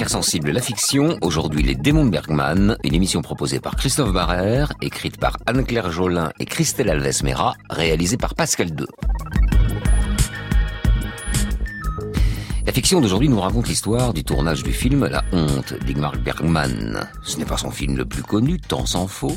Affaires 0.00 0.12
sensibles, 0.12 0.50
la 0.50 0.62
fiction, 0.62 1.18
aujourd'hui 1.20 1.62
les 1.62 1.74
démons 1.74 2.06
de 2.06 2.10
Bergman, 2.10 2.78
une 2.84 2.94
émission 2.94 3.20
proposée 3.20 3.60
par 3.60 3.76
Christophe 3.76 4.14
Barrère, 4.14 4.72
écrite 4.80 5.18
par 5.18 5.36
Anne-Claire 5.44 5.92
Jolin 5.92 6.32
et 6.40 6.46
Christelle 6.46 6.88
Alves-Mera, 6.88 7.54
réalisée 7.68 8.16
par 8.16 8.34
Pascal 8.34 8.68
II. 8.68 8.86
La 12.64 12.72
fiction 12.72 13.02
d'aujourd'hui 13.02 13.28
nous 13.28 13.40
raconte 13.40 13.68
l'histoire 13.68 14.14
du 14.14 14.24
tournage 14.24 14.62
du 14.62 14.72
film 14.72 15.04
La 15.04 15.22
honte 15.32 15.74
d'Igmar 15.84 16.16
Bergman. 16.16 17.06
Ce 17.22 17.36
n'est 17.36 17.44
pas 17.44 17.58
son 17.58 17.70
film 17.70 17.98
le 17.98 18.06
plus 18.06 18.22
connu, 18.22 18.58
tant 18.58 18.86
s'en 18.86 19.06
faut. 19.06 19.36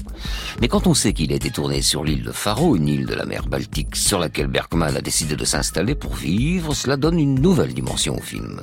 Mais 0.61 0.69
quand 0.69 0.87
on 0.87 0.93
sait 0.93 1.11
qu'il 1.11 1.33
a 1.33 1.35
été 1.35 1.49
tourné 1.49 1.81
sur 1.81 2.05
l'île 2.05 2.23
de 2.23 2.31
Faro, 2.31 2.77
une 2.77 2.87
île 2.87 3.05
de 3.05 3.15
la 3.15 3.25
mer 3.25 3.47
Baltique 3.47 3.97
sur 3.97 4.17
laquelle 4.17 4.47
Bergman 4.47 4.95
a 4.95 5.01
décidé 5.01 5.35
de 5.35 5.43
s'installer 5.43 5.95
pour 5.95 6.15
vivre, 6.15 6.73
cela 6.73 6.95
donne 6.95 7.19
une 7.19 7.41
nouvelle 7.41 7.73
dimension 7.73 8.15
au 8.15 8.21
film. 8.21 8.61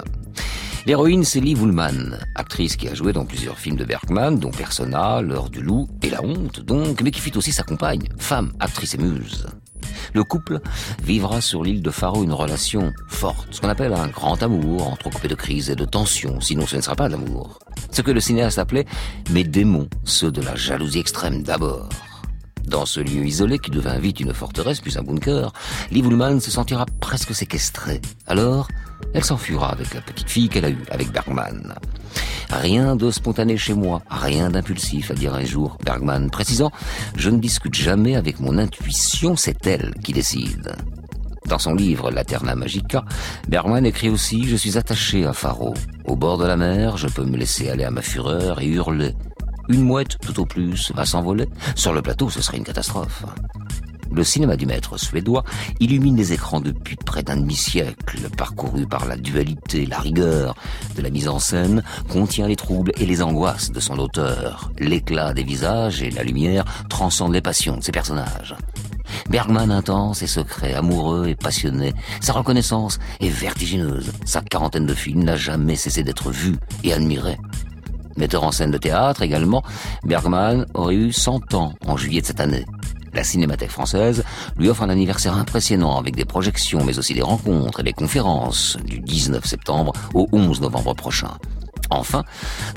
L'héroïne, 0.86 1.24
c'est 1.24 1.40
Liv 1.40 1.62
Ullmann, 1.62 2.18
actrice 2.34 2.76
qui 2.76 2.88
a 2.88 2.94
joué 2.94 3.12
dans 3.12 3.26
plusieurs 3.26 3.58
films 3.58 3.76
de 3.76 3.84
Bergman, 3.84 4.38
dont 4.38 4.50
Persona, 4.50 5.20
L'heure 5.20 5.50
du 5.50 5.60
loup 5.60 5.86
et 6.02 6.08
La 6.08 6.24
honte, 6.24 6.60
donc, 6.60 7.02
mais 7.02 7.10
qui 7.10 7.20
fut 7.20 7.36
aussi 7.36 7.52
sa 7.52 7.62
compagne, 7.62 8.08
femme, 8.16 8.52
actrice 8.60 8.94
et 8.94 8.98
muse. 8.98 9.46
Le 10.14 10.24
couple 10.24 10.60
vivra 11.04 11.42
sur 11.42 11.62
l'île 11.62 11.82
de 11.82 11.90
Faro 11.90 12.24
une 12.24 12.32
relation 12.32 12.92
forte, 13.08 13.48
ce 13.50 13.60
qu'on 13.60 13.68
appelle 13.68 13.92
un 13.92 14.08
grand 14.08 14.42
amour, 14.42 14.88
entrecoupé 14.88 15.28
de 15.28 15.34
crises 15.34 15.68
et 15.68 15.76
de 15.76 15.84
tensions, 15.84 16.40
sinon 16.40 16.66
ce 16.66 16.76
ne 16.76 16.80
sera 16.80 16.96
pas 16.96 17.10
l'amour. 17.10 17.58
Ce 17.90 18.00
que 18.00 18.10
le 18.10 18.20
cinéaste 18.20 18.58
appelait 18.58 18.86
mes 19.30 19.44
démons, 19.44 19.88
ceux 20.04 20.32
de 20.32 20.40
la 20.40 20.54
jalousie 20.56 21.00
extrême 21.00 21.42
d'abord. 21.42 21.90
Dans 22.66 22.86
ce 22.86 23.00
lieu 23.00 23.26
isolé 23.26 23.58
qui 23.58 23.70
devint 23.70 23.98
vite 23.98 24.20
une 24.20 24.32
forteresse 24.32 24.80
puis 24.80 24.96
un 24.96 25.02
bunker, 25.02 25.52
Liv 25.90 26.06
Ullmann 26.06 26.40
se 26.40 26.50
sentira 26.50 26.86
presque 27.00 27.34
séquestrée. 27.34 28.00
Alors, 28.26 28.68
elle 29.14 29.24
s'enfuira 29.24 29.70
avec 29.70 29.94
la 29.94 30.00
petite 30.00 30.30
fille 30.30 30.48
qu'elle 30.48 30.64
a 30.64 30.70
eue, 30.70 30.84
avec 30.90 31.10
Bergman. 31.12 31.74
Rien 32.50 32.96
de 32.96 33.10
spontané 33.10 33.56
chez 33.56 33.74
moi, 33.74 34.02
rien 34.10 34.50
d'impulsif, 34.50 35.10
a 35.10 35.14
dire 35.14 35.34
un 35.34 35.44
jour 35.44 35.78
Bergman, 35.84 36.30
précisant 36.30 36.72
Je 37.16 37.30
ne 37.30 37.38
discute 37.38 37.74
jamais 37.74 38.16
avec 38.16 38.40
mon 38.40 38.58
intuition, 38.58 39.36
c'est 39.36 39.66
elle 39.66 39.94
qui 40.02 40.12
décide. 40.12 40.74
Dans 41.46 41.58
son 41.58 41.74
livre 41.74 42.10
Laterna 42.10 42.54
Magica, 42.54 43.04
Bergman 43.48 43.84
écrit 43.86 44.08
aussi 44.08 44.44
Je 44.44 44.56
suis 44.56 44.78
attaché 44.78 45.24
à 45.24 45.32
Faro. 45.32 45.74
Au 46.04 46.16
bord 46.16 46.38
de 46.38 46.46
la 46.46 46.56
mer, 46.56 46.96
je 46.96 47.08
peux 47.08 47.24
me 47.24 47.36
laisser 47.36 47.70
aller 47.70 47.84
à 47.84 47.90
ma 47.90 48.02
fureur 48.02 48.60
et 48.60 48.66
hurler. 48.66 49.14
Une 49.68 49.82
mouette, 49.84 50.18
tout 50.20 50.40
au 50.40 50.46
plus, 50.46 50.92
va 50.94 51.04
s'envoler. 51.04 51.46
Sur 51.76 51.92
le 51.92 52.02
plateau, 52.02 52.30
ce 52.30 52.42
serait 52.42 52.58
une 52.58 52.64
catastrophe. 52.64 53.24
Le 54.12 54.24
cinéma 54.24 54.56
du 54.56 54.66
maître 54.66 54.98
suédois 54.98 55.44
illumine 55.78 56.16
les 56.16 56.32
écrans 56.32 56.60
depuis 56.60 56.96
près 56.96 57.22
d'un 57.22 57.36
demi-siècle, 57.36 58.28
parcouru 58.36 58.86
par 58.86 59.06
la 59.06 59.16
dualité, 59.16 59.86
la 59.86 59.98
rigueur 59.98 60.56
de 60.96 61.02
la 61.02 61.10
mise 61.10 61.28
en 61.28 61.38
scène, 61.38 61.82
contient 62.08 62.48
les 62.48 62.56
troubles 62.56 62.92
et 62.96 63.06
les 63.06 63.22
angoisses 63.22 63.70
de 63.70 63.80
son 63.80 63.98
auteur. 63.98 64.72
L'éclat 64.78 65.32
des 65.32 65.44
visages 65.44 66.02
et 66.02 66.10
la 66.10 66.24
lumière 66.24 66.64
transcendent 66.88 67.34
les 67.34 67.40
passions 67.40 67.76
de 67.76 67.82
ses 67.82 67.92
personnages. 67.92 68.56
Bergman 69.28 69.70
intense 69.70 70.22
et 70.22 70.26
secret, 70.26 70.74
amoureux 70.74 71.28
et 71.28 71.36
passionné, 71.36 71.94
sa 72.20 72.32
reconnaissance 72.32 72.98
est 73.20 73.28
vertigineuse. 73.28 74.12
Sa 74.24 74.40
quarantaine 74.40 74.86
de 74.86 74.94
films 74.94 75.22
n'a 75.22 75.36
jamais 75.36 75.76
cessé 75.76 76.02
d'être 76.02 76.30
vu 76.30 76.56
et 76.82 76.92
admiré. 76.92 77.38
Metteur 78.16 78.42
en 78.42 78.52
scène 78.52 78.72
de 78.72 78.78
théâtre 78.78 79.22
également, 79.22 79.62
Bergman 80.04 80.66
aurait 80.74 80.96
eu 80.96 81.12
100 81.12 81.54
ans 81.54 81.74
en 81.86 81.96
juillet 81.96 82.20
de 82.20 82.26
cette 82.26 82.40
année. 82.40 82.66
La 83.12 83.24
Cinémathèque 83.24 83.70
française 83.70 84.24
lui 84.56 84.68
offre 84.68 84.82
un 84.82 84.88
anniversaire 84.88 85.36
impressionnant 85.36 85.98
avec 85.98 86.16
des 86.16 86.24
projections 86.24 86.84
mais 86.84 86.98
aussi 86.98 87.14
des 87.14 87.22
rencontres 87.22 87.80
et 87.80 87.84
des 87.84 87.92
conférences 87.92 88.76
du 88.84 89.00
19 89.00 89.44
septembre 89.44 89.92
au 90.14 90.28
11 90.32 90.60
novembre 90.60 90.94
prochain. 90.94 91.32
Enfin, 91.90 92.22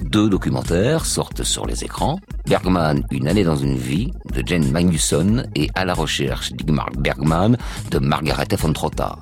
deux 0.04 0.28
documentaires 0.28 1.06
sortent 1.06 1.44
sur 1.44 1.68
les 1.68 1.84
écrans. 1.84 2.18
Bergman, 2.48 3.04
Une 3.12 3.28
année 3.28 3.44
dans 3.44 3.56
une 3.56 3.78
vie, 3.78 4.12
de 4.34 4.42
Jane 4.46 4.72
Magnusson 4.72 5.44
et 5.56 5.70
À 5.76 5.86
la 5.86 5.94
recherche 5.94 6.52
d'Igmar 6.52 6.90
Bergman, 6.98 7.56
de 7.92 8.00
Margaret 8.00 8.48
von 8.58 8.74
Trotta. 8.74 9.20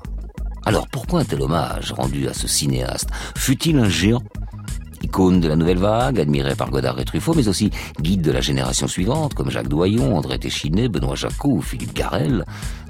Alors 0.64 0.88
pourquoi 0.88 1.20
un 1.20 1.24
tel 1.24 1.42
hommage 1.42 1.92
rendu 1.92 2.26
à 2.26 2.32
ce 2.32 2.48
cinéaste? 2.48 3.10
Fut-il 3.36 3.78
un 3.78 3.88
géant? 3.88 4.22
Icône 5.02 5.40
de 5.40 5.48
la 5.48 5.56
nouvelle 5.56 5.78
vague, 5.78 6.20
admiré 6.20 6.54
par 6.54 6.70
Godard 6.70 6.98
et 7.00 7.04
Truffaut, 7.04 7.34
mais 7.34 7.48
aussi 7.48 7.70
guide 8.00 8.22
de 8.22 8.32
la 8.32 8.40
génération 8.40 8.88
suivante, 8.88 9.34
comme 9.34 9.50
Jacques 9.50 9.68
Doyon, 9.68 10.16
André 10.16 10.38
Téchiné, 10.38 10.88
Benoît 10.88 11.16
Jacot 11.16 11.50
ou 11.50 11.62
Philippe 11.62 11.94
Garel, 11.94 12.44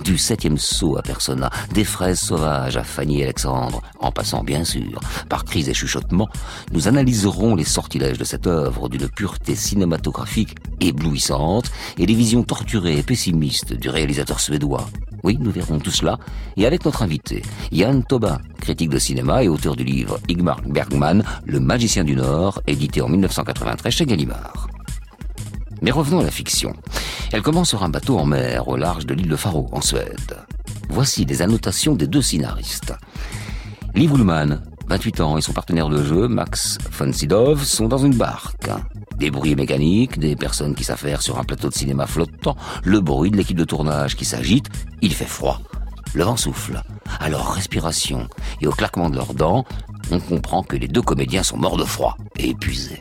du 0.05 0.19
septième 0.19 0.59
saut 0.59 0.99
à 0.99 1.03
Persona, 1.03 1.51
des 1.73 1.85
fraises 1.85 2.21
sauvages 2.21 2.77
à 2.77 2.85
Fanny 2.85 3.21
et 3.21 3.25
Alexandre, 3.25 3.83
en 4.01 4.13
passant 4.13 4.43
bien 4.43 4.65
sûr 4.65 5.01
par 5.29 5.45
crise 5.45 5.69
et 5.69 5.75
chuchotement, 5.75 6.29
nous 6.73 6.89
analyserons 6.89 7.55
les 7.55 7.65
sortilèges 7.65 8.19
de 8.19 8.25
cette 8.25 8.47
œuvre 8.47 8.89
d'une 8.89 9.09
pureté 9.09 9.55
cinématographique 9.55 10.57
éblouissante 10.81 11.71
et 11.99 12.07
les 12.07 12.15
visions 12.15 12.43
torturées 12.43 12.99
et 12.99 13.03
pessimistes 13.03 13.73
du 13.73 13.89
réalisateur 13.89 14.41
suédois. 14.41 14.87
Oui, 15.23 15.39
nous 15.41 15.53
verrons 15.53 15.79
tout 15.79 15.91
cela. 15.91 16.19
Et 16.57 16.67
avec 16.67 16.85
notre 16.85 17.03
invité, 17.03 17.43
Yann 17.71 18.03
Tobin, 18.05 18.41
critique 18.61 18.91
de 18.91 18.99
cinéma 18.99 19.45
et 19.45 19.49
auteur 19.49 19.77
du 19.77 19.85
livre 19.85 20.19
Igmar 20.29 20.61
Bergman, 20.63 21.23
Le 21.47 21.61
magicien 21.61 22.02
du 22.05 22.17
Nord, 22.17 22.61
édité 22.67 23.01
en 23.01 23.09
1993 23.09 23.93
chez 23.93 24.07
Gallimard. 24.07 24.69
Mais 25.81 25.91
revenons 25.91 26.21
à 26.21 26.23
la 26.23 26.31
fiction. 26.31 26.75
Elle 27.33 27.43
commence 27.43 27.71
sur 27.71 27.83
un 27.83 27.89
bateau 27.89 28.19
en 28.19 28.27
mer 28.27 28.69
au 28.69 28.77
large 28.77 29.07
de 29.07 29.15
l'île 29.15 29.29
de 29.29 29.37
Faro, 29.37 29.69
en 29.73 29.81
Suède. 29.81 30.37
Voici 30.89 31.25
les 31.25 31.43
annotations 31.43 31.95
des 31.95 32.07
deux 32.07 32.23
scénaristes. 32.23 32.95
Liv 33.95 34.13
Ullmann, 34.13 34.63
28 34.89 35.21
ans, 35.21 35.39
et 35.39 35.41
son 35.41 35.53
partenaire 35.53 35.89
de 35.89 36.03
jeu, 36.03 36.29
Max 36.29 36.79
von 36.91 37.13
Sydow, 37.13 37.57
sont 37.57 37.89
dans 37.89 37.99
une 37.99 38.15
barque. 38.15 38.69
Des 39.17 39.31
bruits 39.31 39.57
mécaniques, 39.57 40.19
des 40.19 40.37
personnes 40.37 40.75
qui 40.75 40.85
s'affairent 40.85 41.23
sur 41.23 41.39
un 41.39 41.45
plateau 41.45 41.69
de 41.69 41.75
cinéma 41.75 42.07
flottant, 42.07 42.57
le 42.85 43.01
bruit 43.01 43.31
de 43.31 43.37
l'équipe 43.37 43.57
de 43.57 43.65
tournage 43.65 44.17
qui 44.17 44.25
s'agite, 44.25 44.67
il 45.01 45.13
fait 45.13 45.25
froid. 45.25 45.61
Le 46.15 46.25
vent 46.25 46.37
souffle. 46.37 46.83
À 47.21 47.29
leur 47.29 47.53
respiration 47.53 48.29
et 48.61 48.67
au 48.67 48.73
claquement 48.73 49.09
de 49.09 49.17
leurs 49.17 49.35
dents, 49.35 49.65
on 50.11 50.21
comprend 50.21 50.63
que 50.63 50.77
les 50.77 50.89
deux 50.89 51.03
comédiens 51.03 51.43
sont 51.43 51.57
morts 51.57 51.77
de 51.77 51.85
froid 51.85 52.17
et 52.39 52.51
épuisés. 52.51 53.01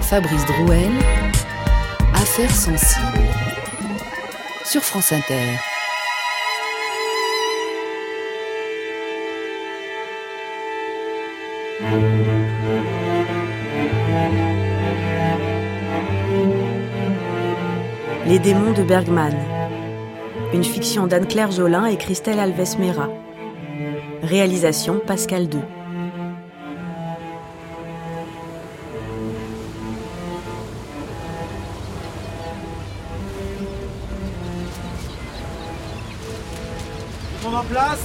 Fabrice 0.00 0.44
Drouel, 0.46 0.90
Affaires 2.14 2.54
sensibles. 2.54 3.28
Sur 4.64 4.82
France 4.82 5.12
Inter. 5.12 5.58
Les 18.26 18.38
démons 18.38 18.72
de 18.72 18.82
Bergman. 18.82 19.34
Une 20.54 20.64
fiction 20.64 21.06
d'Anne-Claire 21.06 21.50
Jolin 21.50 21.86
et 21.86 21.96
Christelle 21.96 22.38
Alves-Mera. 22.38 23.08
Réalisation 24.22 25.00
Pascal 25.04 25.42
II. 25.52 25.60
Monde 37.42 37.54
en 37.56 37.64
place 37.64 37.98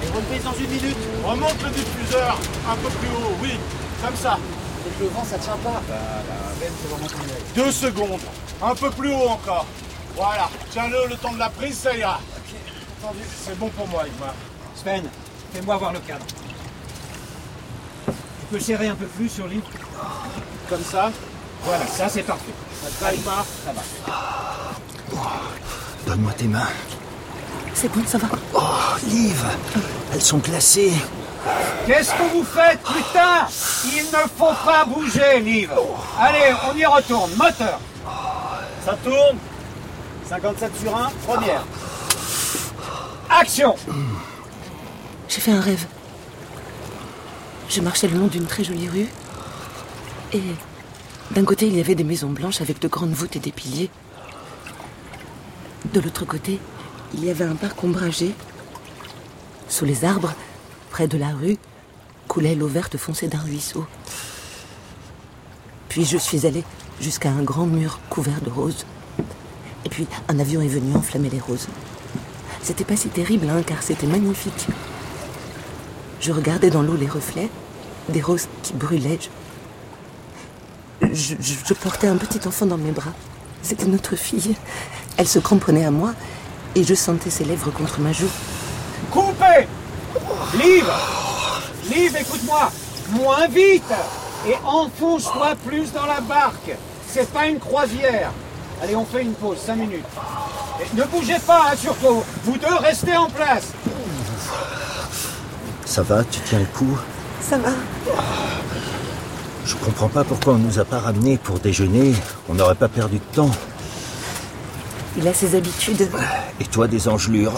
Et 0.00 0.16
reprise 0.16 0.44
dans 0.44 0.52
une 0.52 0.68
minute. 0.68 0.96
Remonte 1.24 1.60
le 1.64 1.70
diffuseur 1.70 2.38
un 2.70 2.76
peu 2.76 2.88
plus 2.88 3.08
haut, 3.08 3.34
oui, 3.42 3.50
comme 4.04 4.14
ça. 4.14 4.38
le 5.00 5.06
vent, 5.08 5.24
ça 5.24 5.38
tient 5.38 5.56
pas. 5.56 5.82
Deux 7.56 7.72
secondes, 7.72 8.20
un 8.62 8.74
peu 8.76 8.90
plus 8.90 9.12
haut 9.12 9.28
encore. 9.28 9.66
Voilà, 10.14 10.48
tiens-le 10.70 11.08
le 11.10 11.16
temps 11.16 11.32
de 11.32 11.40
la 11.40 11.48
prise, 11.50 11.78
ça 11.78 11.96
ira. 11.96 12.20
Entendu. 13.02 13.24
C'est 13.44 13.58
bon 13.58 13.68
pour 13.70 13.88
moi, 13.88 14.04
Igmar. 14.06 14.34
Sven, 14.76 15.02
fais-moi 15.54 15.76
voir 15.76 15.92
le 15.92 15.98
cadre. 16.00 16.24
Tu 18.06 18.12
peux 18.50 18.60
serrer 18.60 18.88
un 18.88 18.94
peu 18.94 19.06
plus 19.06 19.28
sur 19.28 19.46
l'île 19.46 19.62
Comme 20.68 20.82
ça 20.84 21.10
Voilà, 21.64 21.86
ça 21.86 22.08
c'est 22.08 22.22
parfait. 22.22 22.52
Ça 22.82 22.88
te 22.90 23.04
va, 23.04 23.14
Igmar 23.14 23.44
Ça 23.64 23.72
va. 23.72 23.82
Donne-moi 26.06 26.32
tes 26.32 26.44
mains. 26.48 26.68
C'est 27.74 27.88
bon, 27.90 28.02
ça 28.06 28.18
va 28.18 28.28
Oh, 28.54 28.60
Liv, 29.08 29.42
elles 30.12 30.20
sont 30.20 30.38
glacées. 30.38 30.92
Qu'est-ce 31.86 32.10
que 32.12 32.22
vous 32.32 32.44
faites, 32.44 32.80
putain? 32.82 33.46
Il 33.86 34.04
ne 34.04 34.28
faut 34.38 34.54
pas 34.64 34.84
bouger, 34.84 35.40
Liv. 35.40 35.70
Allez, 36.20 36.54
on 36.70 36.76
y 36.76 36.84
retourne. 36.84 37.30
Moteur. 37.36 37.80
Ça 38.84 38.96
tourne 39.04 39.38
57 40.28 40.72
sur 40.80 40.96
1, 40.96 41.10
première. 41.26 41.62
Action 43.30 43.74
J'ai 45.34 45.40
fait 45.40 45.52
un 45.52 45.62
rêve. 45.62 45.86
Je 47.70 47.80
marchais 47.80 48.06
le 48.06 48.18
long 48.18 48.26
d'une 48.26 48.44
très 48.44 48.64
jolie 48.64 48.90
rue. 48.90 49.06
Et 50.34 50.42
d'un 51.30 51.44
côté, 51.44 51.66
il 51.66 51.74
y 51.74 51.80
avait 51.80 51.94
des 51.94 52.04
maisons 52.04 52.28
blanches 52.28 52.60
avec 52.60 52.78
de 52.80 52.88
grandes 52.88 53.14
voûtes 53.14 53.34
et 53.36 53.38
des 53.38 53.50
piliers. 53.50 53.88
De 55.94 56.00
l'autre 56.00 56.26
côté, 56.26 56.60
il 57.14 57.24
y 57.24 57.30
avait 57.30 57.46
un 57.46 57.54
parc 57.54 57.82
ombragé. 57.82 58.34
Sous 59.70 59.86
les 59.86 60.04
arbres, 60.04 60.34
près 60.90 61.08
de 61.08 61.16
la 61.16 61.30
rue, 61.30 61.56
coulait 62.28 62.54
l'eau 62.54 62.68
verte 62.68 62.98
foncée 62.98 63.28
d'un 63.28 63.40
ruisseau. 63.40 63.86
Puis 65.88 66.04
je 66.04 66.18
suis 66.18 66.46
allée 66.46 66.64
jusqu'à 67.00 67.30
un 67.30 67.42
grand 67.42 67.64
mur 67.64 68.00
couvert 68.10 68.42
de 68.42 68.50
roses. 68.50 68.84
Et 69.86 69.88
puis 69.88 70.06
un 70.28 70.38
avion 70.38 70.60
est 70.60 70.68
venu 70.68 70.94
enflammer 70.94 71.30
les 71.30 71.40
roses. 71.40 71.68
C'était 72.62 72.84
pas 72.84 72.96
si 72.96 73.08
terrible, 73.08 73.48
hein, 73.48 73.62
car 73.62 73.82
c'était 73.82 74.06
magnifique. 74.06 74.66
Je 76.22 76.30
regardais 76.30 76.70
dans 76.70 76.82
l'eau 76.82 76.94
les 76.94 77.08
reflets, 77.08 77.48
des 78.08 78.20
roses 78.20 78.46
qui 78.62 78.74
brûlaient. 78.74 79.18
Je, 81.00 81.74
portais 81.74 82.06
un 82.06 82.16
petit 82.16 82.46
enfant 82.46 82.64
dans 82.64 82.76
mes 82.76 82.92
bras. 82.92 83.10
C'était 83.60 83.86
notre 83.86 84.14
fille. 84.14 84.54
Elle 85.16 85.26
se 85.26 85.40
cramponnait 85.40 85.84
à 85.84 85.90
moi 85.90 86.14
et 86.76 86.84
je 86.84 86.94
sentais 86.94 87.28
ses 87.28 87.44
lèvres 87.44 87.72
contre 87.72 87.98
ma 87.98 88.12
joue. 88.12 88.30
Coupez 89.10 89.66
Liv 90.54 90.84
Liv, 91.90 92.16
écoute-moi 92.16 92.70
Moins 93.10 93.48
vite 93.48 93.92
Et 94.46 94.54
enfonce-toi 94.64 95.56
plus 95.66 95.92
dans 95.92 96.06
la 96.06 96.20
barque 96.20 96.70
C'est 97.08 97.28
pas 97.32 97.48
une 97.48 97.58
croisière 97.58 98.30
Allez, 98.80 98.94
on 98.94 99.04
fait 99.04 99.22
une 99.22 99.34
pause, 99.34 99.58
5 99.58 99.74
minutes. 99.74 100.04
Ne 100.94 101.02
bougez 101.02 101.40
pas, 101.44 101.70
hein, 101.72 101.76
surtout 101.76 102.22
Vous 102.44 102.56
deux, 102.58 102.76
restez 102.76 103.16
en 103.16 103.28
place 103.28 103.72
Ça 105.92 106.00
va, 106.00 106.24
tu 106.24 106.40
tiens 106.40 106.58
le 106.58 106.64
coup 106.64 106.98
Ça 107.42 107.58
va 107.58 107.68
Je 109.66 109.74
comprends 109.74 110.08
pas 110.08 110.24
pourquoi 110.24 110.54
on 110.54 110.56
nous 110.56 110.78
a 110.78 110.86
pas 110.86 110.98
ramenés 110.98 111.36
pour 111.36 111.58
déjeuner. 111.58 112.14
On 112.48 112.54
n'aurait 112.54 112.76
pas 112.76 112.88
perdu 112.88 113.18
de 113.18 113.34
temps. 113.36 113.50
Il 115.18 115.28
a 115.28 115.34
ses 115.34 115.54
habitudes. 115.54 116.08
Et 116.60 116.64
toi, 116.64 116.88
des 116.88 117.08
engelures. 117.08 117.52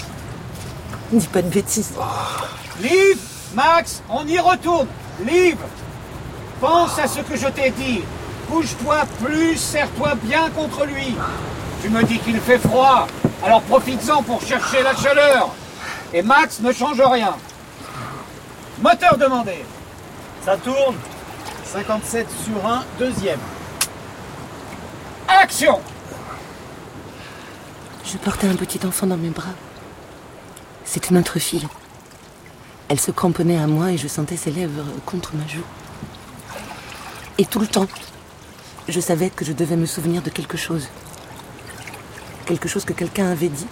Dis 1.12 1.28
pas 1.28 1.42
de 1.42 1.48
bêtises. 1.48 1.92
Liv 2.82 3.19
Max, 3.54 4.02
on 4.10 4.26
y 4.26 4.40
retourne 4.40 4.88
Liv 5.25 5.54
Pense 6.60 6.98
à 6.98 7.06
ce 7.06 7.20
que 7.20 7.36
je 7.36 7.46
t'ai 7.46 7.70
dit 7.70 8.00
Bouge-toi 8.50 9.04
plus, 9.25 9.56
serre-toi 9.56 10.14
bien 10.25 10.50
contre 10.50 10.86
lui 10.86 11.14
Tu 11.82 11.88
me 11.88 12.02
dis 12.02 12.19
qu'il 12.19 12.40
fait 12.40 12.58
froid, 12.58 13.06
alors 13.44 13.62
profites-en 13.62 14.25
pour 14.25 14.42
chercher 14.42 14.82
la 14.82 14.96
chaleur 14.96 15.54
Et 16.12 16.22
Max 16.22 16.58
ne 16.58 16.72
change 16.72 17.00
rien 17.00 17.36
Moteur 18.81 19.17
demandé 19.17 19.65
Ça 20.44 20.56
tourne 20.56 20.97
57 21.65 22.26
sur 22.44 22.67
1, 22.67 22.85
deuxième. 22.99 23.38
Action 25.29 25.81
Je 28.05 28.17
portais 28.19 28.49
un 28.49 28.56
petit 28.56 28.85
enfant 28.85 29.06
dans 29.06 29.17
mes 29.17 29.31
bras. 29.31 29.55
C'était 30.85 31.15
notre 31.15 31.38
fille. 31.38 31.67
Elle 32.88 33.00
se 33.00 33.11
cramponnait 33.11 33.59
à 33.59 33.67
moi 33.67 33.93
et 33.93 33.97
je 33.97 34.09
sentais 34.09 34.37
ses 34.37 34.50
lèvres 34.50 34.85
contre 35.06 35.35
ma 35.35 35.47
joue. 35.47 35.65
Et 37.38 37.47
tout 37.47 37.61
le 37.61 37.67
temps, 37.67 37.88
je 38.88 39.00
savais 39.00 39.31
que 39.31 39.44
je 39.44 39.53
devais 39.53 39.77
me 39.77 39.87
souvenir 39.87 40.20
de 40.20 40.31
quelque 40.31 40.56
chose. 40.56 40.88
Quelque 42.44 42.69
chose 42.69 42.85
que 42.85 42.93
quelqu'un 42.93 43.31
avait 43.31 43.49
dit. 43.49 43.67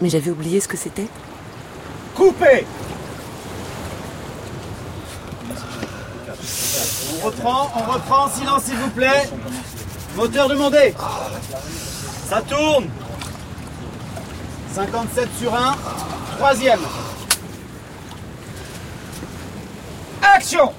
Mais 0.00 0.10
j'avais 0.10 0.30
oublié 0.30 0.60
ce 0.60 0.68
que 0.68 0.76
c'était. 0.76 1.08
Coupé 2.14 2.66
On 7.20 7.26
reprend, 7.26 7.70
on 7.74 7.92
reprend, 7.92 8.28
silence 8.28 8.64
s'il 8.64 8.76
vous 8.76 8.90
plaît. 8.90 9.28
Moteur 10.14 10.48
demandé. 10.48 10.94
Ça 12.28 12.42
tourne 12.42 12.88
57 14.72 15.28
sur 15.38 15.54
1, 15.54 15.76
troisième. 16.36 16.80
Action 20.22 20.72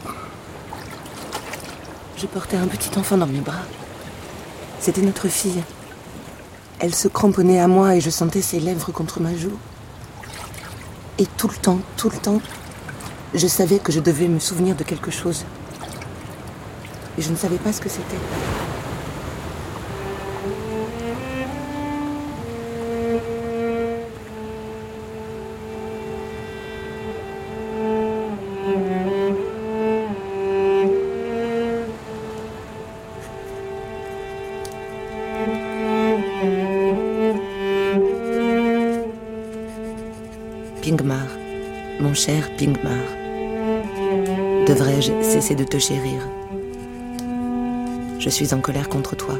Je 2.16 2.26
portais 2.28 2.58
un 2.58 2.68
petit 2.68 2.98
enfant 2.98 3.18
dans 3.18 3.28
mes 3.28 3.42
bras. 3.42 3.66
C'était 4.80 5.02
notre 5.02 5.28
fille. 5.28 5.64
Elle 6.80 6.96
se 6.96 7.10
cramponnait 7.10 7.60
à 7.60 7.68
moi 7.68 7.96
et 7.96 8.02
je 8.02 8.10
sentais 8.10 8.42
ses 8.42 8.62
lèvres 8.62 8.94
contre 8.94 9.20
ma 9.20 9.36
joue. 9.36 9.58
Et 11.18 11.26
tout 11.26 11.50
le 11.50 11.56
temps, 11.56 11.80
tout 11.98 12.10
le 12.10 12.18
temps, 12.18 12.42
je 13.34 13.48
savais 13.48 13.80
que 13.80 13.92
je 13.92 14.00
devais 14.00 14.30
me 14.30 14.40
souvenir 14.40 14.76
de 14.76 14.84
quelque 14.86 15.12
chose. 15.12 15.44
Et 17.20 17.22
je 17.22 17.32
ne 17.32 17.36
savais 17.36 17.58
pas 17.58 17.74
ce 17.74 17.82
que 17.82 17.90
c'était. 17.90 18.16
Pingmar, 40.82 41.28
mon 42.00 42.14
cher 42.14 42.50
Pingmar. 42.58 42.94
Devrais-je 44.66 45.12
cesser 45.22 45.56
de 45.56 45.66
te 45.66 45.78
chérir? 45.78 46.39
Je 48.20 48.30
suis 48.30 48.54
en 48.54 48.60
colère 48.60 48.90
contre 48.90 49.16
toi. 49.16 49.40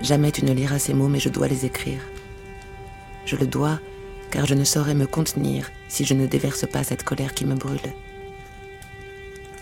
Jamais 0.00 0.32
tu 0.32 0.46
ne 0.46 0.52
liras 0.54 0.78
ces 0.78 0.94
mots, 0.94 1.08
mais 1.08 1.20
je 1.20 1.28
dois 1.28 1.46
les 1.46 1.66
écrire. 1.66 2.00
Je 3.26 3.36
le 3.36 3.46
dois, 3.46 3.80
car 4.30 4.46
je 4.46 4.54
ne 4.54 4.64
saurais 4.64 4.94
me 4.94 5.06
contenir 5.06 5.70
si 5.88 6.06
je 6.06 6.14
ne 6.14 6.26
déverse 6.26 6.66
pas 6.66 6.84
cette 6.84 7.02
colère 7.02 7.34
qui 7.34 7.44
me 7.44 7.54
brûle. 7.54 7.92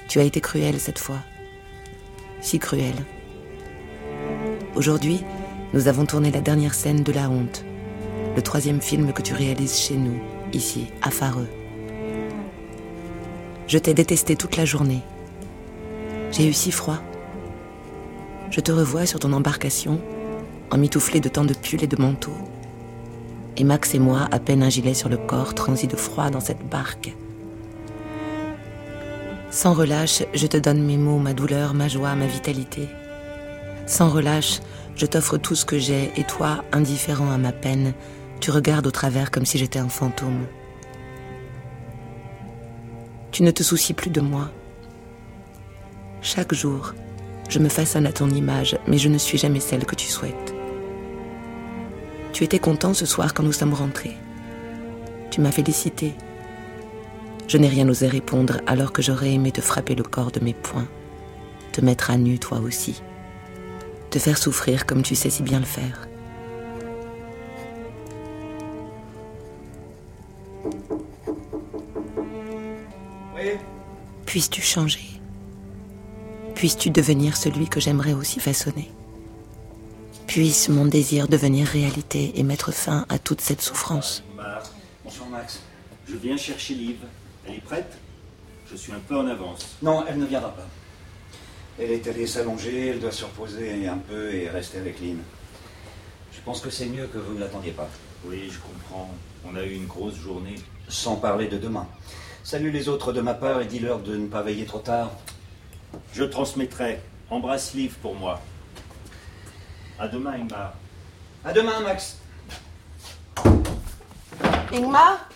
Tu 0.08 0.20
as 0.20 0.22
été 0.22 0.40
cruel 0.40 0.78
cette 0.78 1.00
fois. 1.00 1.18
Si 2.40 2.60
cruel. 2.60 2.94
Aujourd'hui, 4.76 5.24
nous 5.74 5.88
avons 5.88 6.06
tourné 6.06 6.30
la 6.30 6.40
dernière 6.40 6.74
scène 6.74 7.02
de 7.02 7.10
La 7.10 7.28
Honte, 7.28 7.64
le 8.36 8.42
troisième 8.42 8.80
film 8.80 9.12
que 9.12 9.22
tu 9.22 9.34
réalises 9.34 9.76
chez 9.76 9.96
nous, 9.96 10.20
ici, 10.52 10.86
à 11.02 11.10
Fareux. 11.10 11.48
Je 13.66 13.78
t'ai 13.78 13.92
détesté 13.92 14.36
toute 14.36 14.56
la 14.56 14.64
journée. 14.64 15.02
J'ai 16.30 16.46
eu 16.46 16.52
si 16.52 16.70
froid. 16.70 17.00
Je 18.50 18.60
te 18.60 18.72
revois 18.72 19.06
sur 19.06 19.18
ton 19.18 19.32
embarcation, 19.32 20.00
emmitouflé 20.70 21.20
de 21.20 21.28
tant 21.28 21.44
de 21.44 21.54
pulls 21.54 21.82
et 21.82 21.88
de 21.88 22.00
manteaux. 22.00 22.36
Et 23.56 23.64
Max 23.64 23.94
et 23.94 23.98
moi, 23.98 24.28
à 24.30 24.38
peine 24.38 24.62
un 24.62 24.68
gilet 24.70 24.94
sur 24.94 25.08
le 25.08 25.16
corps, 25.16 25.54
transis 25.54 25.88
de 25.88 25.96
froid 25.96 26.30
dans 26.30 26.40
cette 26.40 26.68
barque. 26.68 27.14
Sans 29.50 29.72
relâche, 29.72 30.22
je 30.34 30.46
te 30.46 30.56
donne 30.56 30.82
mes 30.82 30.98
mots, 30.98 31.18
ma 31.18 31.32
douleur, 31.32 31.74
ma 31.74 31.88
joie, 31.88 32.14
ma 32.14 32.26
vitalité. 32.26 32.88
Sans 33.86 34.10
relâche, 34.10 34.60
je 34.96 35.06
t'offre 35.06 35.38
tout 35.38 35.54
ce 35.54 35.64
que 35.64 35.78
j'ai, 35.78 36.12
et 36.16 36.24
toi, 36.24 36.64
indifférent 36.72 37.30
à 37.30 37.38
ma 37.38 37.52
peine, 37.52 37.94
tu 38.40 38.50
regardes 38.50 38.86
au 38.86 38.90
travers 38.90 39.30
comme 39.30 39.46
si 39.46 39.58
j'étais 39.58 39.78
un 39.78 39.88
fantôme. 39.88 40.46
Tu 43.32 43.42
ne 43.42 43.50
te 43.50 43.62
soucies 43.62 43.94
plus 43.94 44.10
de 44.10 44.20
moi. 44.20 44.50
Chaque 46.22 46.54
jour, 46.54 46.92
je 47.48 47.58
me 47.58 47.68
façonne 47.68 48.06
à 48.06 48.12
ton 48.12 48.28
image, 48.30 48.78
mais 48.86 48.98
je 48.98 49.08
ne 49.08 49.18
suis 49.18 49.38
jamais 49.38 49.60
celle 49.60 49.84
que 49.84 49.94
tu 49.94 50.06
souhaites. 50.06 50.54
Tu 52.32 52.44
étais 52.44 52.58
content 52.58 52.92
ce 52.92 53.06
soir 53.06 53.32
quand 53.32 53.42
nous 53.42 53.52
sommes 53.52 53.74
rentrés. 53.74 54.16
Tu 55.30 55.40
m'as 55.40 55.52
félicité. 55.52 56.12
Je 57.48 57.58
n'ai 57.58 57.68
rien 57.68 57.88
osé 57.88 58.08
répondre 58.08 58.60
alors 58.66 58.92
que 58.92 59.02
j'aurais 59.02 59.32
aimé 59.32 59.52
te 59.52 59.60
frapper 59.60 59.94
le 59.94 60.02
corps 60.02 60.32
de 60.32 60.40
mes 60.40 60.54
poings, 60.54 60.88
te 61.72 61.80
mettre 61.80 62.10
à 62.10 62.16
nu 62.16 62.38
toi 62.38 62.58
aussi, 62.58 63.02
te 64.10 64.18
faire 64.18 64.36
souffrir 64.36 64.84
comme 64.84 65.02
tu 65.02 65.14
sais 65.14 65.30
si 65.30 65.42
bien 65.42 65.60
le 65.60 65.64
faire. 65.64 66.08
Oui 73.34 73.52
Puisses-tu 74.26 74.60
changer? 74.60 75.15
Puisses-tu 76.56 76.88
devenir 76.88 77.36
celui 77.36 77.68
que 77.68 77.80
j'aimerais 77.80 78.14
aussi 78.14 78.40
façonner 78.40 78.90
Puisse 80.26 80.70
mon 80.70 80.86
désir 80.86 81.28
devenir 81.28 81.66
réalité 81.66 82.32
et 82.34 82.42
mettre 82.42 82.72
fin 82.72 83.04
à 83.10 83.18
toute 83.18 83.42
cette 83.42 83.60
souffrance 83.60 84.24
Bonsoir 85.04 85.28
Max. 85.28 85.60
Je 86.08 86.16
viens 86.16 86.38
chercher 86.38 86.72
Liv. 86.72 86.96
Elle 87.46 87.56
est 87.56 87.60
prête? 87.60 87.98
Je 88.70 88.74
suis 88.74 88.90
un 88.90 89.00
peu 89.06 89.18
en 89.18 89.26
avance. 89.26 89.76
Non, 89.82 90.04
elle 90.08 90.18
ne 90.18 90.24
viendra 90.24 90.48
pas. 90.48 90.66
Elle 91.78 91.90
est 91.90 92.08
allée 92.08 92.26
s'allonger, 92.26 92.88
elle 92.88 93.00
doit 93.00 93.12
se 93.12 93.26
reposer 93.26 93.86
un 93.86 93.98
peu 93.98 94.32
et 94.32 94.48
rester 94.48 94.78
avec 94.78 94.98
Lynn. 95.02 95.18
Je 96.32 96.40
pense 96.40 96.62
que 96.62 96.70
c'est 96.70 96.86
mieux 96.86 97.06
que 97.06 97.18
vous 97.18 97.34
ne 97.34 97.40
l'attendiez 97.40 97.72
pas. 97.72 97.90
Oui, 98.24 98.48
je 98.50 98.58
comprends. 98.60 99.10
On 99.44 99.54
a 99.56 99.62
eu 99.62 99.74
une 99.74 99.86
grosse 99.86 100.16
journée. 100.16 100.54
Sans 100.88 101.16
parler 101.16 101.48
de 101.48 101.58
demain. 101.58 101.86
Salut 102.42 102.70
les 102.70 102.88
autres 102.88 103.12
de 103.12 103.20
ma 103.20 103.34
part 103.34 103.60
et 103.60 103.66
dis-leur 103.66 103.98
de 103.98 104.16
ne 104.16 104.26
pas 104.26 104.40
veiller 104.40 104.64
trop 104.64 104.78
tard. 104.78 105.10
Je 106.12 106.24
transmettrai. 106.24 107.00
Embrasse 107.30 107.74
Liv 107.74 107.94
pour 108.02 108.14
moi. 108.14 108.40
À 109.98 110.08
demain, 110.08 110.32
Ingmar. 110.32 110.74
À 111.44 111.52
demain, 111.52 111.80
Max. 111.80 112.18
Ingmar? 114.72 115.28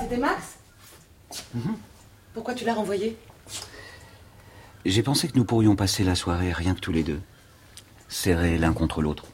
C'était 0.00 0.16
Max? 0.16 0.58
Pourquoi 2.32 2.54
tu 2.54 2.64
l'as 2.64 2.74
renvoyé? 2.74 3.16
J'ai 4.84 5.02
pensé 5.02 5.28
que 5.28 5.36
nous 5.36 5.44
pourrions 5.44 5.76
passer 5.76 6.04
la 6.04 6.14
soirée 6.14 6.52
rien 6.52 6.74
que 6.74 6.80
tous 6.80 6.92
les 6.92 7.02
deux, 7.02 7.20
serrés 8.08 8.56
l'un 8.56 8.72
contre 8.72 9.02
l'autre. 9.02 9.26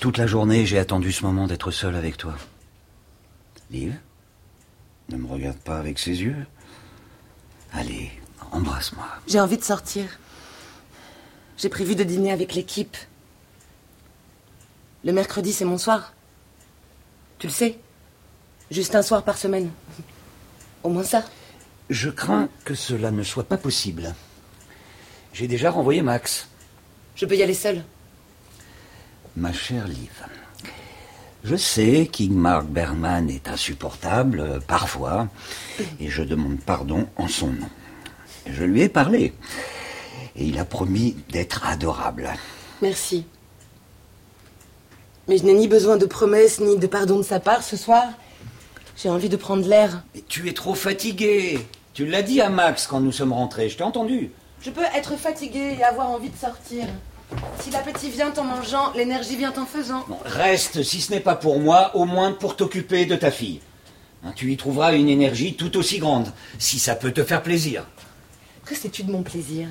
Toute 0.00 0.16
la 0.16 0.26
journée, 0.26 0.64
j'ai 0.64 0.78
attendu 0.78 1.12
ce 1.12 1.24
moment 1.24 1.46
d'être 1.46 1.70
seul 1.70 1.94
avec 1.94 2.16
toi. 2.16 2.34
Liv, 3.70 3.94
ne 5.10 5.16
me 5.16 5.26
regarde 5.26 5.58
pas 5.58 5.78
avec 5.78 5.98
ses 5.98 6.22
yeux. 6.22 6.46
Allez, 7.72 8.10
embrasse-moi. 8.52 9.06
J'ai 9.26 9.40
envie 9.40 9.56
de 9.56 9.64
sortir. 9.64 10.04
J'ai 11.56 11.68
prévu 11.68 11.94
de 11.94 12.04
dîner 12.04 12.32
avec 12.32 12.54
l'équipe. 12.54 12.96
Le 15.04 15.12
mercredi, 15.12 15.52
c'est 15.52 15.64
mon 15.64 15.78
soir. 15.78 16.12
Tu 17.38 17.46
le 17.46 17.52
sais. 17.52 17.78
Juste 18.70 18.94
un 18.94 19.02
soir 19.02 19.24
par 19.24 19.36
semaine. 19.38 19.70
Au 20.82 20.88
moins 20.88 21.04
ça. 21.04 21.24
Je 21.88 22.08
crains 22.08 22.48
que 22.64 22.74
cela 22.74 23.10
ne 23.10 23.22
soit 23.22 23.44
pas 23.44 23.56
possible. 23.56 24.14
J'ai 25.32 25.48
déjà 25.48 25.70
renvoyé 25.70 26.02
Max. 26.02 26.48
Je 27.14 27.26
peux 27.26 27.36
y 27.36 27.42
aller 27.42 27.54
seule. 27.54 27.84
Ma 29.36 29.52
chère 29.52 29.86
Liv, 29.86 30.10
je 31.44 31.56
sais 31.56 32.08
qu'Ingmar 32.10 32.64
Bergman 32.64 33.28
est 33.28 33.48
insupportable, 33.48 34.40
euh, 34.40 34.58
parfois, 34.60 35.28
et 35.98 36.08
je 36.08 36.22
demande 36.22 36.60
pardon 36.60 37.06
en 37.16 37.28
son 37.28 37.48
nom. 37.48 37.68
Je 38.46 38.64
lui 38.64 38.82
ai 38.82 38.88
parlé, 38.88 39.32
et 40.36 40.44
il 40.44 40.58
a 40.58 40.64
promis 40.64 41.16
d'être 41.30 41.66
adorable. 41.66 42.30
Merci. 42.82 43.26
Mais 45.28 45.38
je 45.38 45.44
n'ai 45.44 45.54
ni 45.54 45.68
besoin 45.68 45.96
de 45.96 46.06
promesses 46.06 46.60
ni 46.60 46.76
de 46.78 46.86
pardon 46.86 47.18
de 47.18 47.22
sa 47.22 47.40
part 47.40 47.62
ce 47.62 47.76
soir. 47.76 48.04
J'ai 48.96 49.08
envie 49.08 49.28
de 49.28 49.36
prendre 49.36 49.66
l'air. 49.66 50.02
Mais 50.14 50.24
tu 50.28 50.48
es 50.48 50.52
trop 50.52 50.74
fatigué. 50.74 51.58
Tu 51.94 52.06
l'as 52.06 52.22
dit 52.22 52.40
à 52.40 52.50
Max 52.50 52.86
quand 52.86 53.00
nous 53.00 53.12
sommes 53.12 53.32
rentrés, 53.32 53.68
je 53.68 53.76
t'ai 53.76 53.82
entendu. 53.82 54.30
Je 54.60 54.70
peux 54.70 54.84
être 54.94 55.16
fatiguée 55.16 55.76
et 55.78 55.84
avoir 55.84 56.10
envie 56.10 56.28
de 56.28 56.36
sortir. 56.36 56.84
Si 57.60 57.70
l'appétit 57.70 58.10
vient 58.10 58.32
en 58.36 58.44
mangeant, 58.44 58.92
l'énergie 58.94 59.36
vient 59.36 59.52
en 59.56 59.66
faisant. 59.66 60.04
Bon, 60.08 60.18
reste, 60.24 60.82
si 60.82 61.00
ce 61.00 61.12
n'est 61.12 61.20
pas 61.20 61.36
pour 61.36 61.60
moi, 61.60 61.94
au 61.94 62.04
moins 62.04 62.32
pour 62.32 62.56
t'occuper 62.56 63.06
de 63.06 63.16
ta 63.16 63.30
fille. 63.30 63.60
Hein, 64.24 64.32
tu 64.34 64.52
y 64.52 64.56
trouveras 64.56 64.94
une 64.94 65.08
énergie 65.08 65.54
tout 65.54 65.76
aussi 65.76 65.98
grande, 65.98 66.32
si 66.58 66.78
ça 66.78 66.94
peut 66.94 67.12
te 67.12 67.24
faire 67.24 67.42
plaisir. 67.42 67.86
Que 68.64 68.74
sais-tu 68.74 69.02
de 69.02 69.12
mon 69.12 69.22
plaisir? 69.22 69.68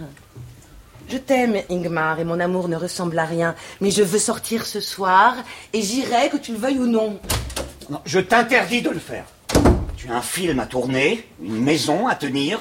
Je 1.08 1.18
t'aime, 1.18 1.58
Ingmar, 1.70 2.20
et 2.20 2.24
mon 2.24 2.39
amour 2.39 2.68
ne 2.68 2.75
ressemble 2.75 3.18
à 3.18 3.25
rien. 3.25 3.56
Mais 3.82 3.92
je 3.92 4.04
veux 4.04 4.20
sortir 4.20 4.66
ce 4.66 4.80
soir, 4.80 5.36
et 5.74 5.82
j'irai, 5.82 6.30
que 6.30 6.38
tu 6.38 6.51
le 6.51 6.58
veuilles 6.58 6.80
ou 6.80 6.88
non. 6.88 7.20
Non, 7.89 8.01
je 8.06 8.20
t'interdis 8.20 8.82
de 8.82 8.92
le 8.92 9.00
faire. 9.00 9.25
Tu 9.98 10.10
as 10.10 10.16
un 10.16 10.22
film 10.22 10.60
à 10.60 10.66
tourner, 10.66 11.28
une 11.42 11.62
maison 11.62 12.08
à 12.08 12.16
tenir, 12.16 12.60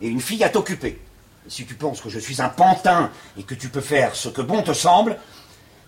et 0.00 0.08
une 0.08 0.20
fille 0.20 0.42
à 0.42 0.48
t'occuper. 0.48 0.98
Si 1.50 1.66
tu 1.66 1.74
penses 1.74 2.00
que 2.00 2.08
je 2.08 2.20
suis 2.20 2.40
un 2.40 2.48
pantin 2.48 3.10
et 3.36 3.42
que 3.42 3.54
tu 3.56 3.68
peux 3.68 3.80
faire 3.80 4.14
ce 4.14 4.28
que 4.28 4.40
bon 4.40 4.62
te 4.62 4.72
semble, 4.72 5.18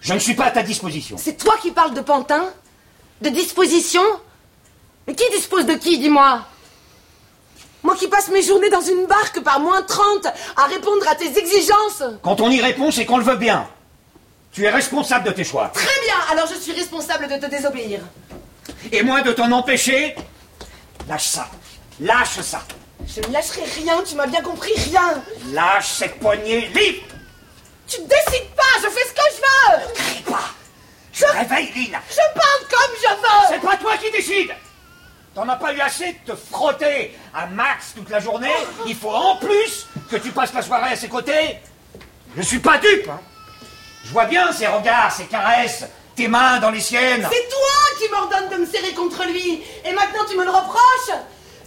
je 0.01 0.13
ne 0.13 0.19
suis 0.19 0.35
pas 0.35 0.47
à 0.47 0.51
ta 0.51 0.65
disposition. 0.65 1.17
C'est 1.17 1.37
toi 1.37 1.55
qui 1.63 1.71
parles 1.71 1.95
de 1.95 2.01
pantin 2.01 2.45
De 3.21 3.29
disposition 3.29 4.03
Mais 5.07 5.15
qui 5.15 5.23
dispose 5.31 5.65
de 5.65 5.75
qui, 5.75 6.01
dis-moi 6.01 6.45
Moi 7.85 7.95
qui 7.95 8.09
passe 8.09 8.29
mes 8.31 8.43
journées 8.43 8.71
dans 8.71 8.81
une 8.81 9.07
barque 9.07 9.39
par 9.45 9.61
moins 9.61 9.83
30 9.83 10.27
à 10.57 10.65
répondre 10.65 11.07
à 11.09 11.15
tes 11.15 11.39
exigences 11.39 12.03
Quand 12.23 12.41
on 12.41 12.51
y 12.51 12.61
répond, 12.61 12.91
c'est 12.91 13.07
qu'on 13.07 13.19
le 13.19 13.25
veut 13.25 13.37
bien. 13.37 13.69
Tu 14.51 14.65
es 14.65 14.71
responsable 14.71 15.27
de 15.27 15.31
tes 15.31 15.45
choix. 15.45 15.69
Très 15.73 16.01
bien, 16.05 16.17
alors 16.33 16.49
je 16.53 16.59
suis 16.59 16.73
responsable 16.73 17.29
de 17.29 17.37
te 17.37 17.47
désobéir. 17.49 18.01
Et 18.91 19.05
moi 19.05 19.23
de 19.23 19.31
t'en 19.31 19.53
empêcher 19.53 20.17
Lâche 21.09 21.29
ça. 21.29 21.49
Lâche 22.01 22.41
ça. 22.41 22.63
Je 23.07 23.21
ne 23.21 23.33
lâcherai 23.33 23.65
rien, 23.65 24.03
tu 24.07 24.15
m'as 24.15 24.27
bien 24.27 24.41
compris, 24.43 24.73
rien 24.77 25.23
Lâche 25.53 25.89
cette 25.99 26.19
poignée 26.19 26.67
libre. 26.69 27.07
Tu 27.87 28.01
ne 28.01 28.07
décides 28.07 28.51
pas, 28.57 28.63
je 28.83 28.89
fais 28.89 29.09
ce 29.09 29.13
que 29.13 29.21
je 29.31 29.41
veux 29.87 29.93
Crie 29.95 30.23
pas. 30.23 30.51
Je 31.13 31.25
réveille 31.27 31.71
Lynn. 31.75 32.01
Je 32.09 32.35
parle 32.35 32.69
comme 32.71 32.97
je 32.97 33.09
veux 33.15 33.55
C'est 33.55 33.61
pas 33.61 33.77
toi 33.77 33.97
qui 33.99 34.11
décides. 34.11 34.55
T'en 35.35 35.49
as 35.49 35.57
pas 35.57 35.73
eu 35.73 35.81
assez 35.81 36.13
de 36.27 36.33
te 36.33 36.37
frotter 36.37 37.17
à 37.35 37.47
Max 37.47 37.93
toute 37.95 38.09
la 38.11 38.21
journée. 38.21 38.53
Il 38.87 38.95
faut 38.95 39.11
en 39.11 39.37
plus 39.37 39.87
que 40.11 40.17
tu 40.17 40.31
passes 40.31 40.53
la 40.55 40.63
soirée 40.63 40.93
à 40.93 40.97
ses 40.97 41.09
côtés. 41.09 41.59
Je 42.37 42.43
suis 42.43 42.59
pas 42.61 42.79
dupe. 42.79 43.09
hein. 43.11 43.21
Je 44.05 44.11
vois 44.11 44.25
bien 44.27 44.53
ses 44.53 44.67
regards, 44.67 45.13
ses 45.13 45.25
caresses, 45.27 45.85
tes 46.17 46.29
mains 46.29 46.59
dans 46.61 46.71
les 46.71 46.81
siennes. 46.81 47.27
C'est 47.31 47.49
toi 47.49 47.99
qui 47.99 48.09
m'ordonne 48.11 48.49
de 48.51 48.57
me 48.57 48.67
serrer 48.67 48.93
contre 48.93 49.25
lui 49.27 49.63
Et 49.85 49.93
maintenant 49.93 50.25
tu 50.29 50.37
me 50.37 50.45
le 50.45 50.51
reproches 50.51 51.19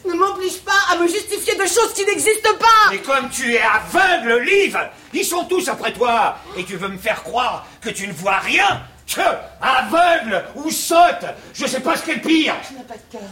Ne 0.07 0.13
m'oblige 0.13 0.59
pas 0.59 0.71
à 0.91 0.97
me 0.97 1.07
justifier 1.07 1.55
de 1.55 1.63
choses 1.63 1.93
qui 1.95 2.05
n'existent 2.05 2.55
pas 2.59 2.91
Mais 2.91 2.99
comme 2.99 3.29
tu 3.29 3.53
es 3.53 3.61
aveugle, 3.61 4.43
Liv, 4.43 4.77
ils 5.13 5.25
sont 5.25 5.45
tous 5.45 5.67
après 5.67 5.93
toi. 5.93 6.37
Et 6.57 6.63
tu 6.63 6.75
veux 6.75 6.89
me 6.89 6.97
faire 6.97 7.23
croire 7.23 7.65
que 7.81 7.89
tu 7.89 8.07
ne 8.07 8.13
vois 8.13 8.37
rien? 8.37 8.81
Que 9.07 9.21
aveugle 9.61 10.43
ou 10.55 10.69
sotte, 10.71 11.25
je 11.53 11.65
sais 11.65 11.79
pas 11.79 11.95
ce 11.95 12.03
qu'est 12.03 12.15
le 12.15 12.21
pire. 12.21 12.55
Tu 12.67 12.73
n'as 12.73 12.81
pas 12.81 12.95
de 12.95 13.11
cœur. 13.11 13.29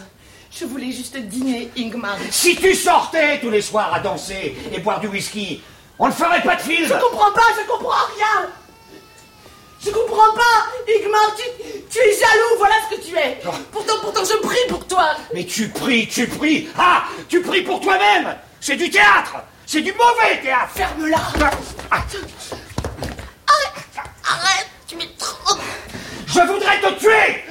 Je 0.52 0.66
voulais 0.66 0.92
juste 0.92 1.18
dîner, 1.18 1.72
Ingmar. 1.78 2.18
Si 2.30 2.56
tu 2.56 2.76
sortais 2.76 3.40
tous 3.40 3.50
les 3.50 3.62
soirs 3.62 3.94
à 3.94 4.00
danser 4.00 4.56
et 4.72 4.80
boire 4.80 5.00
du 5.00 5.08
whisky, 5.08 5.62
on 5.98 6.08
ne 6.08 6.12
ferait 6.12 6.42
pas 6.44 6.56
de 6.56 6.62
film. 6.62 6.88
Je 6.88 6.94
comprends 6.94 7.32
pas, 7.32 7.42
je 7.60 7.68
comprends 7.68 8.06
rien 8.18 8.50
Je 9.86 9.92
comprends 9.92 10.34
pas. 10.34 10.68
Ingmar, 10.88 11.36
tu, 11.36 11.44
tu 11.90 12.00
es 12.00 12.14
jaloux, 12.14 12.58
voilà 12.58 12.76
ce 12.90 12.96
que 12.96 13.02
tu 13.02 13.16
es. 13.18 13.40
Pourtant, 13.72 13.94
pourtant, 14.02 14.24
je 14.24 14.38
prie 14.48 14.68
pour 14.70 14.86
toi. 14.88 15.16
Mais 15.34 15.46
tu 15.46 15.68
pries, 15.70 16.08
tu 16.08 16.28
pries. 16.28 16.70
Ah, 16.78 17.04
tu 17.28 17.42
pries 17.42 17.62
pour 17.64 17.82
toi-même. 17.82 18.36
C'est 18.62 18.76
du 18.78 18.90
théâtre. 18.90 19.36
C'est 19.66 19.82
du 19.82 19.92
mauvais 19.94 20.40
théâtre. 20.42 20.70
Ferme-la. 20.74 21.18
Ah, 21.92 22.04
Arrête. 24.26 24.68
Tu 24.88 24.96
m'es 24.96 25.10
trop... 25.18 25.56
je 26.28 26.40
voudrais 26.42 26.80
te 26.80 27.00
tuer. 27.00 27.44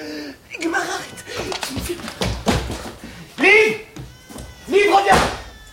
Ingmar, 0.59 0.81
arrête. 0.81 1.59
Tu 1.67 1.75
me 1.75 1.81
fais 1.81 1.95
peur. 1.95 2.29
Liv 3.39 3.79
Liv, 4.69 4.95
reviens 4.95 5.19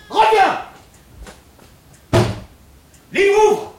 Reviens. 0.10 0.62
Liv, 3.14 3.32
ouvre 3.38 3.74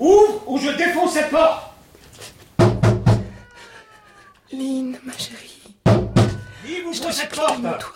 Ouvre 0.00 0.42
ou 0.46 0.58
je 0.58 0.70
défonce 0.70 1.12
cette 1.12 1.30
porte 1.30 1.67
ma 5.08 5.16
chérie, 5.16 5.62
Liv, 6.64 6.82
je 6.82 6.86
ouvre 6.88 7.08
te 7.08 7.12
cette 7.12 7.34
porte. 7.34 7.94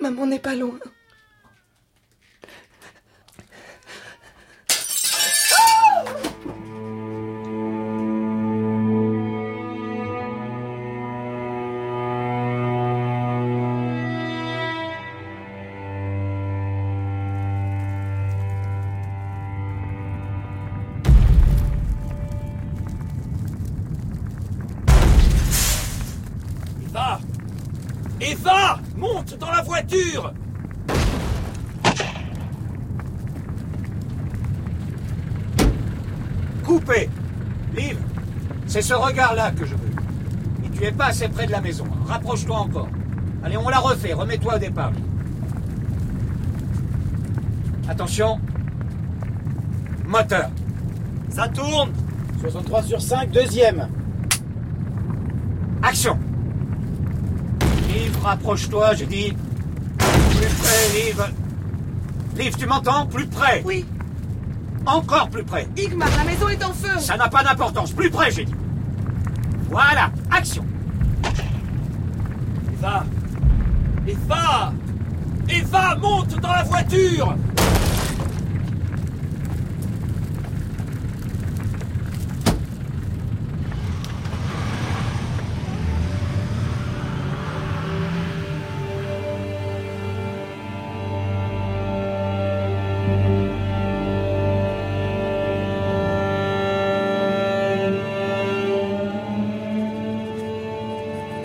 Maman 0.00 0.26
n'est 0.26 0.38
pas 0.38 0.54
loin. 0.54 0.78
C'est 38.82 38.88
ce 38.88 38.94
regard-là 38.94 39.52
que 39.52 39.64
je 39.64 39.74
veux. 39.74 39.90
Et 40.64 40.70
tu 40.70 40.84
es 40.84 40.90
pas 40.90 41.06
assez 41.06 41.28
près 41.28 41.46
de 41.46 41.52
la 41.52 41.60
maison. 41.60 41.84
Rapproche-toi 42.06 42.56
encore. 42.56 42.88
Allez, 43.44 43.56
on 43.56 43.68
la 43.68 43.78
refait. 43.78 44.12
Remets-toi 44.12 44.56
au 44.56 44.58
départ. 44.58 44.92
Attention. 47.88 48.40
Moteur. 50.06 50.50
Ça 51.30 51.48
tourne 51.48 51.92
63 52.40 52.82
sur 52.82 53.00
5, 53.00 53.30
deuxième. 53.30 53.88
Action 55.82 56.18
Liv, 57.88 58.16
rapproche-toi, 58.22 58.94
je 58.94 59.04
dis. 59.04 59.32
Plus 59.98 60.54
près, 60.60 61.00
Liv. 61.00 61.22
Liv, 62.36 62.56
tu 62.56 62.66
m'entends? 62.66 63.06
Plus 63.06 63.26
près. 63.26 63.62
Oui, 63.64 63.86
Encore 64.86 65.28
plus 65.28 65.44
près. 65.44 65.68
Ingmar, 65.78 66.08
la 66.16 66.24
maison 66.24 66.48
est 66.48 66.64
en 66.64 66.72
feu 66.72 66.98
Ça 66.98 67.16
n'a 67.16 67.28
pas 67.28 67.44
d'importance. 67.44 67.92
Plus 67.92 68.10
près, 68.10 68.30
j'ai 68.32 68.44
dit. 68.44 68.54
Voilà. 69.72 70.10
Action. 70.30 70.66
Eva 72.74 73.04
Eva 74.06 74.72
Eva, 75.48 75.96
monte 75.96 76.38
dans 76.40 76.52
la 76.52 76.62
voiture 76.62 77.34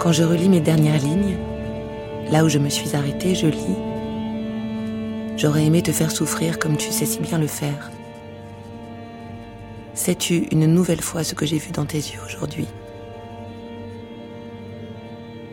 Quand 0.07 0.13
je 0.13 0.23
relis 0.23 0.47
mes 0.47 0.61
dernières 0.61 1.01
lignes, 1.01 1.35
là 2.31 2.45
où 2.45 2.47
je 2.47 2.59
me 2.59 2.69
suis 2.69 2.95
arrêtée, 2.95 3.35
je 3.35 3.47
lis 3.47 3.75
J'aurais 5.35 5.65
aimé 5.65 5.81
te 5.81 5.91
faire 5.91 6.11
souffrir 6.11 6.59
comme 6.59 6.77
tu 6.77 6.91
sais 6.91 7.05
si 7.05 7.19
bien 7.19 7.37
le 7.37 7.45
faire. 7.45 7.91
Sais-tu 9.95 10.47
une 10.53 10.65
nouvelle 10.67 11.01
fois 11.01 11.25
ce 11.25 11.35
que 11.35 11.45
j'ai 11.45 11.57
vu 11.57 11.71
dans 11.71 11.85
tes 11.85 11.97
yeux 11.97 12.21
aujourd'hui? 12.25 12.67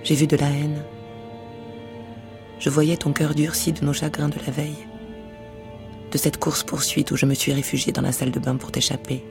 J'ai 0.04 0.14
vu 0.14 0.28
de 0.28 0.37
la 0.37 0.50
haine. 0.50 0.84
Je 2.61 2.70
voyais 2.70 2.96
ton 2.96 3.12
cœur 3.12 3.34
durci 3.34 3.73
de 3.73 3.84
nos 3.84 3.92
chagrins 3.92 4.28
de 4.28 4.38
la 4.46 4.52
veille, 4.52 4.87
de 6.12 6.16
cette 6.16 6.37
course-poursuite 6.37 7.11
où 7.11 7.16
je 7.16 7.26
me 7.26 7.34
suis 7.34 7.52
réfugiée 7.52 7.92
dans 7.92 8.02
la 8.02 8.12
salle 8.12 8.30
de 8.30 8.38
bain 8.38 8.54
pour 8.54 8.70
t'échapper. 8.70 9.25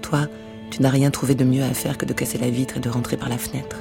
Toi, 0.00 0.28
tu 0.74 0.82
n'as 0.82 0.90
rien 0.90 1.12
trouvé 1.12 1.36
de 1.36 1.44
mieux 1.44 1.62
à 1.62 1.72
faire 1.72 1.96
que 1.96 2.04
de 2.04 2.12
casser 2.12 2.36
la 2.36 2.50
vitre 2.50 2.78
et 2.78 2.80
de 2.80 2.90
rentrer 2.90 3.16
par 3.16 3.28
la 3.28 3.38
fenêtre. 3.38 3.76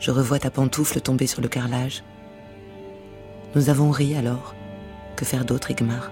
Je 0.00 0.10
revois 0.10 0.38
ta 0.38 0.50
pantoufle 0.50 1.02
tomber 1.02 1.26
sur 1.26 1.42
le 1.42 1.48
carrelage. 1.48 2.02
Nous 3.54 3.68
avons 3.68 3.90
ri 3.90 4.14
alors. 4.14 4.54
Que 5.14 5.26
faire 5.26 5.44
d'autre, 5.44 5.70
Igmar? 5.70 6.10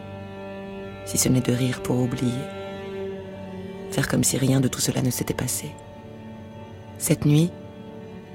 Si 1.06 1.16
ce 1.16 1.30
n'est 1.30 1.40
de 1.40 1.54
rire 1.54 1.80
pour 1.82 1.98
oublier. 1.98 2.44
Faire 3.92 4.08
comme 4.08 4.24
si 4.24 4.36
rien 4.36 4.60
de 4.60 4.68
tout 4.68 4.82
cela 4.82 5.00
ne 5.00 5.08
s'était 5.10 5.32
passé. 5.32 5.70
Cette 6.98 7.24
nuit, 7.24 7.50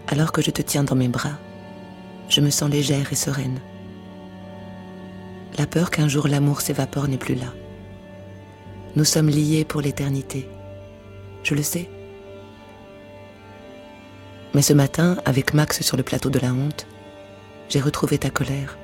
alors 0.07 0.31
que 0.31 0.41
je 0.41 0.49
te 0.49 0.63
tiens 0.63 0.83
dans 0.83 0.95
mes 0.95 1.07
bras, 1.07 1.37
je 2.29 2.41
me 2.41 2.49
sens 2.49 2.71
légère 2.71 3.13
et 3.13 3.15
sereine. 3.15 3.59
La 5.59 5.67
peur 5.67 5.91
qu'un 5.91 6.07
jour 6.07 6.27
l'amour 6.27 6.61
s'évapore 6.61 7.07
n'est 7.07 7.17
plus 7.17 7.35
là. 7.35 7.53
Nous 8.95 9.05
sommes 9.05 9.29
liés 9.29 9.63
pour 9.63 9.79
l'éternité. 9.79 10.49
Je 11.43 11.55
le 11.55 11.63
sais. 11.63 11.89
Mais 14.53 14.61
ce 14.61 14.73
matin, 14.73 15.17
avec 15.23 15.53
Max 15.53 15.81
sur 15.81 15.95
le 15.95 16.03
plateau 16.03 16.29
de 16.29 16.39
la 16.39 16.51
honte, 16.51 16.87
j'ai 17.69 17.79
retrouvé 17.79 18.17
ta 18.17 18.29
colère. 18.29 18.77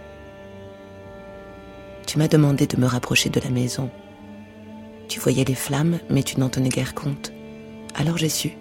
Tu 2.06 2.18
m'as 2.18 2.30
demandé 2.30 2.68
de 2.68 2.78
me 2.78 2.86
rapprocher 2.86 3.30
de 3.30 3.42
la 3.42 3.50
maison. 3.50 3.90
Tu 5.10 5.20
voyais 5.20 5.44
les 5.44 5.56
flammes, 5.56 6.00
mais 6.10 6.24
tu 6.24 6.40
n'en 6.40 6.48
tenais 6.48 6.70
guère 6.70 6.96
compte. 6.96 7.34
Alors 7.94 8.18
j'ai 8.18 8.30
su. 8.30 8.52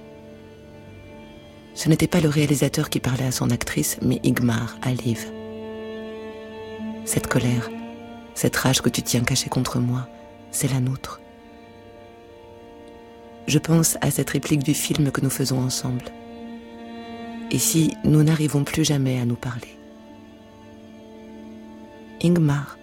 Ce 1.74 1.88
n'était 1.88 2.08
pas 2.08 2.20
le 2.20 2.28
réalisateur 2.28 2.90
qui 2.90 2.98
parlait 2.98 3.26
à 3.26 3.30
son 3.30 3.50
actrice, 3.50 3.98
mais 4.02 4.18
Igmar 4.24 4.76
à 4.82 4.90
Liv. 4.90 5.26
Cette 7.04 7.28
colère, 7.28 7.70
cette 8.34 8.56
rage 8.56 8.82
que 8.82 8.88
tu 8.88 9.02
tiens 9.02 9.22
cachée 9.22 9.48
contre 9.48 9.78
moi, 9.78 10.08
c'est 10.50 10.72
la 10.72 10.80
nôtre. 10.80 11.20
Je 13.46 13.58
pense 13.58 13.96
à 14.00 14.10
cette 14.10 14.30
réplique 14.30 14.64
du 14.64 14.74
film 14.74 15.10
que 15.12 15.20
nous 15.20 15.30
faisons 15.30 15.60
ensemble. 15.60 16.04
Et 17.52 17.58
si 17.58 17.94
nous 18.02 18.24
n'arrivons 18.24 18.64
plus 18.64 18.84
jamais 18.84 19.20
à 19.20 19.24
nous 19.24 19.36
parler? 19.36 19.78
Ingmar, 22.24 22.76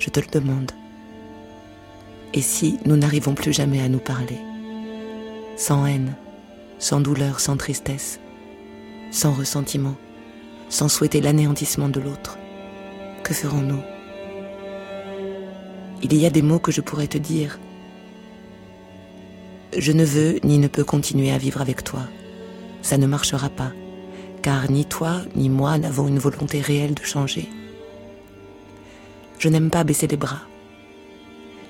je 0.00 0.10
te 0.10 0.18
le 0.18 0.26
demande. 0.26 0.72
Et 2.32 2.40
si 2.40 2.78
nous 2.84 2.96
n'arrivons 2.96 3.34
plus 3.34 3.52
jamais 3.52 3.80
à 3.82 3.88
nous 3.88 4.00
parler? 4.00 4.38
Sans 5.56 5.86
haine, 5.86 6.16
sans 6.80 7.00
douleur, 7.00 7.38
sans 7.38 7.56
tristesse, 7.56 8.18
sans 9.12 9.32
ressentiment, 9.32 9.94
sans 10.68 10.88
souhaiter 10.88 11.20
l'anéantissement 11.20 11.88
de 11.88 12.00
l'autre, 12.00 12.36
que 13.22 13.32
ferons-nous? 13.32 13.82
Il 16.02 16.16
y 16.16 16.26
a 16.26 16.30
des 16.30 16.42
mots 16.42 16.58
que 16.58 16.72
je 16.72 16.80
pourrais 16.80 17.06
te 17.06 17.16
dire. 17.16 17.60
Je 19.76 19.90
ne 19.90 20.04
veux 20.04 20.38
ni 20.44 20.58
ne 20.58 20.68
peux 20.68 20.84
continuer 20.84 21.32
à 21.32 21.38
vivre 21.38 21.60
avec 21.60 21.82
toi. 21.82 22.02
Ça 22.82 22.96
ne 22.96 23.06
marchera 23.06 23.48
pas, 23.48 23.72
car 24.40 24.70
ni 24.70 24.84
toi 24.84 25.22
ni 25.34 25.48
moi 25.48 25.78
n'avons 25.78 26.06
une 26.06 26.18
volonté 26.18 26.60
réelle 26.60 26.94
de 26.94 27.02
changer. 27.02 27.48
Je 29.38 29.48
n'aime 29.48 29.70
pas 29.70 29.82
baisser 29.82 30.06
les 30.06 30.16
bras. 30.16 30.42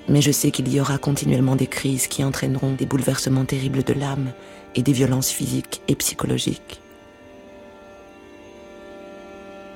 Mais 0.07 0.21
je 0.21 0.31
sais 0.31 0.51
qu'il 0.51 0.71
y 0.71 0.79
aura 0.79 0.99
continuellement 0.99 1.55
des 1.55 1.65
crises 1.65 2.05
qui 2.05 2.23
entraîneront 2.23 2.73
des 2.73 2.85
bouleversements 2.85 3.45
terribles 3.45 3.83
de 3.83 3.93
l'âme 3.93 4.33
et 4.75 4.83
des 4.83 4.93
violences 4.93 5.31
physiques 5.31 5.81
et 5.87 5.95
psychologiques. 5.95 6.81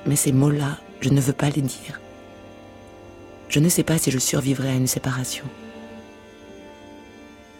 Mais 0.06 0.16
ces 0.16 0.32
mots-là, 0.32 0.78
je 1.00 1.08
ne 1.08 1.20
veux 1.20 1.32
pas 1.32 1.50
les 1.50 1.62
dire. 1.62 2.00
Je 3.48 3.58
ne 3.58 3.68
sais 3.68 3.82
pas 3.82 3.98
si 3.98 4.12
je 4.12 4.18
survivrai 4.18 4.68
à 4.68 4.74
une 4.74 4.86
séparation. 4.86 5.44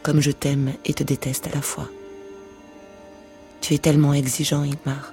Comme 0.02 0.20
je 0.20 0.30
t'aime 0.30 0.72
et 0.84 0.94
te 0.94 1.04
déteste 1.04 1.46
à 1.46 1.54
la 1.54 1.60
fois. 1.62 1.88
Tu 3.60 3.74
es 3.74 3.78
tellement 3.78 4.14
exigeant, 4.14 4.64
Igmar. 4.64 5.12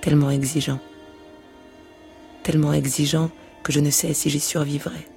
Tellement 0.00 0.30
exigeant. 0.30 0.80
Tellement 2.42 2.72
exigeant 2.72 3.30
que 3.62 3.72
je 3.72 3.80
ne 3.80 3.90
sais 3.90 4.12
si 4.12 4.28
j'y 4.28 4.40
survivrai. 4.40 5.08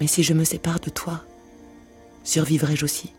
Mais 0.00 0.06
si 0.06 0.22
je 0.22 0.32
me 0.32 0.44
sépare 0.44 0.80
de 0.80 0.88
toi, 0.88 1.22
survivrai-je 2.24 2.84
aussi? 2.84 3.12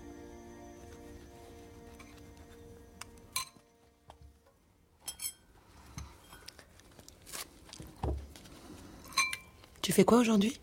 Tu 9.81 9.91
fais 9.91 10.05
quoi 10.05 10.19
aujourd'hui? 10.19 10.60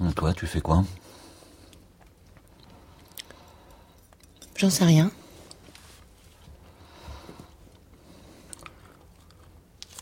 Et 0.00 0.12
toi, 0.14 0.32
tu 0.32 0.46
fais 0.46 0.60
quoi? 0.60 0.84
J'en 4.56 4.70
sais 4.70 4.84
rien. 4.84 5.10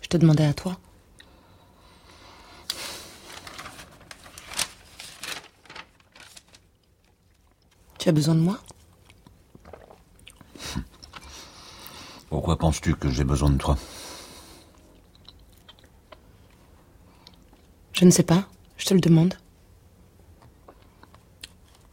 Je 0.03 0.09
te 0.09 0.17
demandais 0.17 0.47
à 0.47 0.55
toi. 0.55 0.77
Tu 7.99 8.09
as 8.09 8.13
besoin 8.13 8.35
de 8.35 8.41
moi? 8.41 8.59
Pourquoi 12.31 12.57
penses-tu 12.57 12.95
que 12.95 13.11
j'ai 13.11 13.25
besoin 13.25 13.51
de 13.51 13.59
toi? 13.59 13.77
Je 17.93 18.05
ne 18.05 18.11
sais 18.11 18.23
pas. 18.23 18.49
Je 18.79 18.87
te 18.87 18.95
le 18.95 19.01
demande. 19.01 19.35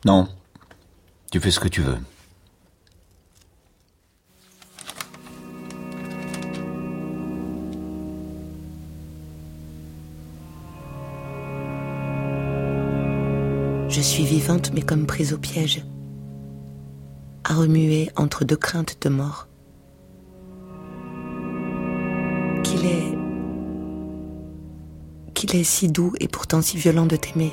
Non. 0.08 0.26
Tu 1.34 1.42
fais 1.42 1.52
ce 1.52 1.60
que 1.60 1.68
tu 1.68 1.82
veux. 1.82 1.98
Je 13.90 14.00
suis 14.00 14.24
vivante 14.24 14.72
mais 14.74 14.82
comme 14.82 15.06
prise 15.06 15.34
au 15.34 15.38
piège, 15.38 15.84
à 17.44 17.56
remuer 17.56 18.10
entre 18.16 18.46
deux 18.46 18.56
craintes 18.56 18.96
de 19.02 19.10
mort. 19.10 19.50
Qu'il 22.64 22.86
est... 22.86 23.18
qu'il 25.34 25.54
est 25.54 25.66
si 25.66 25.90
doux 25.90 26.14
et 26.22 26.30
pourtant 26.30 26.62
si 26.62 26.78
violent 26.78 27.08
de 27.08 27.18
t'aimer. 27.18 27.52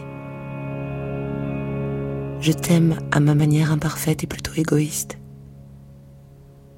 Je 2.45 2.53
t'aime 2.53 2.99
à 3.11 3.21
ma 3.21 3.35
manière 3.35 3.73
imparfaite 3.73 4.23
et 4.23 4.27
plutôt 4.27 4.53
égoïste. 4.55 5.19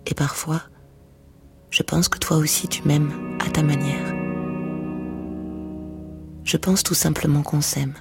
Et 0.06 0.14
parfois, 0.14 0.62
je 1.70 1.82
pense 1.82 2.08
que 2.08 2.20
toi 2.20 2.36
aussi 2.36 2.68
tu 2.68 2.86
m'aimes 2.86 3.10
à 3.44 3.50
ta 3.50 3.64
manière. 3.64 4.14
Je 6.44 6.56
pense 6.56 6.84
tout 6.84 6.94
simplement 6.94 7.42
qu'on 7.42 7.62
s'aime 7.62 7.94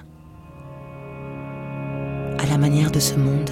à 2.38 2.46
la 2.46 2.56
manière 2.56 2.92
de 2.92 3.00
ce 3.00 3.16
monde, 3.16 3.50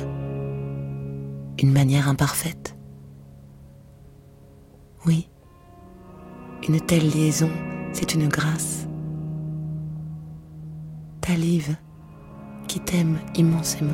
une 1.61 1.73
manière 1.73 2.09
imparfaite. 2.09 2.77
Oui, 5.07 5.29
une 6.69 6.81
telle 6.81 7.11
liaison, 7.11 7.51
c'est 7.93 8.15
une 8.15 8.29
grâce. 8.29 8.87
Ta 11.21 11.35
Liv, 11.35 11.77
qui 12.75 12.81
t'aime 12.81 13.21
immensément. 13.37 13.93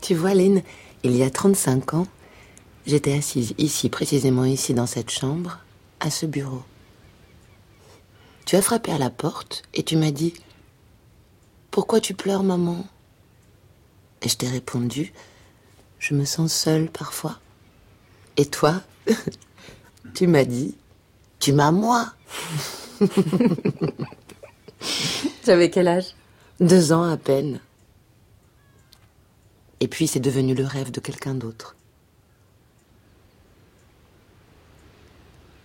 Tu 0.00 0.14
vois, 0.14 0.32
Lynn, 0.34 0.62
il 1.02 1.16
y 1.16 1.24
a 1.24 1.30
35 1.30 1.94
ans, 1.94 2.06
j'étais 2.86 3.14
assise 3.14 3.54
ici, 3.58 3.88
précisément 3.90 4.44
ici, 4.44 4.74
dans 4.74 4.86
cette 4.86 5.10
chambre, 5.10 5.58
à 6.00 6.10
ce 6.10 6.26
bureau. 6.26 6.62
Tu 8.44 8.56
as 8.56 8.62
frappé 8.62 8.92
à 8.92 8.98
la 8.98 9.10
porte 9.10 9.64
et 9.74 9.82
tu 9.82 9.96
m'as 9.96 10.12
dit 10.12 10.34
Pourquoi 11.70 12.00
tu 12.00 12.14
pleures, 12.14 12.44
maman? 12.44 12.86
Et 14.22 14.28
je 14.28 14.36
t'ai 14.36 14.48
répondu 14.48 15.12
Je 15.98 16.14
me 16.14 16.24
sens 16.24 16.52
seule 16.52 16.88
parfois. 16.88 17.40
Et 18.36 18.46
toi, 18.46 18.80
tu 20.14 20.26
m'as 20.26 20.44
dit 20.44 20.76
Tu 21.40 21.52
m'as 21.52 21.72
moi 21.72 22.12
J'avais 25.44 25.70
quel 25.70 25.88
âge? 25.88 26.14
Deux 26.60 26.92
ans 26.92 27.02
à 27.02 27.16
peine. 27.16 27.60
Et 29.80 29.88
puis 29.88 30.06
c'est 30.06 30.20
devenu 30.20 30.54
le 30.54 30.64
rêve 30.64 30.90
de 30.90 31.00
quelqu'un 31.00 31.34
d'autre. 31.34 31.76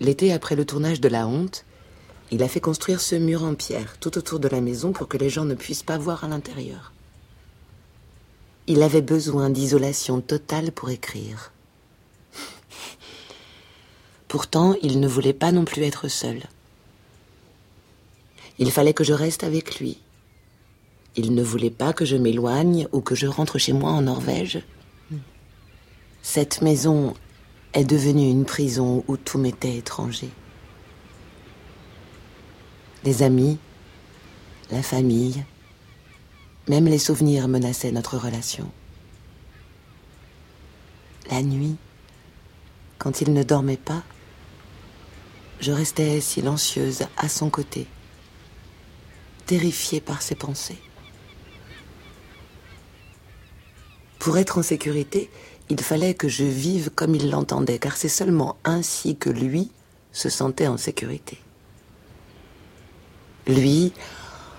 L'été 0.02 0.34
après 0.34 0.56
le 0.56 0.66
tournage 0.66 1.00
de 1.00 1.08
La 1.08 1.28
Honte, 1.28 1.64
il 2.32 2.42
a 2.42 2.48
fait 2.48 2.60
construire 2.60 3.02
ce 3.02 3.14
mur 3.14 3.44
en 3.44 3.54
pierre 3.54 3.98
tout 4.00 4.18
autour 4.18 4.40
de 4.40 4.48
la 4.48 4.60
maison 4.60 4.94
pour 4.94 5.08
que 5.08 5.16
les 5.16 5.30
gens 5.30 5.46
ne 5.46 5.54
puissent 5.54 5.84
pas 5.84 6.00
voir 6.00 6.24
à 6.24 6.28
l'intérieur. 6.28 6.92
Il 8.66 8.82
avait 8.82 9.04
besoin 9.04 9.52
d'isolation 9.52 10.20
totale 10.20 10.72
pour 10.72 10.90
écrire. 10.90 11.52
Pourtant, 14.28 14.74
il 14.82 15.00
ne 15.00 15.08
voulait 15.08 15.34
pas 15.34 15.52
non 15.52 15.66
plus 15.66 15.84
être 15.84 16.08
seul. 16.08 16.42
Il 18.58 18.72
fallait 18.72 18.96
que 18.96 19.04
je 19.04 19.14
reste 19.14 19.44
avec 19.44 19.78
lui. 19.80 20.00
Il 21.16 21.36
ne 21.36 21.44
voulait 21.44 21.70
pas 21.70 21.94
que 21.94 22.06
je 22.06 22.18
m'éloigne 22.18 22.88
ou 22.92 23.02
que 23.02 23.14
je 23.14 23.28
rentre 23.28 23.60
chez 23.60 23.74
moi 23.74 23.92
en 23.92 24.02
Norvège. 24.02 24.64
Cette 26.24 26.64
maison 26.64 27.14
est 27.74 27.86
devenue 27.86 28.30
une 28.30 28.46
prison 28.46 29.04
où 29.08 29.18
tout 29.18 29.38
m'était 29.38 29.78
étranger. 29.78 30.30
Les 33.04 33.24
amis, 33.24 33.58
la 34.70 34.84
famille, 34.84 35.44
même 36.68 36.86
les 36.86 37.00
souvenirs 37.00 37.48
menaçaient 37.48 37.92
notre 37.92 38.18
relation. 38.18 38.70
La 41.30 41.42
nuit, 41.42 41.78
quand 42.98 43.22
il 43.22 43.34
ne 43.34 43.44
dormait 43.44 43.78
pas, 43.78 44.04
je 45.60 45.72
restais 45.72 46.20
silencieuse 46.22 47.04
à 47.18 47.30
son 47.30 47.50
côté, 47.50 47.88
terrifiée 49.46 50.02
par 50.02 50.22
ses 50.22 50.36
pensées. 50.36 50.80
Pour 54.20 54.38
être 54.38 54.60
en 54.60 54.64
sécurité, 54.64 55.32
il 55.72 55.80
fallait 55.80 56.16
que 56.16 56.28
je 56.28 56.44
vive 56.44 56.90
comme 56.90 57.16
il 57.16 57.30
l'entendait, 57.30 57.80
car 57.80 57.96
c'est 57.96 58.10
seulement 58.10 58.58
ainsi 58.66 59.16
que 59.16 59.30
lui 59.30 59.72
se 60.12 60.28
sentait 60.28 60.68
en 60.68 60.76
sécurité. 60.76 61.38
Lui, 63.48 63.94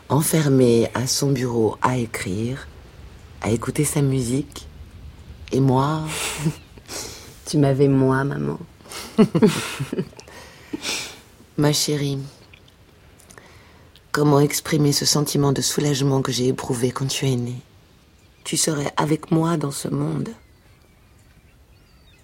enfermé 0.09 0.90
à 0.94 1.07
son 1.07 1.31
bureau 1.31 1.77
à 1.83 1.98
écrire, 1.98 2.66
à 3.42 3.51
écouter 3.51 3.85
sa 3.85 4.01
musique, 4.01 4.66
et 5.53 5.61
moi... 5.61 6.01
tu 7.46 7.59
m'avais 7.59 7.88
moi, 7.88 8.25
maman. 8.25 8.59
Ma 11.59 11.75
chérie, 11.75 12.20
comment 14.12 14.40
exprimer 14.40 14.92
ce 14.92 15.05
sentiment 15.05 15.53
de 15.53 15.61
soulagement 15.61 16.22
que 16.22 16.33
j'ai 16.33 16.48
éprouvé 16.48 16.90
quand 16.90 17.07
tu 17.07 17.27
es 17.27 17.37
née? 17.37 17.61
Tu 18.44 18.57
serais 18.57 18.94
avec 18.96 19.31
moi 19.31 19.59
dans 19.59 19.70
ce 19.70 19.88
monde. 19.88 20.31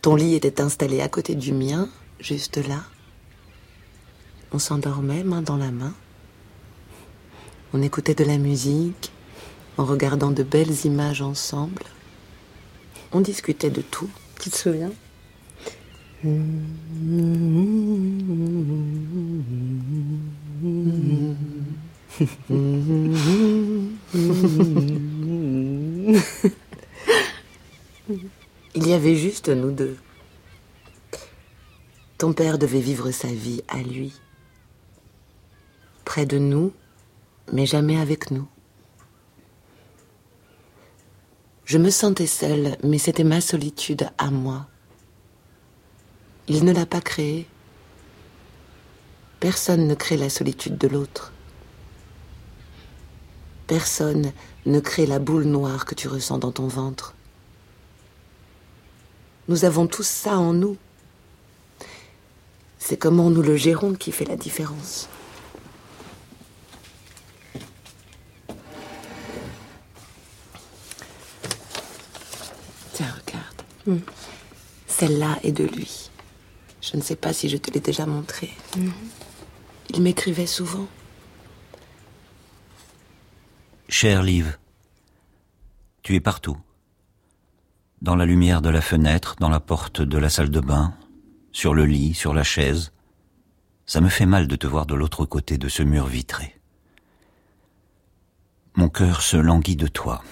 Ton 0.01 0.15
lit 0.15 0.35
était 0.35 0.61
installé 0.61 1.01
à 1.01 1.09
côté 1.09 1.35
du 1.35 1.53
mien, 1.53 1.89
juste 2.21 2.57
là. 2.69 2.85
On 4.53 4.61
s'endormait 4.61 5.25
main 5.25 5.43
dans 5.43 5.57
la 5.57 5.73
main. 5.73 5.93
On 7.73 7.83
écoutait 7.83 8.15
de 8.15 8.23
la 8.25 8.39
musique, 8.39 9.11
en 9.77 9.85
regardant 9.85 10.31
de 10.31 10.45
belles 10.45 10.87
images 10.87 11.21
ensemble. 11.21 11.83
On 13.13 13.21
discutait 13.21 13.71
de 13.71 13.83
tout. 13.83 14.09
Tu 14.41 14.51
te 14.51 14.57
souviens? 14.57 14.93
Il 28.81 28.87
y 28.87 28.93
avait 28.93 29.17
juste 29.17 29.49
nous 29.49 29.73
deux. 29.73 29.97
Ton 32.17 32.33
père 32.33 32.59
devait 32.59 32.79
vivre 32.79 33.11
sa 33.11 33.27
vie 33.27 33.61
à 33.67 33.79
lui. 33.79 34.13
Près 36.05 36.27
de 36.27 36.39
nous, 36.39 36.73
mais 37.53 37.67
jamais 37.67 37.99
avec 37.99 38.31
nous. 38.31 38.47
Je 41.65 41.77
me 41.77 41.91
sentais 41.91 42.29
seule, 42.29 42.77
mais 42.85 42.99
c'était 42.99 43.25
ma 43.25 43.41
solitude 43.41 44.09
à 44.17 44.31
moi. 44.31 44.69
Il 46.47 46.65
ne 46.65 46.73
l'a 46.73 46.87
pas 46.87 47.01
créée. 47.01 47.49
Personne 49.41 49.89
ne 49.89 49.95
crée 49.97 50.17
la 50.17 50.31
solitude 50.31 50.79
de 50.79 50.87
l'autre. 50.87 51.33
Personne 53.67 54.31
ne 54.67 54.79
crée 54.79 55.07
la 55.07 55.19
boule 55.19 55.47
noire 55.47 55.85
que 55.85 55.97
tu 55.97 56.07
ressens 56.07 56.39
dans 56.39 56.53
ton 56.53 56.69
ventre. 56.69 57.17
Nous 59.49 59.65
avons 59.65 59.87
tous 59.87 60.07
ça 60.07 60.39
en 60.39 60.53
nous. 60.53 60.77
C'est 62.79 62.99
comment 62.99 63.31
nous 63.31 63.43
le 63.43 63.57
gérons 63.57 63.95
qui 63.95 64.13
fait 64.13 64.27
la 64.27 64.37
différence. 64.37 65.09
Tiens, 72.93 73.15
regarde. 73.27 73.63
Hmm. 73.87 73.99
Celle-là 74.87 75.39
est 75.43 75.53
de 75.53 75.65
lui. 75.65 76.11
Je 76.83 76.97
ne 76.97 77.03
sais 77.03 77.17
pas 77.17 77.33
si 77.33 77.49
je 77.49 77.57
te 77.57 77.71
l'ai 77.71 77.81
déjà 77.81 78.05
montrée. 78.05 78.51
Hmm. 78.77 78.91
Il 79.91 80.03
m'écrivait 80.03 80.47
souvent. 80.47 80.87
Cher 83.89 84.23
Liv, 84.23 84.59
tu 86.03 86.15
es 86.15 86.21
partout. 86.21 86.59
Dans 88.01 88.15
la 88.15 88.27
lumière 88.27 88.63
de 88.63 88.69
la 88.69 88.81
fenêtre, 88.81 89.35
dans 89.41 89.49
la 89.49 89.59
porte 89.59 90.01
de 90.01 90.19
la 90.19 90.29
salle 90.29 90.51
de 90.51 90.61
bain, 90.61 90.95
sur 91.51 91.75
le 91.75 91.85
lit, 91.85 92.15
sur 92.15 92.33
la 92.33 92.45
chaise. 92.45 92.93
Ça 93.87 94.01
me 94.01 94.09
fait 94.09 94.27
mal 94.27 94.47
de 94.47 94.55
te 94.55 94.69
voir 94.69 94.87
de 94.87 94.95
l'autre 94.95 95.25
côté 95.25 95.59
de 95.59 95.69
ce 95.69 95.83
mur 95.83 96.07
vitré. 96.07 96.61
Mon 98.77 98.89
cœur 98.89 99.23
se 99.23 99.37
languit 99.37 99.75
de 99.75 99.89
toi, 99.89 100.23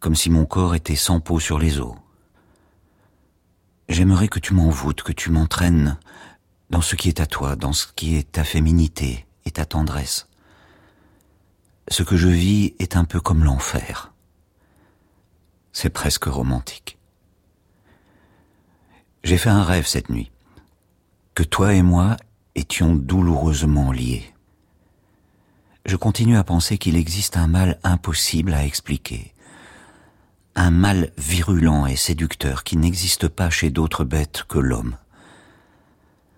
comme 0.00 0.16
si 0.16 0.28
mon 0.28 0.46
corps 0.46 0.74
était 0.74 0.96
sans 0.96 1.20
peau 1.20 1.38
sur 1.38 1.60
les 1.60 1.78
os. 1.78 1.94
J'aimerais 3.88 4.26
que 4.26 4.40
tu 4.40 4.52
m'envoûtes, 4.52 5.02
que 5.02 5.12
tu 5.12 5.30
m'entraînes 5.30 5.96
dans 6.70 6.80
ce 6.80 6.96
qui 6.96 7.08
est 7.08 7.20
à 7.20 7.26
toi, 7.26 7.54
dans 7.54 7.72
ce 7.72 7.86
qui 7.94 8.16
est 8.16 8.32
ta 8.32 8.42
féminité 8.42 9.26
et 9.44 9.52
ta 9.52 9.64
tendresse. 9.64 10.28
Ce 11.86 12.02
que 12.02 12.16
je 12.16 12.26
vis 12.26 12.74
est 12.80 12.96
un 12.96 13.04
peu 13.04 13.20
comme 13.20 13.44
l'enfer. 13.44 14.12
C'est 15.78 15.90
presque 15.90 16.24
romantique. 16.24 16.96
J'ai 19.24 19.36
fait 19.36 19.50
un 19.50 19.62
rêve 19.62 19.86
cette 19.86 20.08
nuit, 20.08 20.32
que 21.34 21.42
toi 21.42 21.74
et 21.74 21.82
moi 21.82 22.16
étions 22.54 22.94
douloureusement 22.94 23.92
liés. 23.92 24.24
Je 25.84 25.96
continue 25.96 26.38
à 26.38 26.44
penser 26.44 26.78
qu'il 26.78 26.96
existe 26.96 27.36
un 27.36 27.46
mal 27.46 27.78
impossible 27.84 28.54
à 28.54 28.64
expliquer, 28.64 29.34
un 30.54 30.70
mal 30.70 31.12
virulent 31.18 31.84
et 31.84 31.96
séducteur 31.96 32.64
qui 32.64 32.78
n'existe 32.78 33.28
pas 33.28 33.50
chez 33.50 33.68
d'autres 33.68 34.04
bêtes 34.04 34.44
que 34.48 34.58
l'homme, 34.58 34.96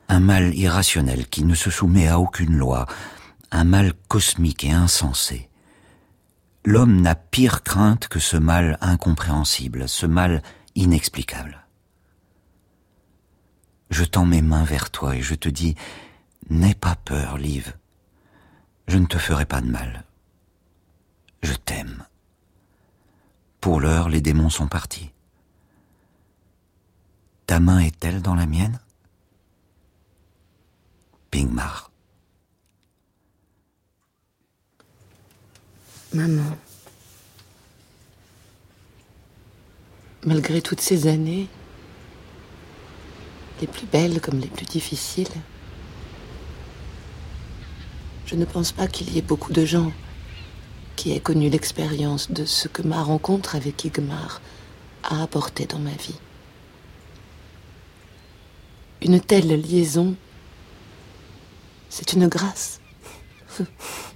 un 0.09 0.19
mal 0.19 0.53
irrationnel 0.57 1.29
qui 1.29 1.45
ne 1.45 1.55
se 1.55 1.71
soumet 1.71 2.09
à 2.09 2.19
aucune 2.19 2.57
loi, 2.57 2.87
un 3.53 3.63
mal 3.63 3.93
cosmique 4.09 4.65
et 4.65 4.73
insensé. 4.73 5.48
L'homme 6.71 7.01
n'a 7.01 7.15
pire 7.15 7.63
crainte 7.63 8.09
que 8.09 8.19
ce 8.19 8.37
mal 8.37 8.77
incompréhensible, 8.83 9.89
ce 9.89 10.05
mal 10.05 10.43
inexplicable. 10.75 11.67
Je 13.89 14.05
tends 14.05 14.27
mes 14.27 14.43
mains 14.43 14.65
vers 14.65 14.91
toi 14.91 15.17
et 15.17 15.23
je 15.23 15.35
te 15.35 15.49
dis, 15.49 15.77
n'aie 16.51 16.75
pas 16.75 16.95
peur, 16.95 17.39
Liv. 17.39 17.75
Je 18.87 18.99
ne 18.99 19.07
te 19.07 19.17
ferai 19.17 19.47
pas 19.47 19.63
de 19.63 19.71
mal. 19.71 20.05
Je 21.43 21.55
t'aime. 21.55 22.05
Pour 23.63 23.81
l'heure, 23.81 24.11
les 24.11 24.21
démons 24.21 24.51
sont 24.51 24.69
partis. 24.69 25.11
Ta 27.47 27.61
main 27.61 27.79
est-elle 27.79 28.21
dans 28.21 28.35
la 28.35 28.45
mienne? 28.45 28.79
Pingmar. 31.31 31.88
Maman. 36.15 36.57
Malgré 40.25 40.63
toutes 40.63 40.81
ces 40.81 41.07
années, 41.07 41.49
les 43.61 43.67
plus 43.67 43.87
belles 43.87 44.21
comme 44.23 44.39
les 44.39 44.47
plus 44.49 44.65
difficiles, 44.65 45.29
je 48.25 48.37
ne 48.37 48.47
pense 48.47 48.73
pas 48.73 48.87
qu'il 48.87 49.13
y 49.13 49.19
ait 49.19 49.23
beaucoup 49.23 49.53
de 49.53 49.67
gens 49.67 49.93
qui 50.97 51.13
aient 51.13 51.21
connu 51.21 51.51
l'expérience 51.51 52.31
de 52.31 52.47
ce 52.47 52.69
que 52.69 52.83
ma 52.83 53.03
rencontre 53.03 53.55
avec 53.55 53.85
Igmar 53.85 54.41
a 55.03 55.23
apporté 55.23 55.67
dans 55.67 55.79
ma 55.79 55.93
vie. 55.93 56.19
Une 59.03 59.21
telle 59.21 59.61
liaison, 59.61 60.17
c'est 61.91 62.15
une 62.15 62.29
grâce. 62.29 62.81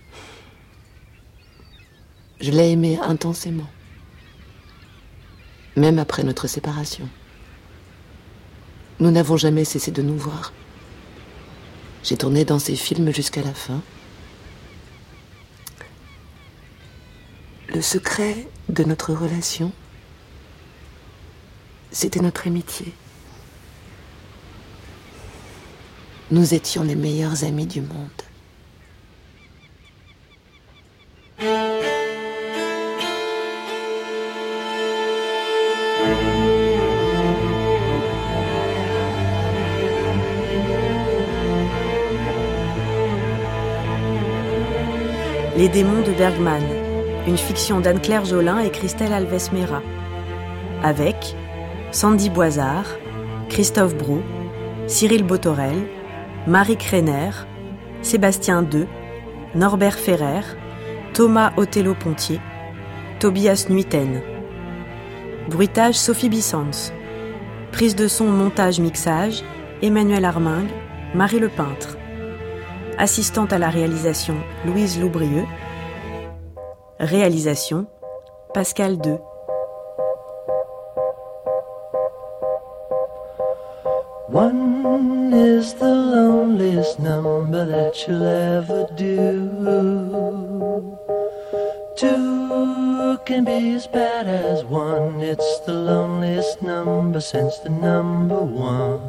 Je 2.42 2.50
l'ai 2.50 2.72
aimé 2.72 2.98
intensément, 3.00 3.70
même 5.76 6.00
après 6.00 6.24
notre 6.24 6.48
séparation. 6.48 7.08
Nous 8.98 9.12
n'avons 9.12 9.36
jamais 9.36 9.64
cessé 9.64 9.92
de 9.92 10.02
nous 10.02 10.18
voir. 10.18 10.52
J'ai 12.02 12.16
tourné 12.16 12.44
dans 12.44 12.58
ses 12.58 12.74
films 12.74 13.14
jusqu'à 13.14 13.42
la 13.42 13.54
fin. 13.54 13.80
Le 17.68 17.80
secret 17.80 18.48
de 18.68 18.82
notre 18.82 19.12
relation, 19.12 19.70
c'était 21.92 22.20
notre 22.20 22.48
amitié. 22.48 22.92
Nous 26.32 26.54
étions 26.54 26.82
les 26.82 26.96
meilleurs 26.96 27.44
amis 27.44 27.66
du 27.66 27.82
monde. 27.82 28.10
Les 45.62 45.68
démons 45.68 46.02
de 46.02 46.10
Bergman, 46.10 46.64
une 47.28 47.38
fiction 47.38 47.78
d'Anne-Claire 47.78 48.24
Jolin 48.24 48.58
et 48.58 48.70
Christelle 48.72 49.12
Alves 49.12 49.52
Mera. 49.52 49.80
Avec 50.82 51.36
Sandy 51.92 52.30
Boisard, 52.30 52.86
Christophe 53.48 53.94
Brou, 53.94 54.22
Cyril 54.88 55.22
Botorel, 55.22 55.86
Marie 56.48 56.76
Krener, 56.76 57.30
Sébastien 58.02 58.64
Deux, 58.64 58.88
Norbert 59.54 59.94
Ferrer, 59.94 60.42
Thomas 61.14 61.52
Othello-Pontier, 61.56 62.40
Tobias 63.20 63.66
Nuiten. 63.70 64.20
Bruitage 65.48 65.94
Sophie 65.94 66.28
Bissans. 66.28 66.92
Prise 67.70 67.94
de 67.94 68.08
son, 68.08 68.26
montage, 68.26 68.80
mixage, 68.80 69.44
Emmanuel 69.80 70.24
Armingue, 70.24 70.72
Marie 71.14 71.38
Le 71.38 71.48
Peintre. 71.48 71.98
Assistante 72.98 73.52
à 73.52 73.58
la 73.58 73.70
réalisation, 73.70 74.36
Louise 74.64 75.00
Loubrieux. 75.00 75.46
Réalisation, 77.00 77.86
Pascal 78.54 78.98
Deux. 78.98 79.18
One 84.28 85.32
is 85.32 85.74
the 85.74 85.84
loneliest 85.84 86.98
number 87.00 87.66
that 87.66 88.06
you'll 88.06 88.22
ever 88.22 88.86
do. 88.96 89.50
Two 91.96 92.31
can 93.24 93.44
be 93.44 93.74
as 93.74 93.86
bad 93.86 94.26
as 94.26 94.64
one. 94.64 95.20
It's 95.20 95.60
the 95.60 95.72
loneliest 95.72 96.60
number 96.60 97.20
since 97.20 97.58
the 97.58 97.68
number 97.68 98.38
one. 98.38 99.00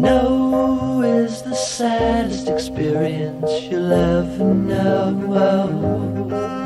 No 0.00 1.02
is 1.02 1.42
the 1.42 1.54
saddest 1.54 2.48
experience 2.48 3.62
you'll 3.62 3.92
ever 3.92 4.54
know. 4.54 6.59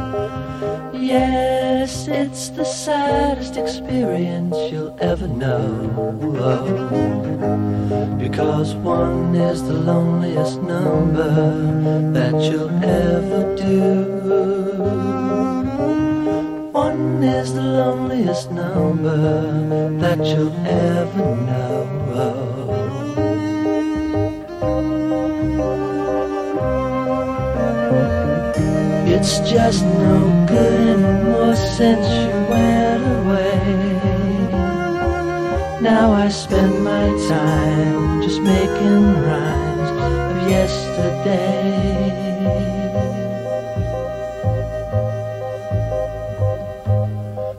Yes, 1.04 2.08
it's 2.08 2.48
the 2.48 2.64
saddest 2.64 3.58
experience 3.58 4.56
you'll 4.72 4.96
ever 4.98 5.28
know. 5.28 5.60
Because 8.18 8.74
one 8.76 9.34
is 9.34 9.62
the 9.64 9.74
loneliest 9.74 10.62
number 10.62 11.30
that 12.14 12.32
you'll 12.50 12.70
ever 12.82 13.54
do. 13.54 14.04
One 16.72 17.22
is 17.22 17.52
the 17.52 17.60
loneliest 17.62 18.50
number 18.50 19.98
that 19.98 20.18
you'll 20.24 20.56
ever 20.66 21.36
know. 21.36 22.53
It's 29.26 29.40
just 29.50 29.86
no 29.86 30.44
good 30.46 30.98
anymore 30.98 31.56
since 31.56 32.06
you 32.20 32.28
went 32.52 33.04
away. 33.16 33.56
Now 35.80 36.12
I 36.12 36.28
spend 36.28 36.84
my 36.84 37.06
time 37.26 38.20
just 38.20 38.42
making 38.42 39.04
rhymes 39.24 39.90
of 40.08 40.50
yesterday. 40.50 42.12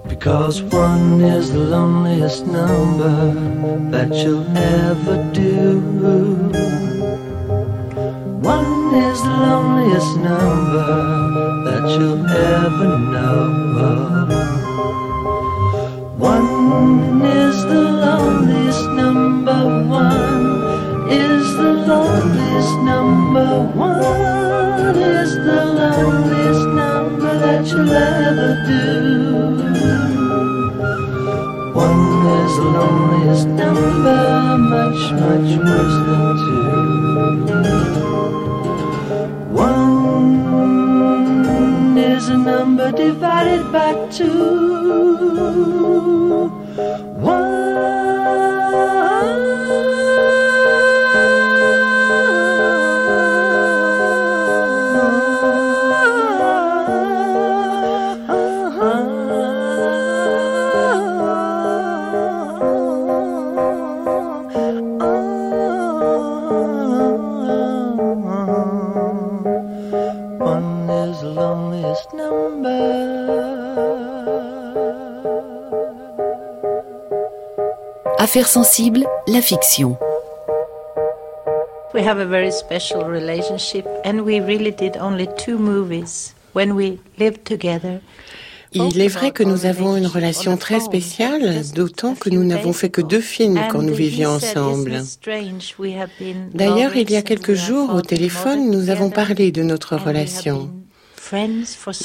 Because 0.08 0.62
one 0.62 1.20
is 1.20 1.52
the 1.52 1.66
loneliest 1.76 2.46
number 2.46 3.34
that 3.90 4.14
you'll 4.14 4.56
ever 4.56 5.18
do. 5.34 6.45
Loneliest 9.46 10.18
number 10.18 10.92
that 11.66 11.84
you'll 11.94 12.26
ever 12.26 12.92
know. 13.14 13.42
One 16.18 17.22
is 17.22 17.58
the 17.72 17.84
loneliest 18.06 18.86
number. 19.02 19.60
One 19.88 20.46
is 21.12 21.46
the 21.60 21.72
loneliest 21.92 22.76
number. 22.92 23.50
One 23.86 24.96
is 25.20 25.32
the 25.48 25.62
loneliest 25.80 26.66
number 26.82 27.32
that 27.44 27.62
you'll 27.70 27.92
ever 27.92 28.52
do. 28.72 28.86
One 31.86 32.06
is 32.40 32.54
the 32.62 32.70
loneliest 32.78 33.48
number, 33.62 34.24
much, 34.74 35.02
much 35.22 35.50
worse 35.66 35.98
than 36.08 36.24
two. 37.64 37.75
A 42.36 42.38
number 42.38 42.92
divided 42.92 43.64
by 43.72 43.92
two. 44.10 44.30
One 47.32 47.45
Affaires 78.36 78.50
sensibles, 78.50 79.06
la 79.28 79.40
fiction. 79.40 79.96
We 81.94 82.06
have 82.06 82.20
a 82.20 82.26
very 82.26 82.52
special 82.52 83.06
relationship, 83.06 83.88
and 84.04 84.26
we 84.26 84.42
really 84.42 84.74
did 84.74 84.98
only 85.00 85.30
two 85.38 85.58
movies 85.58 86.36
when 86.54 86.74
we 86.74 87.00
lived 87.18 87.46
together. 87.46 88.02
Il 88.74 89.00
est 89.00 89.08
vrai 89.08 89.32
que 89.32 89.42
nous 89.44 89.66
avons 89.66 89.96
une 89.96 90.08
relation 90.08 90.58
très 90.58 90.82
spéciale, 90.82 91.62
d'autant 91.74 92.14
que 92.14 92.30
nous 92.30 92.44
n'avons 92.44 92.74
fait 92.74 92.90
que 92.90 93.00
deux 93.00 93.22
films 93.22 93.58
quand 93.72 93.82
nous 93.82 93.94
vivions 93.94 94.32
ensemble. 94.32 95.02
D'ailleurs, 96.54 96.98
il 96.98 97.10
y 97.10 97.16
a 97.16 97.22
quelques 97.22 97.54
jours, 97.54 97.96
au 97.96 98.02
téléphone, 98.02 98.70
nous 98.70 98.90
avons 98.90 99.12
parlé 99.12 99.54
de 99.54 99.64
notre 99.64 99.96
relation. 99.96 100.72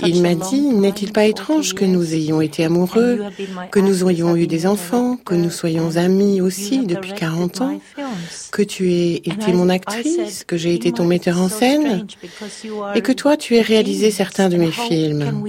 Il 0.05 0.23
m'a 0.23 0.35
dit, 0.35 0.61
n'est-il 0.61 1.13
pas 1.13 1.25
étrange 1.25 1.75
que 1.75 1.85
nous 1.85 2.15
ayons 2.15 2.41
été 2.41 2.65
amoureux, 2.65 3.21
que 3.71 3.81
nous 3.81 4.09
ayons 4.09 4.37
eu 4.37 4.47
des 4.47 4.67
enfants, 4.67 5.17
que 5.17 5.35
nous 5.35 5.51
soyons 5.51 5.97
amis 5.97 6.41
aussi 6.41 6.87
depuis 6.87 7.13
40 7.13 7.61
ans, 7.61 7.81
que 8.51 8.63
tu 8.63 8.93
aies 8.93 9.17
été 9.17 9.53
mon 9.53 9.69
actrice, 9.69 10.45
que 10.45 10.57
j'ai 10.57 10.75
été 10.75 10.93
ton 10.93 11.05
metteur 11.05 11.41
en 11.41 11.49
scène, 11.49 12.07
et 12.95 13.03
que 13.03 13.13
toi 13.13 13.37
tu 13.37 13.57
aies 13.57 13.63
réalisé 13.63 14.11
certains 14.11 14.49
de 14.49 14.57
mes 14.57 14.73
films. 14.73 15.45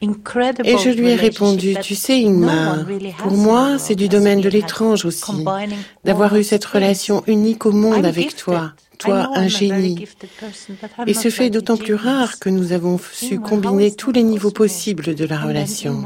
Et 0.00 0.78
je 0.78 0.90
lui 0.90 1.08
ai 1.08 1.14
répondu, 1.14 1.74
tu 1.82 1.94
sais, 1.94 2.24
Ingmar, 2.24 2.84
pour 3.18 3.32
moi, 3.32 3.78
c'est 3.78 3.94
du 3.94 4.08
domaine 4.08 4.40
de 4.40 4.48
l'étrange 4.48 5.04
aussi, 5.04 5.44
d'avoir 6.04 6.36
eu 6.36 6.44
cette 6.44 6.64
relation 6.64 7.22
unique 7.26 7.66
au 7.66 7.72
monde 7.72 8.06
avec 8.06 8.36
toi, 8.36 8.72
toi, 8.98 9.30
un 9.34 9.48
génie. 9.48 10.06
Et 11.06 11.14
ce 11.14 11.30
fait 11.30 11.50
d'autant 11.50 11.76
plus 11.76 11.94
rare 11.94 12.38
que 12.38 12.48
nous 12.48 12.72
avons 12.72 12.98
su 13.12 13.40
combiner 13.40 13.94
tous 13.94 14.12
les 14.12 14.22
niveaux 14.22 14.50
possibles 14.50 15.14
de 15.14 15.24
la 15.24 15.38
relation. 15.38 16.04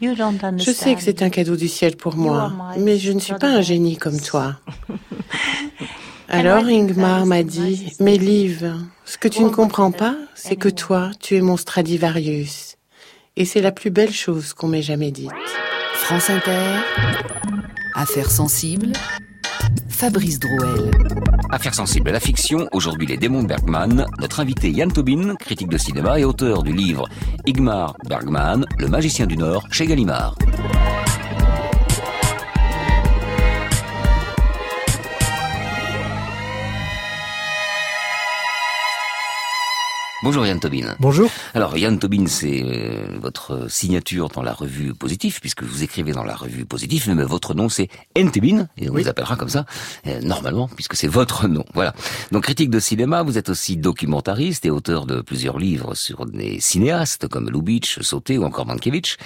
Je 0.00 0.70
sais 0.72 0.94
que 0.94 1.02
c'est 1.02 1.22
un 1.22 1.30
cadeau 1.30 1.56
du 1.56 1.68
ciel 1.68 1.96
pour 1.96 2.16
moi, 2.16 2.52
mais 2.78 2.98
je 2.98 3.12
ne 3.12 3.20
suis 3.20 3.34
pas 3.34 3.48
un 3.48 3.62
génie 3.62 3.96
comme 3.96 4.20
toi. 4.20 4.56
Alors 6.28 6.64
Ingmar 6.64 7.26
m'a 7.26 7.42
dit, 7.42 7.92
mais 8.00 8.16
Liv, 8.16 8.74
ce 9.04 9.18
que 9.18 9.28
tu 9.28 9.42
ne 9.42 9.50
comprends 9.50 9.92
pas, 9.92 10.16
c'est 10.34 10.56
que 10.56 10.68
toi, 10.68 11.10
tu 11.20 11.36
es 11.36 11.40
mon 11.40 11.56
Stradivarius. 11.56 12.76
Et 13.36 13.44
c'est 13.44 13.60
la 13.60 13.72
plus 13.72 13.90
belle 13.90 14.12
chose 14.12 14.54
qu'on 14.54 14.68
m'ait 14.68 14.82
jamais 14.82 15.10
dite. 15.10 15.30
France 15.94 16.30
Inter, 16.30 16.80
Affaires 17.94 18.30
sensibles, 18.30 18.92
Fabrice 19.88 20.40
Drouel. 20.40 20.90
Affaires 21.50 21.74
sensibles 21.74 22.08
à 22.08 22.12
la 22.12 22.20
fiction, 22.20 22.68
aujourd'hui 22.72 23.06
les 23.06 23.16
démons 23.16 23.42
de 23.42 23.48
Bergman, 23.48 24.06
notre 24.18 24.40
invité 24.40 24.70
Yann 24.70 24.90
Tobin, 24.90 25.36
critique 25.36 25.68
de 25.68 25.78
cinéma 25.78 26.18
et 26.18 26.24
auteur 26.24 26.62
du 26.62 26.72
livre 26.72 27.08
Igmar 27.46 27.96
Bergman, 28.08 28.66
le 28.78 28.88
magicien 28.88 29.26
du 29.26 29.36
Nord, 29.36 29.66
chez 29.70 29.86
Gallimard. 29.86 30.36
Bonjour 40.24 40.46
Yann 40.46 40.58
Tobin. 40.58 40.96
Bonjour. 41.00 41.30
Alors 41.52 41.76
Yann 41.76 41.98
Tobin, 41.98 42.24
c'est 42.28 42.62
euh, 42.64 43.18
votre 43.20 43.70
signature 43.70 44.30
dans 44.30 44.40
la 44.40 44.54
revue 44.54 44.94
Positif, 44.94 45.38
puisque 45.38 45.64
vous 45.64 45.82
écrivez 45.82 46.12
dans 46.12 46.24
la 46.24 46.34
revue 46.34 46.64
Positif, 46.64 47.08
mais 47.08 47.24
votre 47.24 47.52
nom 47.52 47.68
c'est 47.68 47.90
N 48.14 48.30
Tobin, 48.30 48.66
et 48.78 48.88
on 48.88 48.94
vous 48.94 49.06
appellera 49.06 49.36
comme 49.36 49.50
ça, 49.50 49.66
euh, 50.06 50.22
normalement, 50.22 50.66
puisque 50.66 50.96
c'est 50.96 51.08
votre 51.08 51.46
nom. 51.56 51.66
Voilà. 51.74 51.92
Donc 52.32 52.44
critique 52.44 52.70
de 52.70 52.80
cinéma, 52.80 53.22
vous 53.22 53.36
êtes 53.36 53.50
aussi 53.50 53.76
documentariste 53.76 54.64
et 54.64 54.70
auteur 54.70 55.04
de 55.04 55.20
plusieurs 55.20 55.58
livres 55.58 55.94
sur 55.94 56.24
des 56.24 56.58
cinéastes 56.58 57.28
comme 57.28 57.50
Lubitsch, 57.50 58.00
Sauté 58.00 58.38
ou 58.38 58.44
encore 58.44 58.64
Mankiewicz, 58.64 59.18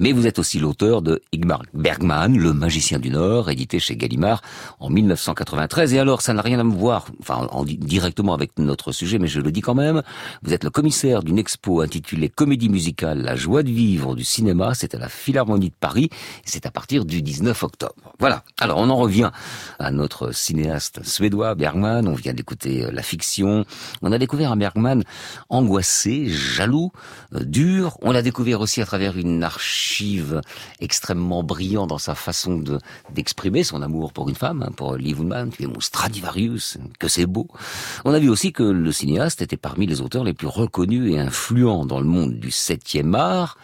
mais 0.00 0.10
vous 0.10 0.26
êtes 0.26 0.40
aussi 0.40 0.58
l'auteur 0.58 1.00
de 1.00 1.22
Igmar 1.30 1.62
Bergman, 1.74 2.36
Le 2.36 2.52
magicien 2.52 2.98
du 2.98 3.10
Nord, 3.10 3.50
édité 3.50 3.78
chez 3.78 3.94
Gallimard 3.94 4.42
en 4.80 4.90
1993. 4.90 5.94
Et 5.94 6.00
alors, 6.00 6.22
ça 6.22 6.32
n'a 6.34 6.42
rien 6.42 6.58
à 6.58 6.64
me 6.64 6.74
voir, 6.74 7.06
enfin, 7.20 7.46
en, 7.52 7.62
directement 7.62 8.34
avec 8.34 8.58
notre 8.58 8.90
sujet, 8.90 9.20
mais 9.20 9.28
je 9.28 9.40
le 9.40 9.52
dis 9.52 9.60
quand 9.60 9.76
même, 9.76 10.02
vous 10.42 10.54
êtes 10.54 10.64
le 10.64 10.70
commissaire 10.70 11.22
d'une 11.22 11.38
expo 11.38 11.82
intitulée 11.82 12.30
Comédie 12.30 12.70
musicale, 12.70 13.20
la 13.20 13.36
joie 13.36 13.62
de 13.62 13.70
vivre 13.70 14.14
du 14.14 14.24
cinéma. 14.24 14.72
C'est 14.74 14.94
à 14.94 14.98
la 14.98 15.10
Philharmonie 15.10 15.68
de 15.68 15.74
Paris. 15.78 16.08
C'est 16.46 16.64
à 16.64 16.70
partir 16.70 17.04
du 17.04 17.20
19 17.20 17.62
octobre. 17.62 18.14
Voilà. 18.18 18.42
Alors, 18.58 18.78
on 18.78 18.88
en 18.88 18.96
revient 18.96 19.30
à 19.78 19.90
notre 19.90 20.32
cinéaste 20.34 21.04
suédois, 21.04 21.54
Bergman. 21.54 22.08
On 22.08 22.14
vient 22.14 22.32
d'écouter 22.32 22.84
euh, 22.84 22.90
la 22.90 23.02
fiction. 23.02 23.66
On 24.00 24.12
a 24.12 24.18
découvert 24.18 24.50
un 24.50 24.56
Bergman 24.56 25.04
angoissé, 25.50 26.28
jaloux, 26.28 26.90
euh, 27.34 27.44
dur. 27.44 27.98
On 28.00 28.10
l'a 28.10 28.22
découvert 28.22 28.62
aussi 28.62 28.80
à 28.80 28.86
travers 28.86 29.18
une 29.18 29.44
archive 29.44 30.40
extrêmement 30.80 31.42
brillante 31.42 31.90
dans 31.90 31.98
sa 31.98 32.14
façon 32.14 32.56
de 32.56 32.78
d'exprimer 33.12 33.62
son 33.62 33.82
amour 33.82 34.14
pour 34.14 34.30
une 34.30 34.34
femme, 34.34 34.62
hein, 34.62 34.72
pour 34.74 34.96
Liv 34.96 35.20
Ullmann, 35.20 35.50
qui 35.50 35.64
est 35.64 35.66
mon 35.66 35.80
Stradivarius, 35.80 36.78
que 36.98 37.08
c'est 37.08 37.26
beau. 37.26 37.46
On 38.06 38.14
a 38.14 38.18
vu 38.18 38.30
aussi 38.30 38.52
que 38.52 38.62
le 38.62 38.92
cinéaste 38.92 39.42
était 39.42 39.58
parmi 39.58 39.86
les 39.86 40.00
auteurs 40.00 40.24
les 40.30 40.34
plus 40.34 40.46
reconnus 40.46 41.12
et 41.12 41.18
influents 41.18 41.84
dans 41.84 41.98
le 41.98 42.06
monde 42.06 42.38
du 42.38 42.52
septième 42.52 43.16
art, 43.16 43.58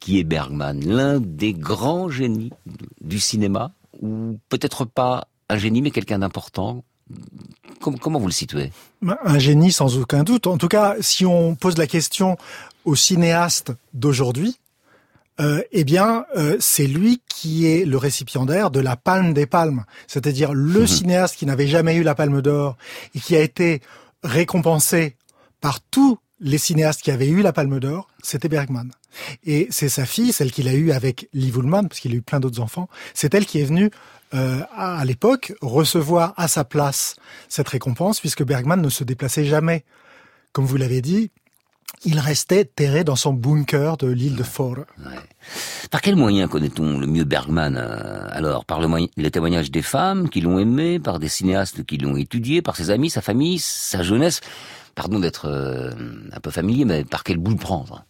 qui 0.00 0.18
est 0.18 0.24
Bergman, 0.24 0.80
l'un 0.84 1.20
des 1.20 1.52
grands 1.52 2.10
génies 2.10 2.50
du 3.00 3.20
cinéma, 3.20 3.70
ou 4.00 4.36
peut-être 4.48 4.84
pas 4.84 5.28
un 5.48 5.58
génie, 5.58 5.80
mais 5.80 5.92
quelqu'un 5.92 6.18
d'important. 6.18 6.82
Comment 7.80 8.18
vous 8.18 8.26
le 8.26 8.32
situez? 8.32 8.72
Un 9.24 9.38
génie 9.38 9.70
sans 9.70 9.96
aucun 9.96 10.24
doute. 10.24 10.48
En 10.48 10.58
tout 10.58 10.66
cas, 10.66 10.96
si 11.00 11.24
on 11.24 11.54
pose 11.54 11.78
la 11.78 11.86
question 11.86 12.36
aux 12.84 12.96
cinéastes 12.96 13.72
d'aujourd'hui, 13.94 14.58
euh, 15.40 15.62
eh 15.70 15.84
bien, 15.84 16.24
euh, 16.36 16.56
c'est 16.58 16.88
lui 16.88 17.22
qui 17.28 17.66
est 17.66 17.84
le 17.84 17.96
récipiendaire 17.96 18.72
de 18.72 18.80
la 18.80 18.96
Palme 18.96 19.34
des 19.34 19.46
Palmes, 19.46 19.84
c'est-à-dire 20.08 20.52
le 20.52 20.82
mmh. 20.82 20.86
cinéaste 20.88 21.36
qui 21.36 21.46
n'avait 21.46 21.68
jamais 21.68 21.94
eu 21.94 22.02
la 22.02 22.16
Palme 22.16 22.42
d'Or 22.42 22.76
et 23.14 23.20
qui 23.20 23.36
a 23.36 23.40
été 23.40 23.82
récompensé 24.24 25.16
par 25.62 25.80
tous 25.80 26.18
les 26.40 26.58
cinéastes 26.58 27.00
qui 27.00 27.10
avaient 27.10 27.28
eu 27.28 27.40
la 27.40 27.52
Palme 27.54 27.78
d'Or, 27.80 28.08
c'était 28.22 28.48
Bergman. 28.48 28.90
Et 29.44 29.68
c'est 29.70 29.88
sa 29.88 30.04
fille, 30.04 30.32
celle 30.32 30.50
qu'il 30.50 30.68
a 30.68 30.74
eue 30.74 30.90
avec 30.90 31.28
Liv 31.32 31.56
Ullmann, 31.56 31.88
parce 31.88 32.00
qu'il 32.00 32.12
a 32.12 32.16
eu 32.16 32.22
plein 32.22 32.40
d'autres 32.40 32.60
enfants, 32.60 32.88
c'est 33.14 33.32
elle 33.32 33.46
qui 33.46 33.60
est 33.60 33.64
venue 33.64 33.90
euh, 34.34 34.60
à, 34.76 35.04
l'époque 35.04 35.54
recevoir 35.62 36.34
à 36.36 36.48
sa 36.48 36.64
place 36.64 37.14
cette 37.48 37.68
récompense, 37.68 38.18
puisque 38.18 38.42
Bergman 38.42 38.82
ne 38.82 38.88
se 38.88 39.04
déplaçait 39.04 39.44
jamais. 39.44 39.84
Comme 40.52 40.64
vous 40.64 40.76
l'avez 40.76 41.00
dit, 41.00 41.30
il 42.04 42.18
restait 42.18 42.64
terré 42.64 43.04
dans 43.04 43.14
son 43.14 43.32
bunker 43.32 43.96
de 43.96 44.08
l'île 44.08 44.34
de 44.34 44.42
Fort. 44.42 44.86
Par 45.92 46.00
quel 46.00 46.16
moyen 46.16 46.48
connaît-on 46.48 46.98
le 46.98 47.06
mieux 47.06 47.24
Bergman 47.24 47.76
euh, 47.76 48.26
Alors, 48.30 48.64
par 48.64 48.80
le 48.80 48.88
les 49.16 49.30
témoignages 49.30 49.70
des 49.70 49.82
femmes 49.82 50.28
qui 50.28 50.40
l'ont 50.40 50.58
aimé, 50.58 50.98
par 50.98 51.20
des 51.20 51.28
cinéastes 51.28 51.84
qui 51.84 51.98
l'ont 51.98 52.16
étudié, 52.16 52.62
par 52.62 52.74
ses 52.74 52.90
amis, 52.90 53.10
sa 53.10 53.20
famille, 53.20 53.60
sa 53.60 54.02
jeunesse? 54.02 54.40
Pardon 54.94 55.18
d'être 55.18 55.46
euh, 55.46 55.90
un 56.32 56.40
peu 56.40 56.50
familier, 56.50 56.84
mais 56.84 57.04
par 57.04 57.24
quel 57.24 57.38
bout 57.38 57.52
le 57.52 57.56
prendre? 57.56 58.04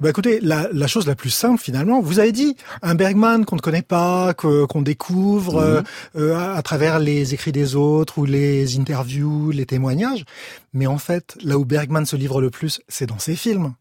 Bah 0.00 0.08
écoutez, 0.08 0.40
la, 0.40 0.66
la, 0.72 0.86
chose 0.86 1.06
la 1.06 1.14
plus 1.14 1.28
simple 1.28 1.60
finalement, 1.60 2.00
vous 2.00 2.20
avez 2.20 2.32
dit 2.32 2.56
un 2.80 2.94
Bergman 2.94 3.44
qu'on 3.44 3.56
ne 3.56 3.60
connaît 3.60 3.82
pas, 3.82 4.32
qu'on 4.32 4.80
découvre 4.80 5.60
mhm. 5.60 5.60
euh, 5.60 5.82
euh, 6.16 6.56
à, 6.56 6.62
travers 6.62 6.98
les 6.98 7.34
écrits 7.34 7.52
des 7.52 7.76
autres 7.76 8.16
ou 8.16 8.24
les 8.24 8.78
interviews, 8.78 9.50
les 9.50 9.66
témoignages. 9.66 10.24
Mais 10.72 10.86
en 10.86 10.96
fait, 10.96 11.36
là 11.42 11.58
où 11.58 11.66
Bergman 11.66 12.06
se 12.06 12.16
livre 12.16 12.40
le 12.40 12.48
plus, 12.48 12.80
c'est 12.88 13.04
dans 13.04 13.18
ses 13.18 13.36
films. 13.36 13.74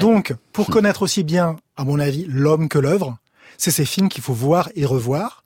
Donc, 0.00 0.34
pour 0.52 0.66
connaître 0.66 1.00
aussi 1.00 1.24
bien, 1.24 1.56
à 1.78 1.84
mon 1.84 1.98
avis, 1.98 2.26
l'homme 2.28 2.68
que 2.68 2.78
l'œuvre, 2.78 3.16
c'est 3.56 3.70
ces 3.70 3.86
films 3.86 4.10
qu'il 4.10 4.22
faut 4.22 4.34
voir 4.34 4.68
et 4.74 4.84
revoir 4.84 5.44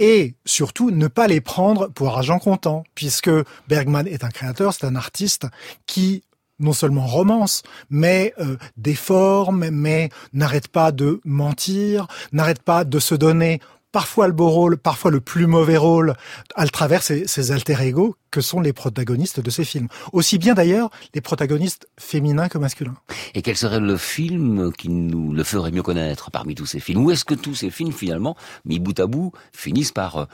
et 0.00 0.34
surtout 0.46 0.90
ne 0.90 1.06
pas 1.06 1.28
les 1.28 1.40
prendre 1.40 1.88
pour 1.88 2.08
argent 2.08 2.40
comptant, 2.40 2.82
puisque 2.96 3.30
Bergman 3.68 4.08
est 4.08 4.24
un 4.24 4.30
créateur, 4.30 4.74
c'est 4.74 4.86
un 4.86 4.96
artiste 4.96 5.46
qui 5.86 6.24
non 6.58 6.72
seulement 6.72 7.06
romance, 7.06 7.62
mais 7.88 8.34
euh, 8.38 8.56
déforme, 8.76 9.70
mais 9.70 10.10
n'arrête 10.32 10.68
pas 10.68 10.92
de 10.92 11.20
mentir, 11.24 12.06
n'arrête 12.32 12.62
pas 12.62 12.84
de 12.84 12.98
se 12.98 13.14
donner 13.14 13.60
parfois 13.92 14.26
le 14.26 14.32
beau 14.32 14.48
rôle, 14.48 14.76
parfois 14.76 15.10
le 15.10 15.20
plus 15.20 15.46
mauvais 15.46 15.76
rôle, 15.76 16.14
à 16.54 16.66
travers 16.66 17.02
ces, 17.02 17.52
alter 17.52 17.76
ego 17.80 18.16
que 18.30 18.40
sont 18.40 18.60
les 18.60 18.72
protagonistes 18.72 19.40
de 19.40 19.50
ces 19.50 19.64
films. 19.64 19.88
Aussi 20.12 20.38
bien 20.38 20.54
d'ailleurs 20.54 20.90
les 21.14 21.20
protagonistes 21.20 21.88
féminins 21.98 22.48
que 22.48 22.58
masculins. 22.58 22.96
Et 23.34 23.42
quel 23.42 23.56
serait 23.56 23.80
le 23.80 23.96
film 23.96 24.72
qui 24.72 24.88
nous 24.88 25.32
le 25.32 25.44
ferait 25.44 25.70
mieux 25.70 25.82
connaître 25.82 26.30
parmi 26.30 26.54
tous 26.54 26.66
ces 26.66 26.80
films? 26.80 27.04
Ou 27.04 27.10
est-ce 27.10 27.24
que 27.24 27.34
tous 27.34 27.54
ces 27.54 27.70
films, 27.70 27.92
finalement, 27.92 28.36
mis 28.64 28.78
bout 28.78 28.98
à 29.00 29.06
bout, 29.06 29.32
finissent 29.52 29.92
par 29.92 30.16
euh, 30.18 30.26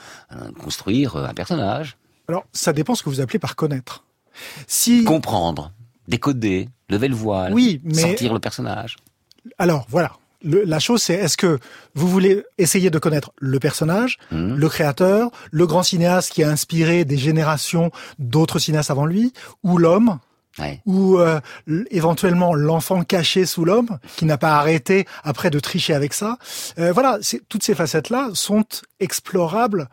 construire 0.63 1.17
un 1.17 1.35
personnage? 1.35 1.97
Alors, 2.29 2.45
ça 2.53 2.73
dépend 2.73 2.95
ce 2.95 3.03
que 3.03 3.09
vous 3.09 3.21
appelez 3.21 3.39
par 3.39 3.57
connaître. 3.57 4.05
Si... 4.67 5.05
Comprendre, 5.05 5.73
décoder, 6.09 6.69
lever 6.91 7.09
le 7.09 7.15
voile, 7.15 7.55
oui, 7.55 7.81
mais... 7.85 7.95
sortir 7.95 8.35
le 8.35 8.41
personnage. 8.41 8.97
Alors, 9.59 9.87
voilà 9.89 10.13
la 10.43 10.79
chose, 10.79 11.03
c'est 11.03 11.15
est-ce 11.15 11.37
que 11.37 11.59
vous 11.95 12.09
voulez 12.09 12.45
essayer 12.59 12.91
de 12.91 12.99
connaître 12.99 13.33
le 13.39 13.59
personnage, 13.59 14.19
mmh. 14.31 14.55
le 14.55 14.69
créateur, 14.69 15.31
le 15.51 15.67
grand 15.67 15.83
cinéaste 15.83 16.33
qui 16.33 16.43
a 16.43 16.51
inspiré 16.51 17.05
des 17.05 17.19
générations 17.19 17.91
d'autres 18.19 18.59
cinéastes 18.59 18.91
avant 18.91 19.07
lui, 19.07 19.33
ou 19.63 19.79
l'homme 19.79 20.19
ou 20.87 21.19
euh, 21.19 21.41
éventuellement 21.91 22.55
l'enfant 22.55 23.05
caché 23.05 23.47
sous 23.47 23.65
l'homme 23.65 23.99
qui 24.17 24.25
n'a 24.25 24.39
pas 24.39 24.57
arrêté 24.57 25.07
après 25.23 25.51
de 25.51 25.61
tricher 25.61 25.95
avec 25.95 26.15
ça. 26.15 26.39
Euh, 26.79 26.93
voilà, 26.93 27.19
toutes 27.49 27.63
ces 27.63 27.75
facettes-là 27.75 28.31
sont 28.35 28.65
explorables 29.01 29.89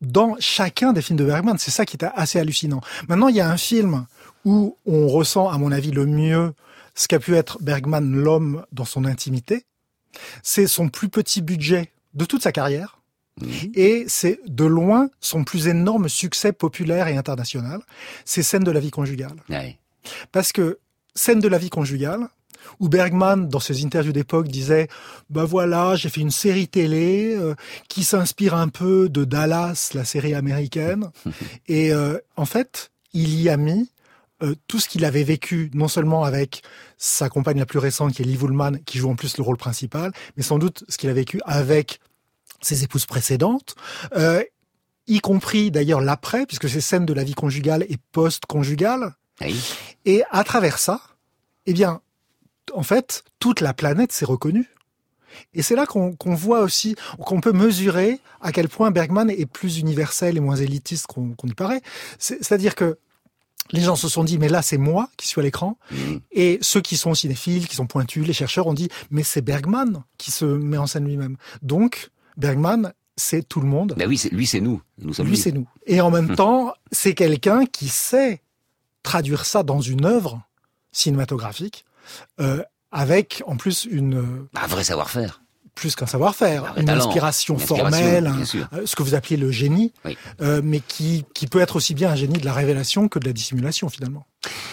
dans 0.00 0.36
chacun 0.38 0.92
des 0.92 1.02
films 1.02 1.18
de 1.18 1.24
Bergman. 1.24 1.56
C'est 1.58 1.70
ça 1.70 1.86
qui 1.86 1.96
est 1.96 2.04
assez 2.14 2.38
hallucinant. 2.38 2.80
Maintenant, 3.08 3.28
il 3.28 3.36
y 3.36 3.40
a 3.40 3.50
un 3.50 3.56
film 3.56 4.06
où 4.44 4.76
on 4.84 5.08
ressent, 5.08 5.48
à 5.48 5.58
mon 5.58 5.72
avis, 5.72 5.90
le 5.90 6.06
mieux 6.06 6.52
ce 6.94 7.08
qu'a 7.08 7.18
pu 7.18 7.34
être 7.34 7.58
Bergman 7.60 8.14
l'homme 8.14 8.64
dans 8.72 8.84
son 8.84 9.04
intimité, 9.04 9.65
c'est 10.42 10.66
son 10.66 10.88
plus 10.88 11.08
petit 11.08 11.42
budget 11.42 11.90
de 12.14 12.24
toute 12.24 12.42
sa 12.42 12.52
carrière. 12.52 13.00
Mhm. 13.40 13.72
Et 13.74 14.04
c'est 14.08 14.40
de 14.46 14.64
loin 14.64 15.10
son 15.20 15.44
plus 15.44 15.68
énorme 15.68 16.08
succès 16.08 16.52
populaire 16.52 17.08
et 17.08 17.16
international, 17.16 17.80
c'est 18.24 18.42
scènes 18.42 18.64
de 18.64 18.70
la 18.70 18.80
vie 18.80 18.90
conjugale. 18.90 19.36
Parce 20.32 20.52
que 20.52 20.78
scène 21.14 21.40
de 21.40 21.48
la 21.48 21.58
vie 21.58 21.70
conjugale, 21.70 22.28
où 22.80 22.88
Bergman, 22.88 23.48
dans 23.48 23.60
ses 23.60 23.84
interviews 23.84 24.12
d'époque, 24.12 24.48
disait 24.48 24.88
bah 25.30 25.44
voilà, 25.44 25.96
j'ai 25.96 26.08
fait 26.08 26.20
une 26.20 26.30
série 26.30 26.68
télé 26.68 27.34
euh, 27.36 27.54
qui 27.88 28.04
s'inspire 28.04 28.54
un 28.54 28.68
peu 28.68 29.08
de 29.08 29.24
Dallas, 29.24 29.90
la 29.94 30.04
série 30.04 30.34
américaine, 30.34 31.10
et 31.68 31.92
euh, 31.92 32.18
en 32.36 32.46
fait, 32.46 32.90
il 33.12 33.40
y 33.40 33.48
a 33.48 33.56
mis 33.56 33.90
euh, 34.42 34.54
tout 34.68 34.78
ce 34.78 34.88
qu'il 34.88 35.04
avait 35.04 35.24
vécu, 35.24 35.70
non 35.74 35.88
seulement 35.88 36.24
avec 36.24 36.62
sa 36.98 37.28
compagne 37.28 37.58
la 37.58 37.66
plus 37.66 37.78
récente, 37.78 38.12
qui 38.12 38.22
est 38.22 38.24
Liv 38.24 38.42
Ullmann, 38.42 38.80
qui 38.84 38.98
joue 38.98 39.10
en 39.10 39.16
plus 39.16 39.36
le 39.38 39.42
rôle 39.42 39.56
principal, 39.56 40.12
mais 40.36 40.42
sans 40.42 40.58
doute 40.58 40.84
ce 40.88 40.98
qu'il 40.98 41.10
a 41.10 41.14
vécu 41.14 41.40
avec 41.44 42.00
ses 42.60 42.84
épouses 42.84 43.06
précédentes, 43.06 43.74
y 45.06 45.20
compris 45.20 45.70
d'ailleurs 45.70 46.00
l'après, 46.00 46.46
puisque 46.46 46.68
c'est 46.68 46.80
scène 46.80 47.06
de 47.06 47.12
la 47.12 47.24
vie 47.24 47.34
conjugale 47.34 47.84
et 47.88 47.96
post-conjugale. 48.12 49.14
Et 50.04 50.22
à 50.30 50.44
travers 50.44 50.78
ça, 50.78 51.00
eh 51.66 51.72
bien, 51.72 52.00
en 52.72 52.82
fait, 52.82 53.24
toute 53.38 53.60
la 53.60 53.74
planète 53.74 54.12
s'est 54.12 54.24
reconnue. 54.24 54.68
Et 55.52 55.62
c'est 55.62 55.76
là 55.76 55.84
qu'on 55.86 56.34
voit 56.34 56.60
aussi, 56.60 56.96
qu'on 57.18 57.40
peut 57.40 57.52
mesurer 57.52 58.20
à 58.40 58.52
quel 58.52 58.68
point 58.68 58.90
Bergman 58.90 59.28
est 59.28 59.46
plus 59.46 59.78
universel 59.78 60.36
et 60.36 60.40
moins 60.40 60.56
élitiste 60.56 61.06
qu'on 61.06 61.34
y 61.44 61.54
paraît. 61.54 61.82
C'est-à-dire 62.18 62.74
que 62.74 62.98
les 63.72 63.80
gens 63.80 63.96
se 63.96 64.08
sont 64.08 64.24
dit, 64.24 64.38
mais 64.38 64.48
là, 64.48 64.62
c'est 64.62 64.78
moi 64.78 65.08
qui 65.16 65.28
suis 65.28 65.40
à 65.40 65.44
l'écran. 65.44 65.78
Mmh. 65.90 65.96
Et 66.32 66.58
ceux 66.60 66.80
qui 66.80 66.96
sont 66.96 67.14
cinéphiles, 67.14 67.68
qui 67.68 67.76
sont 67.76 67.86
pointus, 67.86 68.26
les 68.26 68.32
chercheurs 68.32 68.66
ont 68.66 68.74
dit, 68.74 68.88
mais 69.10 69.22
c'est 69.22 69.42
Bergman 69.42 70.04
qui 70.18 70.30
se 70.30 70.44
met 70.44 70.78
en 70.78 70.86
scène 70.86 71.06
lui-même. 71.06 71.36
Donc, 71.62 72.10
Bergman, 72.36 72.92
c'est 73.16 73.48
tout 73.48 73.60
le 73.60 73.66
monde. 73.66 73.94
Ben 73.96 74.08
oui, 74.08 74.20
lui, 74.30 74.46
c'est 74.46 74.60
nous. 74.60 74.82
nous 75.00 75.14
sommes 75.14 75.26
lui, 75.26 75.36
c'est 75.36 75.52
nous. 75.52 75.66
Et 75.86 76.00
en 76.00 76.10
même 76.10 76.36
temps, 76.36 76.74
c'est 76.92 77.14
quelqu'un 77.14 77.64
qui 77.64 77.88
sait 77.88 78.42
traduire 79.02 79.46
ça 79.46 79.62
dans 79.62 79.80
une 79.80 80.04
œuvre 80.04 80.42
cinématographique 80.92 81.84
euh, 82.40 82.62
avec 82.90 83.42
en 83.46 83.56
plus 83.56 83.84
une 83.84 84.48
un 84.54 84.66
vrai 84.66 84.84
savoir-faire 84.84 85.42
plus 85.76 85.94
qu'un 85.94 86.06
savoir-faire, 86.06 86.74
une, 86.78 86.90
inspiration 86.90 87.58
formelle, 87.58 88.32
euh, 88.72 88.82
ce 88.84 88.96
que 88.96 89.02
vous 89.02 89.14
appelez 89.14 89.36
le 89.36 89.52
génie, 89.52 89.92
euh, 90.40 90.60
mais 90.64 90.80
qui, 90.80 91.24
qui 91.34 91.46
peut 91.46 91.60
être 91.60 91.76
aussi 91.76 91.94
bien 91.94 92.10
un 92.10 92.16
génie 92.16 92.38
de 92.38 92.44
la 92.44 92.54
révélation 92.54 93.08
que 93.08 93.20
de 93.20 93.26
la 93.26 93.32
dissimulation 93.32 93.88
finalement. 93.88 94.26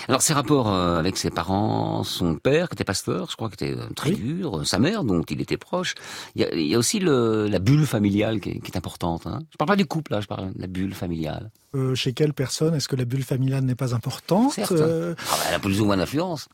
Alors 0.07 0.21
ses 0.21 0.33
rapports 0.33 0.69
euh, 0.69 0.97
avec 0.97 1.17
ses 1.17 1.29
parents, 1.29 2.03
son 2.03 2.35
père 2.35 2.69
qui 2.69 2.75
était 2.75 2.83
pasteur, 2.83 3.29
je 3.29 3.35
crois 3.35 3.49
qu'il 3.49 3.67
était 3.67 3.93
très 3.95 4.11
dur, 4.11 4.65
sa 4.65 4.79
mère 4.79 5.03
dont 5.03 5.21
il 5.23 5.41
était 5.41 5.57
proche. 5.57 5.95
Il 6.35 6.41
y 6.41 6.45
a, 6.45 6.53
il 6.53 6.67
y 6.67 6.75
a 6.75 6.77
aussi 6.77 6.99
le, 6.99 7.47
la 7.47 7.59
bulle 7.59 7.85
familiale 7.85 8.39
qui 8.39 8.51
est, 8.51 8.59
qui 8.59 8.71
est 8.71 8.77
importante. 8.77 9.27
Hein. 9.27 9.39
Je 9.51 9.57
parle 9.57 9.69
pas 9.69 9.75
du 9.75 9.85
couple 9.85 10.13
là, 10.13 10.21
je 10.21 10.27
parle 10.27 10.53
de 10.53 10.61
la 10.61 10.67
bulle 10.67 10.93
familiale. 10.93 11.51
Euh, 11.75 11.95
chez 11.95 12.13
quelle 12.13 12.33
personne 12.33 12.75
est-ce 12.75 12.87
que 12.87 12.95
la 12.95 13.05
bulle 13.05 13.23
familiale 13.23 13.63
n'est 13.63 13.75
pas 13.75 13.93
importante 13.93 14.57
euh... 14.71 15.15
ah 15.17 15.23
bah, 15.31 15.43
Elle 15.49 15.55
a 15.55 15.59
plus 15.59 15.81
ou 15.81 15.85
moins 15.85 15.97
d'influence. 15.97 16.47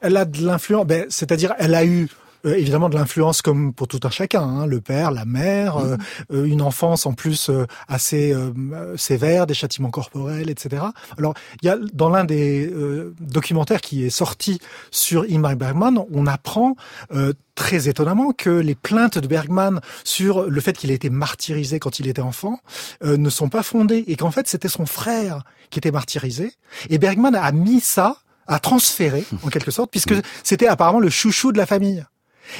Elle 0.00 0.16
a 0.16 0.24
de 0.24 0.44
l'influence, 0.44 0.86
ben, 0.86 1.06
c'est-à-dire 1.08 1.54
elle 1.58 1.74
a 1.74 1.84
eu 1.84 2.08
euh, 2.46 2.54
évidemment 2.54 2.88
de 2.88 2.94
l'influence 2.94 3.42
comme 3.42 3.72
pour 3.72 3.88
tout 3.88 4.00
un 4.04 4.10
chacun, 4.10 4.42
hein, 4.42 4.66
le 4.66 4.80
père, 4.80 5.10
la 5.10 5.24
mère, 5.24 5.78
euh, 5.78 5.96
euh, 6.32 6.44
une 6.44 6.62
enfance 6.62 7.06
en 7.06 7.12
plus 7.12 7.50
assez 7.88 8.34
sévère, 8.96 9.46
des 9.46 9.54
châtiments 9.54 9.90
corporels, 9.90 10.50
etc. 10.50 10.84
Alors 11.18 11.34
il 11.62 11.66
y 11.66 11.68
a 11.68 11.76
dans 11.92 12.08
l'un 12.08 12.24
des 12.24 12.72
documentaires 13.20 13.80
qui 13.80 14.04
est 14.04 14.10
sorti 14.10 14.58
sur 14.90 15.22
Ingmar 15.22 15.56
Bergman, 15.56 16.04
on 16.12 16.26
apprend 16.26 16.76
très 17.54 17.88
étonnamment 17.88 18.32
que 18.32 18.50
les 18.50 18.74
plaintes 18.74 19.18
de 19.18 19.26
Bergman 19.26 19.80
sur 20.04 20.44
le 20.44 20.60
fait 20.60 20.76
qu'il 20.76 20.90
ait 20.90 20.94
été 20.94 21.10
martyrisé 21.10 21.78
quand 21.78 21.98
il 21.98 22.08
était 22.08 22.22
enfant 22.22 22.58
ne 23.02 23.30
sont 23.30 23.48
pas 23.48 23.62
fondées 23.62 24.04
et 24.06 24.16
qu'en 24.16 24.30
fait 24.30 24.48
c'était 24.48 24.68
son 24.68 24.86
frère 24.86 25.42
qui 25.70 25.78
était 25.78 25.92
martyrisé. 25.92 26.52
Et 26.90 26.98
Bergman 26.98 27.34
a 27.34 27.52
mis 27.52 27.80
ça 27.80 28.16
a 28.46 28.58
transféré 28.58 29.24
en 29.42 29.48
quelque 29.48 29.70
sorte 29.70 29.90
puisque 29.90 30.14
c'était 30.42 30.66
apparemment 30.66 31.00
le 31.00 31.10
chouchou 31.10 31.52
de 31.52 31.58
la 31.58 31.66
famille 31.66 32.04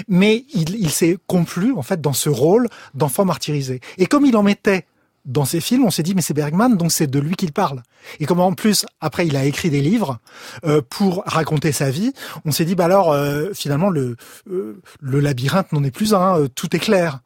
mais 0.09 0.45
il, 0.55 0.91
s'est 0.91 1.19
complu 1.27 1.73
en 1.73 1.83
fait 1.83 2.01
dans 2.01 2.13
ce 2.13 2.29
rôle 2.29 2.69
d'enfant 2.95 3.25
martyrisé. 3.25 3.81
Et 3.99 4.07
comme 4.07 4.27
il 4.27 4.37
en 4.37 4.43
mettait 4.43 4.87
dans 5.25 5.45
ses 5.45 5.61
films, 5.61 5.85
on 5.85 5.91
s'est 5.91 6.03
dit 6.03 6.15
mais 6.15 6.23
c'est 6.23 6.35
Bergman, 6.35 6.77
donc 6.77 6.93
c'est 6.93 7.07
de 7.07 7.19
lui 7.19 7.35
qu'il 7.35 7.53
parle. 7.53 7.83
Et 8.21 8.27
comme 8.27 8.41
en 8.41 8.53
plus 8.53 8.87
après 9.01 9.27
il 9.27 9.37
a 9.37 9.45
écrit 9.45 9.71
des 9.71 9.81
livres 9.81 10.19
euh, 10.65 10.83
pour 10.89 11.23
raconter 11.27 11.73
sa 11.73 11.91
vie, 11.91 12.13
on 12.45 12.53
s'est 12.53 12.65
dit 12.65 12.75
bah 12.75 12.85
alors 12.85 13.13
euh, 13.13 13.51
finalement 13.55 13.91
le 13.91 14.17
euh, 14.51 14.81
le 15.01 15.21
labyrinthe 15.21 15.73
n'en 15.73 15.83
est 15.83 15.91
plus 15.91 16.15
un, 16.15 16.47
tout 16.55 16.75
est 16.77 16.81
clair. 16.81 17.21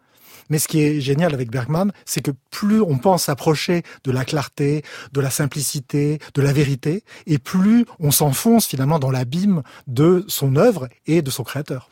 Mais 0.49 0.59
ce 0.59 0.69
qui 0.69 0.81
est 0.81 1.01
génial 1.01 1.35
avec 1.35 1.51
Bergman, 1.51 1.93
c'est 2.05 2.23
que 2.23 2.31
plus 2.51 2.81
on 2.81 2.99
pense 2.99 3.25
s'approcher 3.25 3.83
de 4.05 4.11
la 4.11 4.25
clarté, 4.25 4.83
de 5.13 5.21
la 5.21 5.31
simplicité, 5.31 6.19
de 6.35 6.43
la 6.43 6.53
vérité, 6.53 7.05
et 7.27 7.39
plus 7.39 7.85
on 7.99 8.11
s'enfonce 8.11 8.67
finalement 8.67 8.99
dans 8.99 9.11
l'abîme 9.11 9.63
de 9.87 10.25
son 10.29 10.57
œuvre 10.57 10.89
et 11.07 11.23
de 11.23 11.31
son 11.31 11.45
créateur. 11.45 11.89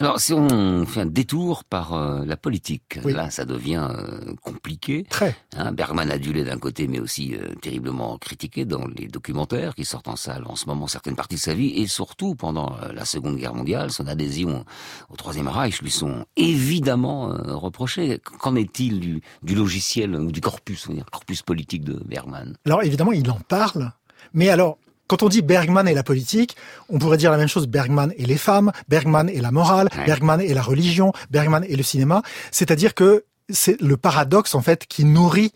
Alors, 0.00 0.18
si 0.18 0.32
on 0.32 0.86
fait 0.86 1.02
un 1.02 1.06
détour 1.06 1.62
par 1.64 1.92
euh, 1.92 2.24
la 2.24 2.38
politique, 2.38 2.98
là, 3.04 3.28
ça 3.28 3.44
devient 3.44 3.86
euh, 3.90 4.34
compliqué. 4.40 5.04
Très. 5.10 5.36
Hein, 5.58 5.72
Bergman 5.72 6.10
adulé 6.10 6.42
d'un 6.42 6.56
côté, 6.56 6.88
mais 6.88 7.00
aussi 7.00 7.34
euh, 7.34 7.54
terriblement 7.60 8.16
critiqué 8.16 8.64
dans 8.64 8.86
les 8.86 9.08
documentaires 9.08 9.74
qui 9.74 9.84
sortent 9.84 10.08
en 10.08 10.16
salle 10.16 10.44
en 10.46 10.56
ce 10.56 10.64
moment, 10.64 10.86
certaines 10.86 11.16
parties 11.16 11.34
de 11.34 11.40
sa 11.40 11.52
vie, 11.52 11.74
et 11.76 11.86
surtout 11.86 12.34
pendant 12.34 12.76
la 12.94 13.04
Seconde 13.04 13.36
Guerre 13.36 13.54
mondiale, 13.54 13.90
son 13.90 14.06
adhésion 14.06 14.64
au 15.10 15.16
Troisième 15.16 15.48
Reich 15.48 15.82
lui 15.82 15.90
sont 15.90 16.24
évidemment 16.36 17.34
reprochées. 17.46 17.99
Qu'en 18.38 18.56
est-il 18.56 19.00
du, 19.00 19.22
du, 19.42 19.54
logiciel 19.54 20.14
ou 20.14 20.32
du 20.32 20.40
corpus, 20.40 20.88
on 20.88 20.94
dire, 20.94 21.06
corpus 21.10 21.42
politique 21.42 21.84
de 21.84 21.94
Bergman? 22.04 22.56
Alors, 22.66 22.82
évidemment, 22.82 23.12
il 23.12 23.30
en 23.30 23.40
parle. 23.40 23.92
Mais 24.34 24.48
alors, 24.48 24.78
quand 25.10 25.24
on 25.24 25.28
dit 25.28 25.42
Bergman 25.42 25.88
et 25.88 25.94
la 25.94 26.04
politique, 26.04 26.56
on 26.88 27.00
pourrait 27.00 27.16
dire 27.16 27.32
la 27.32 27.36
même 27.36 27.48
chose 27.48 27.66
Bergman 27.66 28.12
et 28.16 28.26
les 28.26 28.38
femmes, 28.38 28.70
Bergman 28.88 29.28
et 29.28 29.40
la 29.40 29.50
morale, 29.50 29.88
Bergman 30.06 30.40
et 30.40 30.54
la 30.54 30.62
religion, 30.62 31.12
Bergman 31.30 31.64
et 31.64 31.74
le 31.74 31.82
cinéma. 31.82 32.22
C'est-à-dire 32.52 32.94
que 32.94 33.24
c'est 33.48 33.80
le 33.80 33.96
paradoxe 33.96 34.54
en 34.54 34.62
fait 34.62 34.86
qui 34.86 35.04
nourrit 35.04 35.52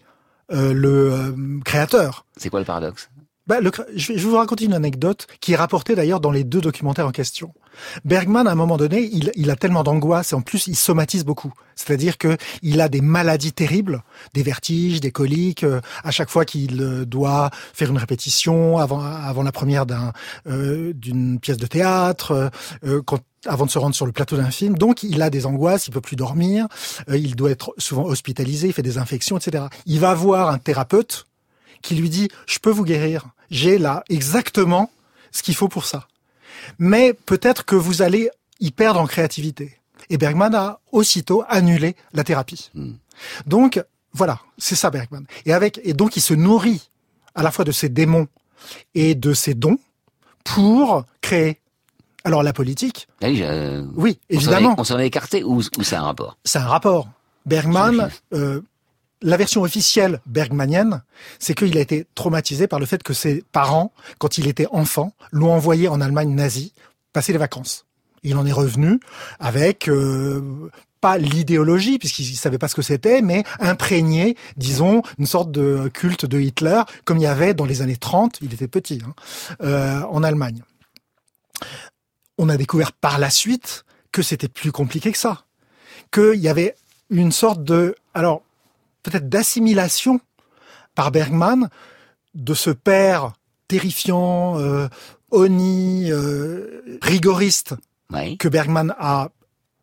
euh, 0.53 0.73
le 0.75 1.13
euh, 1.13 1.61
créateur. 1.65 2.27
C'est 2.37 2.51
quoi 2.51 2.59
le 2.59 2.67
paradoxe? 2.67 3.09
Bah, 3.47 3.59
je, 3.95 4.13
vais, 4.13 4.19
vous 4.19 4.37
raconter 4.37 4.65
une 4.65 4.73
anecdote 4.73 5.27
qui 5.41 5.53
est 5.53 5.57
rapportée 5.57 5.95
d'ailleurs 5.95 6.21
dans 6.21 6.31
les 6.31 6.45
deux 6.45 6.63
documentaires 6.63 7.07
en 7.07 7.13
question. 7.13 7.53
Bergman, 8.05 8.47
à 8.47 8.53
un 8.53 8.55
moment 8.55 8.77
donné, 8.77 9.11
il, 9.35 9.51
a 9.51 9.57
tellement 9.57 9.83
d'angoisse 9.83 10.33
et 10.33 10.35
en 10.35 10.41
plus 10.41 10.67
il 10.67 10.77
somatise 10.77 11.25
beaucoup. 11.25 11.53
C'est-à-dire 11.75 12.17
que 12.17 12.37
il 12.63 12.81
a 12.81 12.89
des 12.89 13.01
maladies 13.01 13.53
terribles, 13.53 14.03
des 14.33 14.43
vertiges, 14.43 15.01
des 15.01 15.11
coliques. 15.11 15.65
Euh, 15.65 15.81
à 16.05 16.11
chaque 16.11 16.31
fois 16.31 16.45
qu'il 16.45 16.81
euh, 16.81 17.05
doit 17.05 17.51
faire 17.73 17.91
une 17.91 17.99
répétition 17.99 18.79
avant 18.79 19.01
avant 19.01 19.43
la 19.43 19.53
première 19.53 19.85
euh, 20.47 20.93
d'une 20.95 21.39
pièce 21.39 21.57
de 21.57 21.67
théâtre, 21.67 22.51
avant 23.47 23.67
de 23.67 23.71
se 23.71 23.79
rendre 23.79 23.95
sur 23.95 24.07
le 24.07 24.13
plateau 24.13 24.37
d'un 24.37 24.51
film. 24.51 24.79
Donc, 24.79 25.03
il 25.03 25.21
a 25.21 25.29
des 25.29 25.45
angoisses, 25.45 25.89
il 25.89 25.91
peut 25.91 26.01
plus 26.01 26.17
dormir, 26.17 26.67
il 27.09 27.37
doit 27.37 27.51
être 27.51 27.75
souvent 27.77 28.05
hospitalisé, 28.05 28.69
il 28.69 28.73
fait 28.73 28.83
des 28.83 28.97
infections, 28.99 29.37
etc. 29.37 29.65
Il 29.87 30.01
va 30.01 30.15
voir 30.15 30.49
un 30.49 30.59
thérapeute 30.59 31.27
qui 31.85 31.95
lui 31.95 32.11
dit 32.11 32.28
je 32.47 32.59
peux 32.59 32.70
vous 32.70 32.85
guérir, 32.85 33.26
j'ai 33.51 33.78
là 33.78 34.03
exactement 34.09 34.91
ce 35.30 35.43
qu'il 35.43 35.55
faut 35.55 35.68
pour 35.68 35.85
ça. 35.85 36.09
Mais 36.78 37.12
peut-être 37.12 37.64
que 37.64 37.76
vous 37.76 38.03
allez 38.03 38.30
y 38.59 38.70
perdre 38.70 39.01
en 39.01 39.07
créativité. 39.07 39.78
Et 40.11 40.16
Bergman 40.16 40.55
a 40.55 40.80
aussitôt 40.93 41.45
annulé 41.49 41.95
la 42.12 42.24
thérapie. 42.24 42.70
Hmm. 42.74 42.95
Donc 43.47 43.82
voilà, 44.12 44.41
c'est 44.59 44.74
ça 44.74 44.91
Bergman. 44.91 45.26
Et 45.45 45.53
avec 45.53 45.80
et 45.85 45.93
donc 45.93 46.16
il 46.16 46.20
se 46.20 46.35
nourrit 46.35 46.91
à 47.35 47.43
la 47.43 47.51
fois 47.51 47.64
de 47.64 47.72
ses 47.72 47.89
démons 47.89 48.28
et 48.95 49.14
de 49.14 49.35
ses 49.35 49.55
dons 49.55 49.78
pour 50.43 51.05
créer. 51.20 51.61
Alors 52.24 52.43
la 52.43 52.55
politique. 52.55 53.07
Ah 53.22 53.28
oui, 53.95 54.18
évidemment. 54.30 54.74
On 54.78 54.85
s'en 54.85 54.99
est 54.99 55.07
écarté 55.07 55.45
ou, 55.45 55.59
ou 55.59 55.82
c'est 55.82 55.97
un 55.97 56.05
rapport? 56.05 56.39
C'est 56.45 56.59
un 56.59 56.66
rapport. 56.66 57.09
Bergman, 57.45 58.09
la 59.25 59.39
version 59.39 59.62
officielle 59.62 60.20
bergmanienne, 60.27 61.03
c'est 61.39 61.55
qu'il 61.55 61.77
a 61.79 61.81
été 61.81 62.07
traumatisé 62.14 62.68
par 62.68 62.79
le 62.79 62.87
fait 62.87 63.03
que 63.03 63.14
ses 63.14 63.43
parents, 63.53 63.93
quand 64.18 64.39
il 64.39 64.47
était 64.47 64.66
enfant, 64.70 65.14
l'ont 65.33 65.53
envoyé 65.53 65.89
en 65.89 66.01
Allemagne 66.01 66.33
nazie 66.35 66.75
passer 67.12 67.33
les 67.33 67.39
vacances. 67.39 67.87
Il 68.22 68.37
en 68.37 68.47
est 68.47 68.53
revenu 68.53 69.01
avec 69.41 69.89
euh, 69.89 70.70
pas 71.01 71.16
l'idéologie 71.16 71.99
puisqu'il 71.99 72.37
savait 72.37 72.59
pas 72.59 72.68
ce 72.68 72.75
que 72.75 72.83
c'était, 72.83 73.22
mais 73.22 73.45
imprégné, 73.61 74.37
disons, 74.59 75.03
une 75.18 75.27
sorte 75.27 75.51
de 75.51 75.91
culte 75.93 76.27
de 76.27 76.39
Hitler 76.39 76.83
comme 77.07 77.16
il 77.16 77.22
y 77.22 77.27
avait 77.27 77.55
dans 77.55 77.64
les 77.64 77.81
années 77.81 77.97
30, 77.97 78.39
il 78.43 78.53
était 78.53 78.68
petit, 78.68 79.01
hein, 79.07 79.14
euh, 79.62 80.03
en 80.03 80.22
Allemagne. 80.22 80.62
On 82.37 82.51
a 82.51 82.59
découvert 82.59 82.93
par 82.93 83.18
la 83.18 83.31
suite 83.31 83.87
que 84.12 84.22
c'était 84.22 84.49
plus 84.49 84.70
compliqué 84.70 85.12
que 85.12 85.18
ça, 85.18 85.45
qu'il 86.12 86.41
y 86.41 86.49
avait 86.49 86.75
une 87.09 87.33
sorte 87.33 87.64
de, 87.64 87.95
alors 88.12 88.43
peut-être 89.05 89.29
d'assimilation 89.29 90.21
par 90.97 91.13
Bergman 91.13 91.69
de 92.35 92.55
ce 92.55 92.71
père 92.71 93.33
terrifiant, 93.69 94.59
euh, 94.59 94.89
oni, 95.31 96.11
euh, 96.11 96.99
rigoriste 97.03 97.75
que 98.39 98.47
Bergman 98.47 98.95
a 98.99 99.31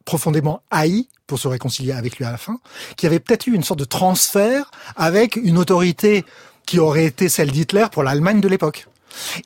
profondément 0.05 0.63
haï 0.71 1.07
pour 1.27 1.37
se 1.37 1.49
réconcilier 1.49 1.91
avec 1.91 2.17
lui 2.17 2.25
à 2.25 2.31
la 2.31 2.37
fin, 2.37 2.59
qui 2.95 3.05
avait 3.05 3.19
peut-être 3.19 3.47
eu 3.47 3.53
une 3.53 3.63
sorte 3.63 3.79
de 3.79 3.85
transfert 3.85 4.71
avec 4.95 5.35
une 5.35 5.57
autorité 5.57 6.23
qui 6.65 6.79
aurait 6.79 7.05
été 7.05 7.27
celle 7.27 7.51
d'Hitler 7.51 7.87
pour 7.91 8.03
l'Allemagne 8.03 8.39
de 8.39 8.47
l'époque. 8.47 8.87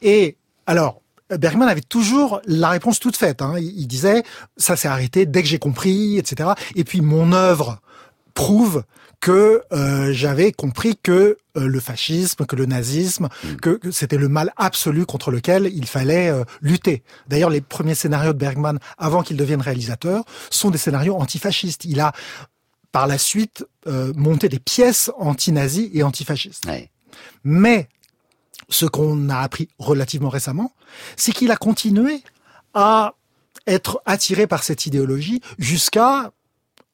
Et 0.02 0.38
Alors, 0.68 1.02
Bergman 1.30 1.68
avait 1.68 1.82
toujours 1.82 2.42
la 2.46 2.70
réponse 2.70 3.00
toute 3.00 3.18
faite. 3.18 3.42
Hein. 3.42 3.56
Il, 3.58 3.88
disait 3.88 4.24
ça 4.58 4.76
s'est 4.76 4.88
arrêté 4.88 5.26
dès 5.26 5.42
que 5.42 5.48
j'ai 5.48 5.60
compris, 5.60 6.18
etc. 6.18 6.52
Et 6.76 6.84
puis 6.84 7.02
mon 7.02 7.32
œuvre 7.32 7.80
prouve 8.36 8.84
que 9.20 9.64
euh, 9.72 10.12
j'avais 10.14 10.52
compris 10.52 10.98
que 11.02 11.38
euh, 11.58 11.68
le 11.68 11.80
fascisme, 11.80 12.46
que 12.46 12.56
le 12.56 12.66
nazisme, 12.66 13.30
mm. 13.44 13.56
que, 13.58 13.80
c'était 13.92 14.18
le 14.18 14.30
mal 14.30 14.54
absolu 14.58 15.06
contre 15.06 15.32
lequel 15.32 15.70
il 15.74 15.86
fallait 15.86 16.30
euh, 16.30 16.44
lutter. 16.62 17.04
D'ailleurs, 17.28 17.50
les 17.50 17.62
premiers 17.62 17.96
scénarios 17.96 18.34
de 18.34 18.38
Bergman, 18.38 18.80
avant 18.98 19.24
qu'il 19.24 19.38
devienne 19.38 19.62
réalisateur, 19.62 20.24
sont 20.50 20.70
des 20.70 20.78
scénarios 20.78 21.16
antifascistes. 21.16 21.86
Il 21.86 22.00
a 22.00 22.14
par 22.92 23.08
la 23.08 23.18
suite 23.18 23.66
monté 24.16 24.48
des 24.48 24.60
pièces 24.60 25.12
anti-nazis 25.18 25.90
et 25.94 26.02
antifascistes. 26.02 26.66
Mais 27.44 27.90
ce 28.70 28.86
qu'on 28.86 29.28
a 29.30 29.40
appris 29.40 29.68
relativement 29.80 30.30
récemment, 30.30 30.74
c'est 31.18 31.34
qu'il 31.34 31.52
a 31.52 31.58
continué 31.58 32.24
à 32.74 33.16
être 33.68 34.02
attiré 34.06 34.48
par 34.48 34.64
cette 34.64 34.86
idéologie 34.86 35.42
jusqu'à 35.58 36.32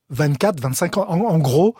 24, 0.10 0.60
25 0.60 0.98
ans. 0.98 1.08
En, 1.10 1.40
gros, 1.40 1.76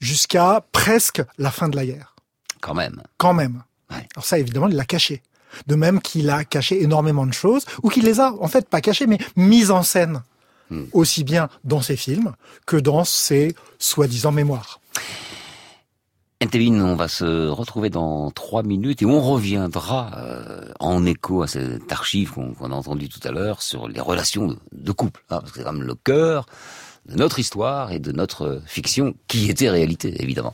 jusqu'à 0.00 0.64
presque 0.72 1.22
la 1.38 1.50
fin 1.50 1.68
de 1.68 1.76
la 1.76 1.86
guerre. 1.86 2.14
Quand 2.60 2.74
même. 2.74 3.02
Quand 3.18 3.34
même. 3.34 3.62
Alors 3.88 4.24
ça, 4.24 4.38
évidemment, 4.38 4.68
il 4.68 4.76
l'a 4.76 4.84
caché. 4.84 5.22
De 5.66 5.74
même 5.74 6.00
qu'il 6.00 6.28
a 6.30 6.44
caché 6.44 6.82
énormément 6.82 7.26
de 7.26 7.32
choses, 7.32 7.64
ou 7.82 7.88
qu'il 7.88 8.04
les 8.04 8.20
a, 8.20 8.34
en 8.40 8.48
fait, 8.48 8.68
pas 8.68 8.80
cachées, 8.80 9.06
mais 9.06 9.18
mises 9.36 9.70
en 9.70 9.82
scène. 9.82 10.22
Hmm. 10.68 10.84
Aussi 10.92 11.22
bien 11.22 11.48
dans 11.62 11.80
ses 11.80 11.96
films 11.96 12.34
que 12.66 12.76
dans 12.76 13.04
ses 13.04 13.54
soi-disant 13.78 14.32
mémoires. 14.32 14.80
Entebin, 16.42 16.80
on 16.80 16.96
va 16.96 17.08
se 17.08 17.48
retrouver 17.48 17.88
dans 17.88 18.30
trois 18.30 18.62
minutes 18.62 19.00
et 19.00 19.06
on 19.06 19.20
reviendra 19.20 20.10
euh, 20.16 20.68
en 20.80 21.06
écho 21.06 21.42
à 21.42 21.46
cette 21.46 21.90
archive 21.90 22.32
qu'on 22.32 22.70
a 22.72 22.74
entendu 22.74 23.08
tout 23.08 23.20
à 23.26 23.30
l'heure 23.30 23.62
sur 23.62 23.88
les 23.88 24.00
relations 24.00 24.58
de, 24.72 24.92
couple. 24.92 25.22
Hein, 25.30 25.38
parce 25.40 25.52
que 25.52 25.58
c'est 25.58 25.64
quand 25.64 25.72
même 25.72 25.86
le 25.86 25.94
cœur 25.94 26.46
de 27.08 27.16
notre 27.16 27.38
histoire 27.38 27.92
et 27.92 27.98
de 27.98 28.12
notre 28.12 28.60
fiction 28.66 29.14
qui 29.28 29.48
était 29.50 29.70
réalité, 29.70 30.22
évidemment. 30.22 30.52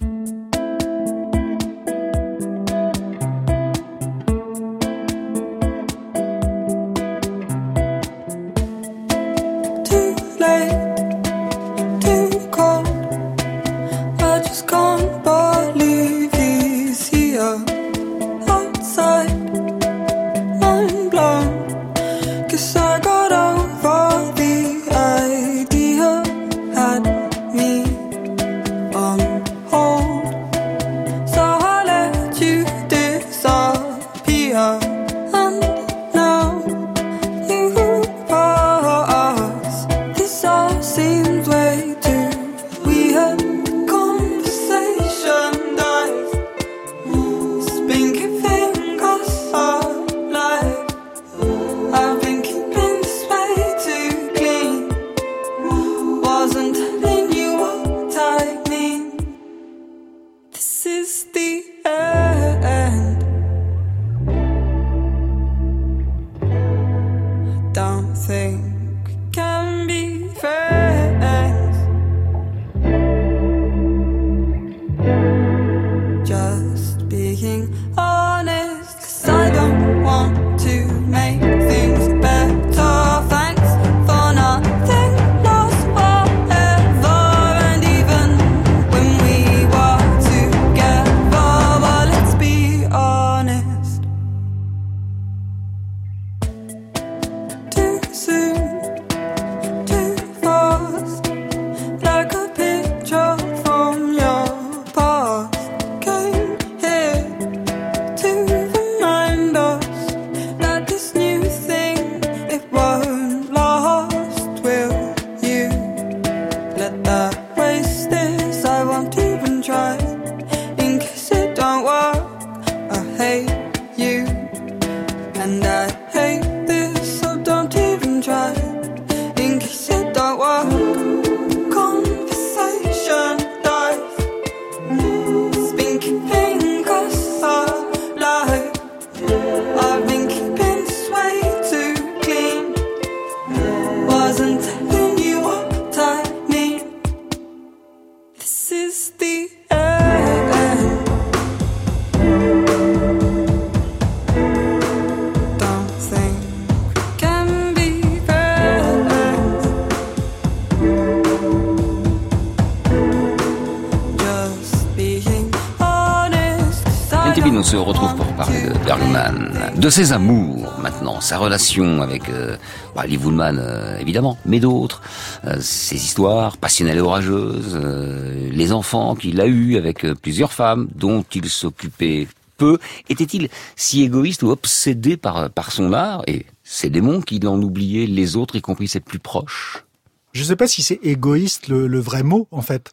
De 169.77 169.91
ses 169.91 170.13
amours 170.13 170.73
maintenant, 170.81 171.21
sa 171.21 171.39
relation 171.39 172.03
avec 172.03 172.29
euh, 172.29 172.57
bah, 172.95 173.05
Woolman 173.23 173.59
euh, 173.59 173.99
évidemment, 173.99 174.39
mais 174.47 174.61
d'autres, 174.61 175.03
euh, 175.45 175.57
ses 175.61 175.97
histoires 175.97 176.57
passionnelles 176.57 176.99
et 176.99 177.03
orageuses, 177.03 177.79
euh, 177.81 178.49
les 178.51 178.73
enfants 178.73 179.15
qu'il 179.15 179.41
a 179.41 179.47
eus 179.47 179.77
avec 179.77 180.07
plusieurs 180.15 180.53
femmes 180.53 180.89
dont 180.95 181.25
il 181.35 181.49
s'occupait 181.49 182.27
peu. 182.57 182.79
Était-il 183.09 183.49
si 183.77 184.03
égoïste 184.03 184.43
ou 184.43 184.51
obsédé 184.51 185.17
par, 185.17 185.51
par 185.51 185.73
son 185.73 185.93
art 185.93 186.23
et 186.27 186.47
ses 186.65 186.91
démons 186.91 187.21
qu'il 187.21 187.47
en 187.47 187.61
oubliait 187.61 188.07
les 188.07 188.37
autres, 188.37 188.57
y 188.57 188.61
compris 188.61 188.89
ses 188.89 189.01
plus 189.01 189.19
proches? 189.19 189.85
Je 190.33 190.41
ne 190.41 190.47
sais 190.47 190.57
pas 190.57 190.67
si 190.67 190.83
c'est 190.83 190.99
égoïste 191.03 191.69
le, 191.69 192.01
vrai 192.01 192.23
mot 192.23 192.49
en 192.51 192.63
fait. 192.63 192.91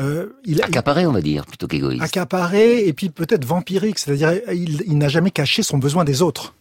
Euh, 0.00 0.30
il 0.44 0.62
accaparé, 0.62 1.06
on 1.06 1.12
va 1.12 1.20
dire, 1.20 1.46
plutôt 1.46 1.66
qu'égoïste. 1.66 2.02
Accaparé 2.02 2.86
et 2.86 2.92
puis 2.92 3.10
peut-être 3.10 3.44
vampirique, 3.44 3.98
c'est-à-dire 3.98 4.32
il, 4.52 4.82
il 4.86 4.98
n'a 4.98 5.08
jamais 5.08 5.30
caché 5.30 5.62
son 5.62 5.78
besoin 5.78 6.04
des 6.04 6.22
autres. 6.22 6.54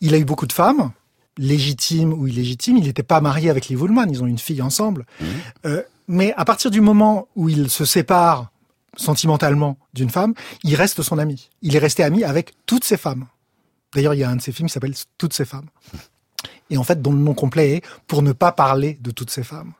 Il 0.00 0.14
a 0.14 0.18
eu 0.18 0.24
beaucoup 0.24 0.46
de 0.46 0.52
femmes, 0.52 0.92
légitimes 1.36 2.12
ou 2.12 2.26
illégitimes. 2.26 2.76
Il 2.78 2.84
n'était 2.84 3.02
pas 3.02 3.20
marié 3.20 3.50
avec 3.50 3.68
Lee 3.68 3.76
Woolman, 3.76 4.06
ils 4.10 4.22
ont 4.22 4.26
une 4.26 4.38
fille 4.38 4.62
ensemble. 4.62 5.04
Mmh. 5.20 5.24
Euh, 5.66 5.82
mais 6.08 6.32
à 6.36 6.44
partir 6.44 6.70
du 6.70 6.80
moment 6.80 7.28
où 7.36 7.48
il 7.48 7.70
se 7.70 7.84
sépare 7.84 8.50
sentimentalement 8.96 9.78
d'une 9.92 10.10
femme, 10.10 10.34
il 10.62 10.74
reste 10.76 11.02
son 11.02 11.18
ami. 11.18 11.50
Il 11.62 11.74
est 11.74 11.80
resté 11.80 12.02
ami 12.02 12.24
avec 12.24 12.52
toutes 12.66 12.84
ses 12.84 12.96
femmes. 12.96 13.26
D'ailleurs, 13.94 14.14
il 14.14 14.20
y 14.20 14.24
a 14.24 14.30
un 14.30 14.36
de 14.36 14.42
ses 14.42 14.52
films 14.52 14.68
qui 14.68 14.74
s'appelle 14.74 14.94
Toutes 15.18 15.32
ces 15.32 15.44
femmes 15.44 15.68
et 16.70 16.76
en 16.76 16.84
fait 16.84 17.02
dont 17.02 17.12
le 17.12 17.18
nom 17.18 17.34
complet 17.34 17.76
est 17.76 17.82
Pour 18.06 18.22
ne 18.22 18.32
pas 18.32 18.52
parler 18.52 18.98
de 19.00 19.10
toutes 19.10 19.30
ces 19.30 19.42
femmes. 19.42 19.72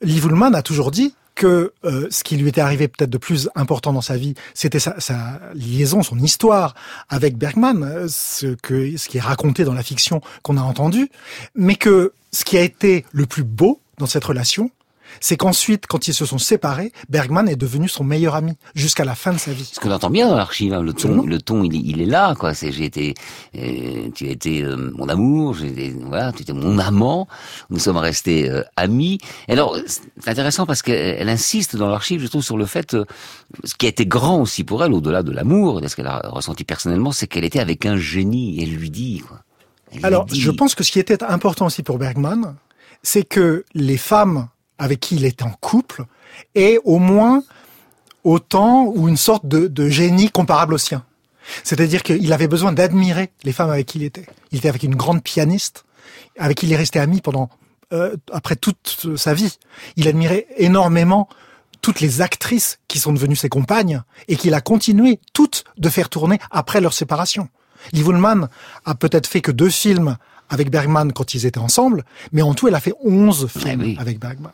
Lee 0.00 0.20
Woolman 0.20 0.54
a 0.54 0.62
toujours 0.62 0.90
dit 0.90 1.14
que 1.34 1.72
euh, 1.84 2.08
ce 2.10 2.24
qui 2.24 2.36
lui 2.36 2.48
était 2.48 2.60
arrivé 2.60 2.88
peut-être 2.88 3.10
de 3.10 3.18
plus 3.18 3.48
important 3.54 3.92
dans 3.92 4.00
sa 4.00 4.16
vie, 4.16 4.34
c'était 4.54 4.80
sa, 4.80 4.98
sa, 4.98 5.40
liaison, 5.54 6.02
son 6.02 6.18
histoire 6.18 6.74
avec 7.08 7.36
Bergman, 7.36 7.84
euh, 7.84 8.06
ce, 8.08 8.54
que, 8.54 8.96
ce 8.96 9.08
qui 9.08 9.18
est 9.18 9.20
raconté 9.20 9.62
dans 9.62 9.72
la 9.72 9.84
fiction 9.84 10.20
qu'on 10.42 10.56
a 10.56 10.62
entendu, 10.62 11.10
mais 11.54 11.76
que 11.76 12.12
ce 12.32 12.44
qui 12.44 12.58
a 12.58 12.62
été 12.62 13.04
le 13.12 13.26
plus 13.26 13.44
beau 13.44 13.80
dans 13.98 14.06
cette 14.06 14.24
relation, 14.24 14.72
c'est 15.20 15.36
qu'ensuite, 15.36 15.86
quand 15.86 16.08
ils 16.08 16.14
se 16.14 16.26
sont 16.26 16.38
séparés, 16.38 16.92
Bergman 17.08 17.48
est 17.48 17.56
devenu 17.56 17.88
son 17.88 18.04
meilleur 18.04 18.34
ami 18.34 18.52
jusqu'à 18.74 19.04
la 19.04 19.14
fin 19.14 19.32
de 19.32 19.38
sa 19.38 19.52
vie. 19.52 19.70
Ce 19.72 19.80
qu'on 19.80 19.90
entend 19.90 20.10
bien 20.10 20.28
dans 20.28 20.36
l'archive, 20.36 20.72
hein, 20.72 20.82
le 20.82 20.92
ton, 20.92 21.22
le 21.22 21.40
ton, 21.40 21.64
il, 21.64 21.74
il, 21.74 22.00
est 22.00 22.06
là, 22.06 22.34
quoi. 22.34 22.54
C'est 22.54 22.72
j'ai 22.72 22.84
été, 22.84 23.14
euh, 23.56 24.08
tu 24.14 24.26
as 24.26 24.30
été 24.30 24.62
euh, 24.62 24.92
mon 24.96 25.08
amour, 25.08 25.54
j'ai 25.54 25.90
voilà, 25.90 26.32
tu 26.32 26.42
étais 26.42 26.52
mon 26.52 26.78
amant. 26.78 27.28
Nous 27.70 27.78
sommes 27.78 27.96
restés 27.96 28.50
euh, 28.50 28.62
amis. 28.76 29.18
Et 29.48 29.52
alors, 29.52 29.76
c'est 29.86 30.28
intéressant 30.28 30.66
parce 30.66 30.82
qu'elle 30.82 31.28
insiste 31.28 31.76
dans 31.76 31.88
l'archive, 31.88 32.20
je 32.20 32.26
trouve, 32.26 32.42
sur 32.42 32.56
le 32.56 32.66
fait, 32.66 32.96
ce 33.64 33.74
qui 33.74 33.86
a 33.86 33.88
été 33.88 34.06
grand 34.06 34.40
aussi 34.40 34.64
pour 34.64 34.84
elle, 34.84 34.92
au-delà 34.92 35.22
de 35.22 35.32
l'amour, 35.32 35.80
de 35.80 35.88
ce 35.88 35.96
qu'elle 35.96 36.06
a 36.06 36.20
ressenti 36.24 36.64
personnellement, 36.64 37.12
c'est 37.12 37.26
qu'elle 37.26 37.44
était 37.44 37.60
avec 37.60 37.86
un 37.86 37.96
génie. 37.96 38.62
Elle 38.62 38.74
lui 38.74 38.90
dit, 38.90 39.22
quoi. 39.26 39.40
alors, 40.02 40.26
je 40.32 40.50
pense 40.50 40.74
que 40.74 40.84
ce 40.84 40.92
qui 40.92 40.98
était 40.98 41.22
important 41.22 41.66
aussi 41.66 41.82
pour 41.82 41.98
Bergman, 41.98 42.56
c'est 43.02 43.24
que 43.24 43.64
les 43.74 43.96
femmes 43.96 44.48
avec 44.78 45.00
qui 45.00 45.16
il 45.16 45.24
est 45.24 45.42
en 45.42 45.50
couple 45.50 46.04
est 46.54 46.78
au 46.84 46.98
moins 46.98 47.42
autant 48.24 48.84
ou 48.86 49.08
une 49.08 49.16
sorte 49.16 49.46
de, 49.46 49.66
de 49.66 49.88
génie 49.88 50.30
comparable 50.30 50.74
au 50.74 50.78
sien. 50.78 51.04
C'est-à-dire 51.64 52.02
qu'il 52.02 52.32
avait 52.32 52.48
besoin 52.48 52.72
d'admirer 52.72 53.30
les 53.44 53.52
femmes 53.52 53.70
avec 53.70 53.86
qui 53.86 53.98
il 53.98 54.04
était. 54.04 54.26
Il 54.52 54.58
était 54.58 54.68
avec 54.68 54.82
une 54.82 54.96
grande 54.96 55.22
pianiste, 55.22 55.84
avec 56.38 56.58
qui 56.58 56.66
il 56.66 56.72
est 56.72 56.76
resté 56.76 56.98
ami 56.98 57.20
pendant 57.20 57.48
euh, 57.92 58.16
après 58.32 58.56
toute 58.56 59.06
sa 59.16 59.34
vie. 59.34 59.58
Il 59.96 60.08
admirait 60.08 60.46
énormément 60.56 61.28
toutes 61.80 62.00
les 62.00 62.20
actrices 62.20 62.80
qui 62.88 62.98
sont 62.98 63.12
devenues 63.12 63.36
ses 63.36 63.48
compagnes 63.48 64.02
et 64.26 64.36
qu'il 64.36 64.54
a 64.54 64.60
continué 64.60 65.20
toutes 65.32 65.64
de 65.78 65.88
faire 65.88 66.08
tourner 66.08 66.38
après 66.50 66.80
leur 66.80 66.92
séparation. 66.92 67.48
Liv 67.92 68.08
Ullmann 68.08 68.48
a 68.84 68.94
peut-être 68.94 69.26
fait 69.26 69.40
que 69.40 69.52
deux 69.52 69.70
films 69.70 70.16
avec 70.50 70.70
Bergman 70.70 71.12
quand 71.12 71.34
ils 71.34 71.46
étaient 71.46 71.58
ensemble, 71.58 72.04
mais 72.32 72.42
en 72.42 72.54
tout, 72.54 72.68
elle 72.68 72.74
a 72.74 72.80
fait 72.80 72.94
11 73.04 73.48
films 73.48 73.96
avec 73.98 74.18
Bergman. 74.18 74.52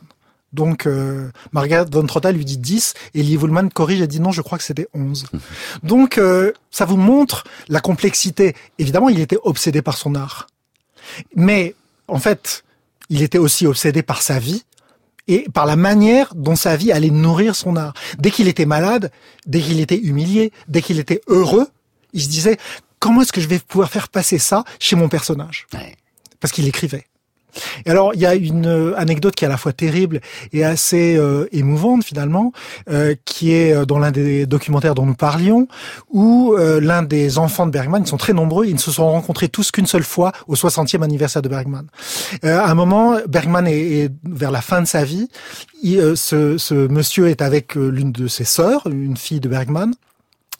Donc, 0.55 0.87
euh, 0.87 1.29
Margaret 1.51 1.85
von 1.91 2.05
Trotta 2.05 2.31
lui 2.31 2.45
dit 2.45 2.57
10 2.57 2.93
et 3.13 3.21
Lee 3.21 3.35
Woolman 3.35 3.69
corrige 3.69 4.01
et 4.01 4.07
dit 4.07 4.21
non, 4.21 4.31
je 4.31 4.41
crois 4.41 4.57
que 4.57 4.63
c'était 4.63 4.87
11. 4.93 5.25
Donc, 5.83 6.17
euh, 6.17 6.53
ça 6.71 6.85
vous 6.85 6.95
montre 6.95 7.43
la 7.67 7.81
complexité. 7.81 8.55
Évidemment, 8.79 9.09
il 9.09 9.19
était 9.19 9.37
obsédé 9.43 9.81
par 9.81 9.97
son 9.97 10.15
art. 10.15 10.47
Mais, 11.35 11.75
en 12.07 12.19
fait, 12.19 12.63
il 13.09 13.21
était 13.21 13.37
aussi 13.37 13.67
obsédé 13.67 14.01
par 14.01 14.21
sa 14.21 14.39
vie 14.39 14.63
et 15.27 15.45
par 15.53 15.65
la 15.65 15.75
manière 15.75 16.33
dont 16.35 16.55
sa 16.55 16.77
vie 16.77 16.93
allait 16.93 17.09
nourrir 17.09 17.53
son 17.53 17.75
art. 17.75 17.93
Dès 18.17 18.31
qu'il 18.31 18.47
était 18.47 18.65
malade, 18.65 19.11
dès 19.45 19.59
qu'il 19.59 19.81
était 19.81 19.97
humilié, 19.97 20.53
dès 20.69 20.81
qu'il 20.81 20.99
était 20.99 21.21
heureux, 21.27 21.67
il 22.13 22.21
se 22.21 22.29
disait 22.29 22.57
comment 22.99 23.23
est-ce 23.23 23.33
que 23.33 23.41
je 23.41 23.47
vais 23.49 23.59
pouvoir 23.59 23.89
faire 23.89 24.07
passer 24.07 24.39
ça 24.39 24.63
chez 24.79 24.95
mon 24.95 25.09
personnage? 25.09 25.67
Parce 26.39 26.53
qu'il 26.53 26.67
écrivait. 26.67 27.05
Et 27.85 27.91
alors, 27.91 28.13
il 28.13 28.21
y 28.21 28.25
a 28.25 28.35
une 28.35 28.67
euh, 28.67 28.93
anecdote 28.97 29.35
qui 29.35 29.45
est 29.45 29.47
à 29.47 29.51
la 29.51 29.57
fois 29.57 29.73
terrible 29.73 30.21
et 30.53 30.63
assez 30.63 31.15
euh, 31.17 31.47
émouvante 31.51 32.03
finalement, 32.03 32.51
euh, 32.89 33.15
qui 33.25 33.53
est 33.53 33.73
euh, 33.73 33.85
dans 33.85 33.99
l'un 33.99 34.11
des 34.11 34.45
documentaires 34.45 34.95
dont 34.95 35.05
nous 35.05 35.15
parlions, 35.15 35.67
où 36.11 36.55
l'un 36.55 37.03
des 37.03 37.37
enfants 37.37 37.65
de 37.65 37.71
Bergman, 37.71 38.01
ils 38.01 38.07
sont 38.07 38.17
très 38.17 38.33
nombreux, 38.33 38.65
ils 38.65 38.73
ne 38.73 38.79
se 38.79 38.91
sont 38.91 39.09
rencontrés 39.09 39.49
tous 39.49 39.71
qu'une 39.71 39.85
seule 39.85 40.03
fois 40.03 40.31
au 40.47 40.55
60e 40.55 41.03
anniversaire 41.03 41.41
de 41.41 41.49
Bergman. 41.49 41.87
à 42.43 42.69
un 42.69 42.75
moment, 42.75 43.17
Bergman 43.27 43.67
est, 43.67 44.03
est, 44.03 44.11
vers 44.23 44.51
la 44.51 44.61
fin 44.61 44.81
de 44.81 44.87
sa 44.87 45.03
vie, 45.03 45.27
il, 45.83 46.15
ce, 46.15 46.57
ce 46.57 46.73
monsieur 46.87 47.27
est 47.27 47.41
avec 47.41 47.75
l'une 47.75 48.11
de 48.11 48.27
ses 48.27 48.45
sœurs, 48.45 48.87
une 48.87 49.17
fille 49.17 49.39
de 49.39 49.49
Bergman, 49.49 49.93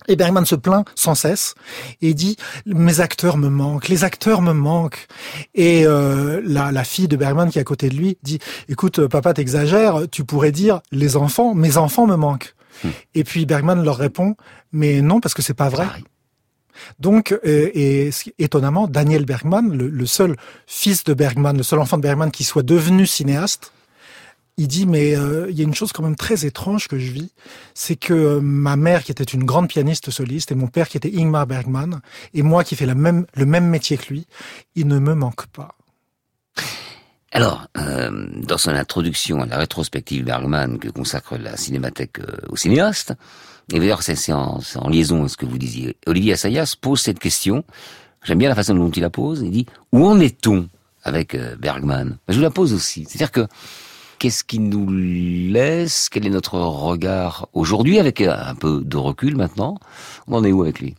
et 0.07 0.15
Bergman 0.15 0.45
se 0.45 0.55
plaint 0.55 0.85
sans 0.95 1.15
cesse 1.15 1.55
et 2.01 2.13
dit 2.13 2.37
mes 2.65 2.99
acteurs 2.99 3.37
me 3.37 3.49
manquent, 3.49 3.87
les 3.87 4.03
acteurs 4.03 4.41
me 4.41 4.53
manquent. 4.53 5.07
Et 5.53 5.85
euh, 5.85 6.41
la, 6.45 6.71
la, 6.71 6.83
fille 6.83 7.07
de 7.07 7.15
Bergman 7.15 7.49
qui 7.49 7.57
est 7.57 7.61
à 7.61 7.65
côté 7.65 7.89
de 7.89 7.95
lui 7.95 8.17
dit 8.23 8.39
écoute 8.69 9.07
papa 9.07 9.33
t'exagères, 9.33 10.01
tu 10.11 10.23
pourrais 10.23 10.51
dire 10.51 10.81
les 10.91 11.15
enfants, 11.15 11.53
mes 11.55 11.77
enfants 11.77 12.07
me 12.07 12.15
manquent. 12.15 12.55
Hmm. 12.83 12.89
Et 13.13 13.23
puis 13.23 13.45
Bergman 13.45 13.83
leur 13.83 13.97
répond 13.97 14.35
mais 14.71 15.01
non 15.01 15.19
parce 15.19 15.33
que 15.33 15.41
c'est 15.41 15.53
pas 15.53 15.69
vrai. 15.69 15.87
Donc, 16.99 17.31
euh, 17.31 17.69
et 17.73 18.09
étonnamment, 18.37 18.87
Daniel 18.87 19.25
Bergman, 19.25 19.71
le, 19.71 19.87
le, 19.87 20.05
seul 20.05 20.35
fils 20.67 21.03
de 21.05 21.13
Bergman, 21.13 21.55
le 21.55 21.63
seul 21.63 21.79
enfant 21.79 21.97
de 21.97 22.01
Bergman 22.01 22.31
qui 22.31 22.43
soit 22.43 22.63
devenu 22.63 23.05
cinéaste, 23.05 23.71
il 24.57 24.67
dit 24.67 24.85
mais 24.85 25.15
euh, 25.15 25.47
il 25.49 25.57
y 25.57 25.61
a 25.61 25.63
une 25.63 25.75
chose 25.75 25.91
quand 25.91 26.03
même 26.03 26.15
très 26.15 26.45
étrange 26.45 26.87
que 26.87 26.97
je 26.97 27.11
vis, 27.11 27.31
c'est 27.73 27.95
que 27.95 28.13
euh, 28.13 28.39
ma 28.41 28.75
mère 28.75 29.03
qui 29.03 29.11
était 29.11 29.23
une 29.23 29.43
grande 29.43 29.67
pianiste 29.67 30.11
soliste 30.11 30.51
et 30.51 30.55
mon 30.55 30.67
père 30.67 30.87
qui 30.87 30.97
était 30.97 31.11
Ingmar 31.15 31.45
Bergman 31.45 32.01
et 32.33 32.41
moi 32.41 32.63
qui 32.63 32.75
fais 32.75 32.85
la 32.85 32.95
même, 32.95 33.25
le 33.35 33.45
même 33.45 33.67
métier 33.67 33.97
que 33.97 34.13
lui, 34.13 34.27
il 34.75 34.87
ne 34.87 34.99
me 34.99 35.13
manque 35.13 35.47
pas. 35.47 35.75
Alors, 37.31 37.67
euh, 37.77 38.29
dans 38.43 38.57
son 38.57 38.71
introduction 38.71 39.41
à 39.41 39.45
la 39.45 39.57
rétrospective 39.57 40.23
Bergman 40.23 40.79
que 40.79 40.87
consacre 40.87 41.37
la 41.37 41.57
Cinémathèque 41.57 42.19
euh, 42.19 42.37
au 42.47 42.55
cinéaste, 42.55 43.13
et 43.73 43.79
d'ailleurs 43.79 44.03
c'est 44.03 44.31
en, 44.31 44.61
en, 44.75 44.89
liaison 44.89 45.25
à 45.25 45.27
ce 45.27 45.35
que 45.35 45.45
vous 45.45 45.57
disiez, 45.57 45.97
Olivier 46.05 46.33
Assayas 46.33 46.75
pose 46.79 47.01
cette 47.01 47.19
question, 47.19 47.65
j'aime 48.23 48.37
bien 48.37 48.47
la 48.47 48.55
façon 48.55 48.73
dont 48.73 48.89
il 48.89 49.01
la 49.01 49.09
pose, 49.09 49.41
il 49.43 49.51
dit 49.51 49.65
«Où 49.91 50.07
en 50.07 50.17
est-on 50.21 50.69
avec 51.03 51.35
Bergman?» 51.59 52.17
Je 52.29 52.35
vous 52.35 52.41
la 52.41 52.51
pose 52.51 52.73
aussi, 52.73 53.03
c'est-à-dire 53.03 53.31
que 53.31 53.47
Qu'est-ce 54.19 54.43
qui 54.43 54.59
nous 54.59 54.89
laisse? 54.91 56.09
Quel 56.09 56.25
est 56.25 56.29
notre 56.29 56.57
regard 56.59 57.47
aujourd'hui, 57.53 57.99
avec 57.99 58.21
un 58.21 58.55
peu 58.55 58.81
de 58.83 58.97
recul 58.97 59.35
maintenant? 59.35 59.77
On 60.27 60.37
en 60.37 60.43
est 60.43 60.51
où 60.51 60.63
avec 60.63 60.79
lui? 60.79 60.95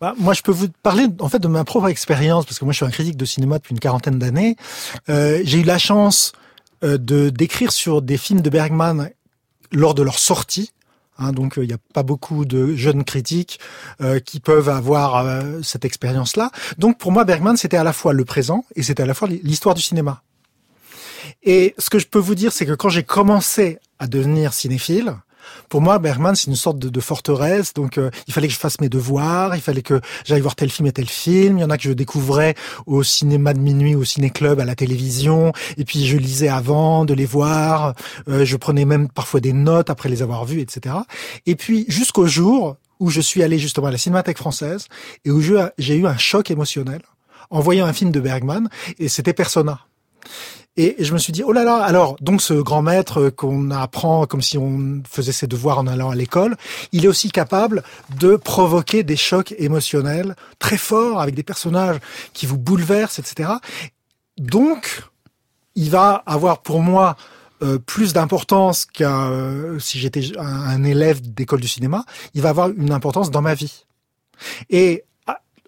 Bah, 0.00 0.14
moi, 0.18 0.34
je 0.34 0.42
peux 0.42 0.52
vous 0.52 0.68
parler 0.82 1.06
en 1.20 1.28
fait 1.28 1.38
de 1.38 1.48
ma 1.48 1.64
propre 1.64 1.88
expérience 1.88 2.44
parce 2.44 2.58
que 2.58 2.64
moi, 2.64 2.72
je 2.72 2.78
suis 2.78 2.86
un 2.86 2.90
critique 2.90 3.16
de 3.16 3.24
cinéma 3.24 3.58
depuis 3.58 3.72
une 3.72 3.80
quarantaine 3.80 4.18
d'années. 4.18 4.56
Euh, 5.08 5.40
j'ai 5.44 5.60
eu 5.60 5.64
la 5.64 5.78
chance 5.78 6.32
euh, 6.84 6.98
de 6.98 7.30
d'écrire 7.30 7.72
sur 7.72 8.02
des 8.02 8.18
films 8.18 8.42
de 8.42 8.50
Bergman 8.50 9.10
lors 9.72 9.94
de 9.94 10.02
leur 10.02 10.18
sortie. 10.18 10.72
Hein, 11.18 11.32
donc, 11.32 11.56
euh, 11.58 11.64
il 11.64 11.68
n'y 11.68 11.74
a 11.74 11.78
pas 11.94 12.02
beaucoup 12.02 12.44
de 12.44 12.74
jeunes 12.74 13.04
critiques 13.04 13.58
euh, 14.00 14.20
qui 14.20 14.40
peuvent 14.40 14.68
avoir 14.68 15.16
euh, 15.16 15.60
cette 15.62 15.84
expérience-là. 15.84 16.50
Donc, 16.78 16.98
pour 16.98 17.12
moi, 17.12 17.24
Bergman, 17.24 17.56
c'était 17.56 17.78
à 17.78 17.84
la 17.84 17.92
fois 17.92 18.12
le 18.12 18.24
présent 18.24 18.64
et 18.74 18.82
c'était 18.82 19.02
à 19.02 19.06
la 19.06 19.14
fois 19.14 19.28
l'histoire 19.28 19.74
du 19.74 19.82
cinéma. 19.82 20.22
Et 21.42 21.74
ce 21.78 21.90
que 21.90 21.98
je 21.98 22.06
peux 22.06 22.18
vous 22.18 22.34
dire, 22.34 22.52
c'est 22.52 22.66
que 22.66 22.72
quand 22.72 22.88
j'ai 22.88 23.02
commencé 23.02 23.78
à 23.98 24.06
devenir 24.06 24.52
cinéphile, 24.52 25.16
pour 25.68 25.80
moi, 25.80 25.98
Bergman, 25.98 26.34
c'est 26.34 26.48
une 26.48 26.56
sorte 26.56 26.78
de, 26.78 27.00
forteresse. 27.00 27.74
Donc, 27.74 27.98
euh, 27.98 28.10
il 28.26 28.34
fallait 28.34 28.48
que 28.48 28.54
je 28.54 28.58
fasse 28.58 28.80
mes 28.80 28.88
devoirs, 28.88 29.54
il 29.54 29.60
fallait 29.60 29.82
que 29.82 30.00
j'aille 30.24 30.40
voir 30.40 30.56
tel 30.56 30.70
film 30.70 30.86
et 30.88 30.92
tel 30.92 31.08
film. 31.08 31.58
Il 31.58 31.60
y 31.60 31.64
en 31.64 31.70
a 31.70 31.76
que 31.76 31.84
je 31.84 31.92
découvrais 31.92 32.54
au 32.86 33.02
cinéma 33.02 33.54
de 33.54 33.60
minuit, 33.60 33.94
au 33.94 34.04
ciné-club, 34.04 34.60
à 34.60 34.64
la 34.64 34.74
télévision. 34.74 35.52
Et 35.76 35.84
puis, 35.84 36.06
je 36.06 36.16
lisais 36.16 36.48
avant 36.48 37.04
de 37.04 37.14
les 37.14 37.26
voir. 37.26 37.94
Euh, 38.28 38.44
je 38.44 38.56
prenais 38.56 38.84
même 38.84 39.08
parfois 39.08 39.40
des 39.40 39.52
notes 39.52 39.90
après 39.90 40.08
les 40.08 40.22
avoir 40.22 40.44
vus, 40.44 40.60
etc. 40.60 40.96
Et 41.46 41.56
puis, 41.56 41.84
jusqu'au 41.88 42.26
jour 42.26 42.76
où 42.98 43.10
je 43.10 43.20
suis 43.20 43.42
allé 43.42 43.58
justement 43.58 43.88
à 43.88 43.90
la 43.90 43.98
Cinémathèque 43.98 44.38
française 44.38 44.86
et 45.24 45.30
où 45.30 45.40
j'ai 45.78 45.96
eu 45.96 46.06
un 46.06 46.16
choc 46.16 46.50
émotionnel 46.50 47.02
en 47.50 47.60
voyant 47.60 47.86
un 47.86 47.92
film 47.92 48.10
de 48.10 48.20
Bergman. 48.20 48.68
Et 48.98 49.08
c'était 49.08 49.34
Persona. 49.34 49.80
Et 50.76 50.96
je 50.98 51.12
me 51.14 51.18
suis 51.18 51.32
dit, 51.32 51.42
oh 51.42 51.52
là 51.52 51.64
là, 51.64 51.76
alors, 51.76 52.16
donc 52.20 52.42
ce 52.42 52.52
grand 52.54 52.82
maître 52.82 53.30
qu'on 53.30 53.70
apprend 53.70 54.26
comme 54.26 54.42
si 54.42 54.58
on 54.58 55.02
faisait 55.08 55.32
ses 55.32 55.46
devoirs 55.46 55.78
en 55.78 55.86
allant 55.86 56.10
à 56.10 56.14
l'école, 56.14 56.56
il 56.92 57.04
est 57.04 57.08
aussi 57.08 57.30
capable 57.30 57.82
de 58.18 58.36
provoquer 58.36 59.02
des 59.02 59.16
chocs 59.16 59.54
émotionnels 59.58 60.36
très 60.58 60.76
forts 60.76 61.20
avec 61.20 61.34
des 61.34 61.42
personnages 61.42 61.98
qui 62.34 62.44
vous 62.44 62.58
bouleversent, 62.58 63.18
etc. 63.18 63.50
Donc, 64.36 65.02
il 65.76 65.90
va 65.90 66.22
avoir 66.26 66.60
pour 66.60 66.80
moi 66.80 67.16
euh, 67.62 67.78
plus 67.78 68.12
d'importance 68.12 68.84
qu'un 68.84 69.30
euh, 69.30 69.78
si 69.78 69.98
j'étais 69.98 70.36
un, 70.38 70.44
un 70.44 70.84
élève 70.84 71.22
d'école 71.22 71.60
du 71.60 71.68
cinéma, 71.68 72.04
il 72.34 72.42
va 72.42 72.50
avoir 72.50 72.68
une 72.68 72.92
importance 72.92 73.30
dans 73.30 73.40
ma 73.40 73.54
vie. 73.54 73.86
Et 74.68 75.05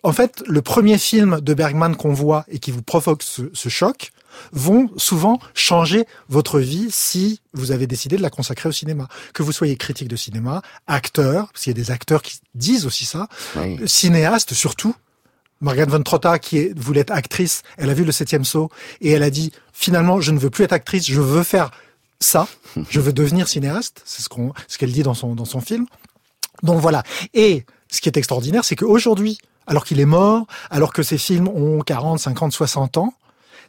en 0.09 0.13
fait, 0.13 0.43
le 0.47 0.63
premier 0.63 0.99
film 0.99 1.41
de 1.41 1.55
Bergman 1.55 1.95
qu'on 1.95 2.13
voit 2.13 2.45
et 2.49 2.59
qui 2.59 2.71
vous 2.71 2.83
provoque 2.83 3.23
ce, 3.23 3.51
ce 3.53 3.69
choc, 3.69 4.13
vont 4.53 4.91
souvent 4.97 5.39
changer 5.55 6.07
votre 6.29 6.61
vie 6.61 6.89
si 6.91 7.41
vous 7.53 7.73
avez 7.73 7.87
décidé 7.87 8.17
de 8.17 8.23
la 8.23 8.31
consacrer 8.31 8.69
au 8.69 8.73
cinéma. 8.73 9.09
Que 9.35 9.43
vous 9.43 9.53
soyez 9.53 9.77
critique 9.77 10.09
de 10.09 10.17
cinéma, 10.17 10.63
acteur, 10.87 11.49
parce 11.53 11.65
qu'il 11.65 11.77
y 11.77 11.79
a 11.79 11.83
des 11.83 11.91
acteurs 11.91 12.23
qui 12.23 12.39
disent 12.55 12.87
aussi 12.87 13.05
ça, 13.05 13.29
oui. 13.57 13.79
cinéaste 13.87 14.55
surtout. 14.55 14.95
Margaret 15.61 15.91
von 15.91 16.03
Trotta, 16.03 16.39
qui 16.39 16.59
est, 16.59 16.79
voulait 16.79 17.01
être 17.01 17.11
actrice, 17.11 17.63
elle 17.77 17.91
a 17.91 17.95
vu 17.95 18.05
le 18.05 18.13
septième 18.13 18.45
saut 18.45 18.71
et 19.01 19.11
elle 19.11 19.25
a 19.25 19.31
dit 19.31 19.53
finalement 19.73 20.21
je 20.21 20.31
ne 20.31 20.39
veux 20.39 20.51
plus 20.51 20.65
être 20.65 20.73
actrice, 20.73 21.07
je 21.07 21.21
veux 21.21 21.43
faire 21.43 21.71
ça, 22.21 22.47
je 22.89 23.01
veux 23.01 23.13
devenir 23.13 23.49
cinéaste. 23.49 24.03
C'est 24.05 24.23
ce 24.23 24.29
qu'on, 24.29 24.53
ce 24.69 24.79
qu'elle 24.79 24.93
dit 24.93 25.03
dans 25.03 25.15
son 25.15 25.35
dans 25.35 25.45
son 25.45 25.61
film. 25.61 25.87
Donc 26.63 26.81
voilà. 26.81 27.03
Et 27.35 27.67
ce 27.91 28.01
qui 28.01 28.09
est 28.09 28.17
extraordinaire, 28.17 28.65
c'est 28.65 28.77
qu'aujourd'hui, 28.77 29.39
alors 29.69 29.85
qu'il 29.85 30.01
est 30.01 30.05
mort, 30.07 30.47
alors 30.71 30.93
que 30.93 31.05
ses 31.05 31.19
films 31.19 31.47
ont 31.49 31.81
40, 31.83 32.19
50, 32.19 32.53
60 32.53 32.97
ans, 32.97 33.15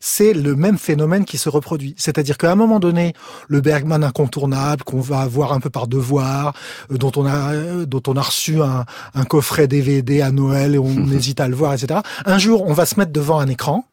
c'est 0.01 0.31
le 0.33 0.55
même 0.55 0.77
phénomène 0.77 1.25
qui 1.25 1.37
se 1.37 1.49
reproduit. 1.49 1.93
C'est-à-dire 1.97 2.37
qu'à 2.37 2.49
un 2.51 2.55
moment 2.55 2.79
donné, 2.79 3.13
le 3.49 3.59
Bergman 3.59 4.01
incontournable 4.01 4.83
qu'on 4.83 5.01
va 5.01 5.19
avoir 5.19 5.51
un 5.51 5.59
peu 5.59 5.69
par 5.69 5.87
devoir, 5.89 6.53
euh, 6.91 6.95
dont 6.97 7.11
on 7.17 7.25
a 7.25 7.53
euh, 7.53 7.85
dont 7.85 8.01
on 8.07 8.15
a 8.15 8.21
reçu 8.21 8.61
un, 8.61 8.85
un 9.13 9.25
coffret 9.25 9.67
DVD 9.67 10.21
à 10.21 10.31
Noël 10.31 10.75
et 10.75 10.79
on 10.79 11.05
hésite 11.11 11.41
à 11.41 11.49
le 11.49 11.55
voir, 11.55 11.73
etc. 11.73 11.99
Un 12.25 12.37
jour, 12.39 12.63
on 12.65 12.71
va 12.73 12.85
se 12.85 12.97
mettre 12.97 13.11
devant 13.11 13.39
un 13.39 13.47
écran 13.49 13.83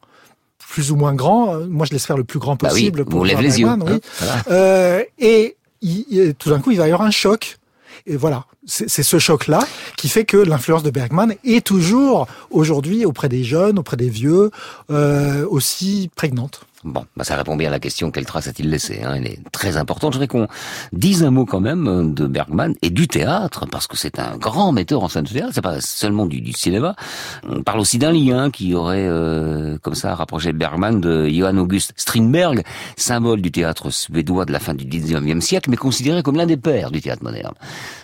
plus 0.69 0.91
ou 0.91 0.95
moins 0.95 1.13
grand. 1.13 1.55
Euh, 1.55 1.67
moi, 1.67 1.85
je 1.85 1.91
laisse 1.91 2.05
faire 2.05 2.17
le 2.17 2.23
plus 2.23 2.39
grand 2.39 2.55
Bah 2.55 2.69
oui, 2.73 2.89
possible 2.91 3.03
pour 3.05 3.25
lève 3.25 3.41
les 3.41 3.59
yeux, 3.59 3.67
oui. 3.67 3.73
hein, 3.73 3.77
voilà. 4.19 4.41
Euh, 4.51 5.03
et 5.19 5.57
il- 5.81 6.05
il- 6.09 6.35
tout 6.35 6.49
d'un 6.51 6.59
coup, 6.59 6.71
il 6.71 6.77
va 6.77 6.87
y 6.87 6.91
avoir 6.91 7.05
un 7.07 7.11
choc. 7.11 7.57
Et 8.05 8.15
voilà, 8.15 8.45
c'est 8.67 9.03
ce 9.03 9.17
choc-là 9.17 9.59
qui 9.95 10.09
fait 10.09 10.25
que 10.25 10.37
l'influence 10.37 10.83
de 10.83 10.89
Bergman 10.89 11.33
est 11.45 11.65
toujours 11.65 12.27
aujourd'hui 12.51 13.05
auprès 13.05 13.29
des 13.29 13.43
jeunes, 13.43 13.79
auprès 13.79 13.97
des 13.97 14.09
vieux, 14.09 14.51
euh, 14.91 15.45
aussi 15.49 16.11
prégnante. 16.15 16.66
Bon, 16.83 17.05
bah 17.15 17.23
ça 17.23 17.35
répond 17.35 17.55
bien 17.55 17.69
à 17.69 17.71
la 17.71 17.79
question 17.79 18.11
quelle 18.11 18.27
trace 18.27 18.47
a-t-il 18.47 18.69
laissé 18.69 19.01
hein? 19.03 19.15
Elle 19.15 19.25
est 19.25 19.39
très 19.51 19.77
importante. 19.77 20.13
Je 20.13 20.19
voudrais 20.19 20.27
qu'on 20.27 20.47
dise 20.93 21.23
un 21.23 21.31
mot 21.31 21.43
quand 21.45 21.59
même 21.59 21.87
euh, 21.87 22.03
de 22.07 22.27
Bergman 22.27 22.75
et 22.83 22.91
du 22.91 23.07
théâtre, 23.07 23.65
parce 23.71 23.87
que 23.87 23.97
c'est 23.97 24.19
un 24.19 24.37
grand 24.37 24.71
metteur 24.71 25.01
en 25.01 25.07
scène 25.07 25.23
de 25.23 25.29
théâtre. 25.29 25.51
C'est 25.55 25.61
pas 25.61 25.81
seulement 25.81 26.27
du, 26.27 26.53
cinéma. 26.53 26.95
On 27.49 27.63
parle 27.63 27.79
aussi 27.79 27.97
d'un 27.97 28.11
lien 28.11 28.51
qui 28.51 28.75
aurait, 28.75 29.07
euh, 29.07 29.79
comme 29.79 29.95
ça, 29.95 30.13
rapproché 30.13 30.53
Bergman 30.53 31.01
de 31.01 31.27
Johann 31.27 31.57
August 31.57 31.93
Strindberg, 31.97 32.63
symbole 32.95 33.41
du 33.41 33.51
théâtre 33.51 33.89
suédois 33.89 34.45
de 34.45 34.51
la 34.51 34.59
fin 34.59 34.75
du 34.75 34.85
19e 34.85 35.41
siècle, 35.41 35.71
mais 35.71 35.77
considéré 35.77 36.21
comme 36.21 36.35
l'un 36.37 36.45
des 36.45 36.57
pères 36.57 36.91
du 36.91 37.01
théâtre 37.01 37.23
moderne. 37.23 37.55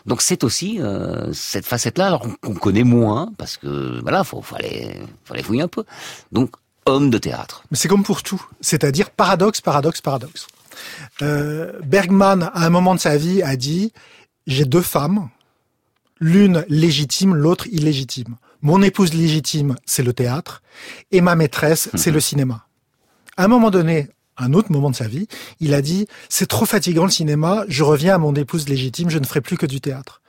Donc 0.08 0.24
c'est 0.24 0.44
aussi 0.44 0.82
euh, 0.82 1.32
cette 1.32 1.66
facette-là, 1.66 2.08
alors 2.08 2.26
qu'on- 2.42 2.54
connaît 2.56 2.84
moins, 2.84 3.30
parce 3.38 3.58
que 3.58 4.00
voilà, 4.02 4.24
faut, 4.24 4.42
faut 4.42 4.56
aller 4.56 5.44
fouiller 5.44 5.64
un 5.64 5.68
peu. 5.68 5.84
Donc 6.32 6.52
homme 6.86 7.10
de 7.10 7.18
théâtre. 7.18 7.64
Mais 7.72 7.78
c'est 7.78 7.88
comme 7.88 8.04
pour 8.04 8.24
tout, 8.24 8.44
c'est-à-dire 8.62 9.10
paradoxe, 9.10 9.62
paradoxe, 9.62 10.02
paradoxe. 10.02 10.48
Euh, 11.22 11.80
Bergman, 11.84 12.50
à 12.54 12.66
un 12.66 12.70
moment 12.70 12.96
de 12.96 13.00
sa 13.00 13.18
vie, 13.18 13.42
a 13.44 13.56
dit 13.56 13.94
j'ai 14.48 14.66
deux 14.66 14.82
femmes, 14.82 15.30
l'une 16.20 16.66
légitime, 16.68 17.36
l'autre 17.36 17.68
illégitime. 17.68 18.36
Mon 18.62 18.82
épouse 18.82 19.14
légitime, 19.14 19.76
c'est 19.86 20.04
le 20.04 20.14
théâtre, 20.14 20.62
et 21.12 21.22
ma 21.22 21.36
maîtresse, 21.36 21.90
c'est 21.96 22.12
le 22.12 22.20
cinéma. 22.20 22.66
À 23.36 23.46
un 23.46 23.48
moment 23.48 23.72
donné, 23.72 24.10
un 24.38 24.54
autre 24.54 24.72
moment 24.72 24.90
de 24.90 24.96
sa 24.96 25.08
vie, 25.08 25.28
il 25.60 25.74
a 25.74 25.82
dit 25.82 26.08
c'est 26.30 26.48
trop 26.48 26.66
fatigant 26.66 27.04
le 27.04 27.12
cinéma, 27.12 27.66
je 27.68 27.84
reviens 27.84 28.16
à 28.16 28.18
mon 28.18 28.34
épouse 28.34 28.68
légitime, 28.68 29.10
je 29.10 29.20
ne 29.20 29.26
ferai 29.26 29.42
plus 29.42 29.58
que 29.58 29.66
du 29.66 29.82
théâtre. 29.82 30.22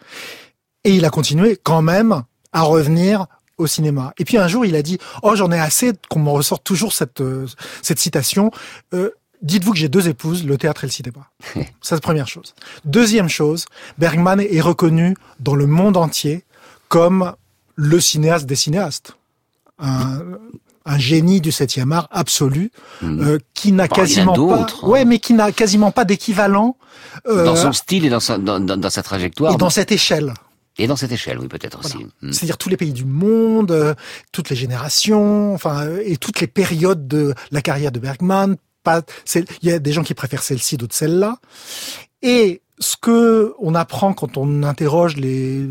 Et 0.84 0.94
il 0.94 1.04
a 1.04 1.10
continué 1.10 1.58
quand 1.62 1.82
même 1.82 2.22
à 2.52 2.62
revenir 2.62 3.26
au 3.58 3.66
cinéma. 3.66 4.12
Et 4.18 4.24
puis 4.24 4.36
un 4.38 4.48
jour, 4.48 4.64
il 4.66 4.74
a 4.76 4.82
dit 4.82 4.98
"Oh, 5.22 5.34
j'en 5.36 5.50
ai 5.52 5.58
assez 5.60 5.92
qu'on 6.08 6.20
me 6.20 6.30
ressorte 6.30 6.64
toujours 6.64 6.92
cette 6.92 7.20
euh, 7.20 7.46
cette 7.82 7.98
citation. 7.98 8.50
Euh, 8.94 9.10
Dites-vous 9.42 9.72
que 9.72 9.78
j'ai 9.78 9.90
deux 9.90 10.08
épouses, 10.08 10.42
le 10.46 10.56
théâtre 10.56 10.84
et 10.84 10.86
le 10.86 10.92
cinéma. 10.92 11.28
Ça, 11.82 11.96
c'est 11.96 12.00
première 12.00 12.28
chose. 12.28 12.54
Deuxième 12.86 13.28
chose, 13.28 13.66
Bergman 13.98 14.40
est 14.40 14.60
reconnu 14.62 15.14
dans 15.38 15.54
le 15.54 15.66
monde 15.66 15.98
entier 15.98 16.44
comme 16.88 17.34
le 17.74 18.00
cinéaste 18.00 18.46
des 18.46 18.54
cinéastes. 18.56 19.16
Un, 19.78 20.20
un 20.86 20.98
génie 20.98 21.42
du 21.42 21.52
septième 21.52 21.92
art 21.92 22.08
absolu, 22.10 22.70
euh, 23.02 23.38
qui 23.52 23.72
n'a 23.72 23.86
Bon, 23.86 23.94
a 23.94 23.96
quasiment 23.98 24.48
pas, 24.48 24.60
hein. 24.62 24.66
ouais, 24.88 25.04
mais 25.04 25.18
qui 25.18 25.34
n'a 25.34 25.50
quasiment 25.52 25.90
pas 25.90 26.04
d'équivalent 26.06 26.76
euh, 27.26 27.44
dans 27.44 27.56
son 27.56 27.72
style 27.72 28.06
et 28.06 28.10
dans 28.10 28.20
sa, 28.20 28.38
dans, 28.38 28.60
dans- 28.60 28.76
dans 28.78 28.90
sa 28.90 29.02
trajectoire. 29.02 29.52
et 29.52 29.56
dans 29.56 29.68
cette 29.70 29.92
échelle. 29.92 30.32
Et 30.78 30.86
dans 30.86 30.96
cette 30.96 31.12
échelle, 31.12 31.38
oui, 31.38 31.48
peut-être 31.48 31.78
aussi. 31.78 31.98
Hmm. 32.20 32.32
C'est-à-dire 32.32 32.58
tous 32.58 32.68
les 32.68 32.76
pays 32.76 32.92
du 32.92 33.04
monde, 33.04 33.70
euh, 33.70 33.94
toutes 34.32 34.50
les 34.50 34.56
générations, 34.56 35.54
enfin, 35.54 35.86
euh, 35.86 36.02
et 36.04 36.16
toutes 36.16 36.40
les 36.40 36.48
périodes 36.48 37.06
de 37.06 37.34
la 37.52 37.62
carrière 37.62 37.92
de 37.92 38.00
Bergman. 38.00 38.56
Il 39.32 39.44
y 39.62 39.70
a 39.70 39.78
des 39.78 39.92
gens 39.92 40.02
qui 40.02 40.12
préfèrent 40.12 40.42
celle-ci, 40.42 40.76
d'autres 40.76 40.94
celle-là. 40.94 41.38
Et 42.20 42.60
ce 42.80 42.96
que 43.00 43.54
on 43.60 43.74
apprend 43.74 44.12
quand 44.12 44.36
on 44.36 44.62
interroge 44.62 45.16
les 45.16 45.70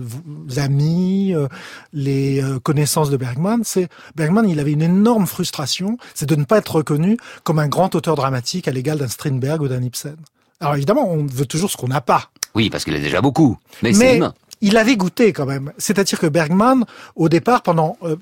amis, 0.57 1.35
euh, 1.35 1.47
les 1.91 2.41
connaissances 2.63 3.11
de 3.11 3.17
Bergman, 3.17 3.61
c'est 3.63 3.87
Bergman, 4.15 4.49
il 4.49 4.59
avait 4.59 4.71
une 4.71 4.81
énorme 4.81 5.27
frustration, 5.27 5.97
c'est 6.15 6.27
de 6.27 6.35
ne 6.35 6.45
pas 6.45 6.57
être 6.57 6.77
reconnu 6.77 7.17
comme 7.43 7.59
un 7.59 7.67
grand 7.67 7.93
auteur 7.93 8.15
dramatique 8.15 8.67
à 8.67 8.71
l'égal 8.71 8.97
d'un 8.97 9.09
Strindberg 9.09 9.61
ou 9.61 9.67
d'un 9.67 9.83
Ibsen. 9.83 10.15
Alors 10.59 10.75
évidemment, 10.75 11.11
on 11.11 11.25
veut 11.25 11.45
toujours 11.45 11.69
ce 11.69 11.77
qu'on 11.77 11.89
n'a 11.89 12.01
pas. 12.01 12.31
Oui, 12.55 12.69
parce 12.69 12.83
qu'il 12.83 12.95
a 12.95 12.99
déjà 12.99 13.21
beaucoup. 13.21 13.57
Mais, 13.83 13.93
c'est 13.93 14.15
humain. 14.15 14.33
Il 14.63 14.77
avait 14.77 14.95
goûté 14.95 15.33
quand 15.33 15.45
même. 15.45 15.73
C'est-à-dire 15.77 16.17
que 16.17 16.25
Bergman, 16.25 16.85
au 17.15 17.27
départ, 17.27 17.61
pendant 17.63 17.97
euh, 18.01 18.15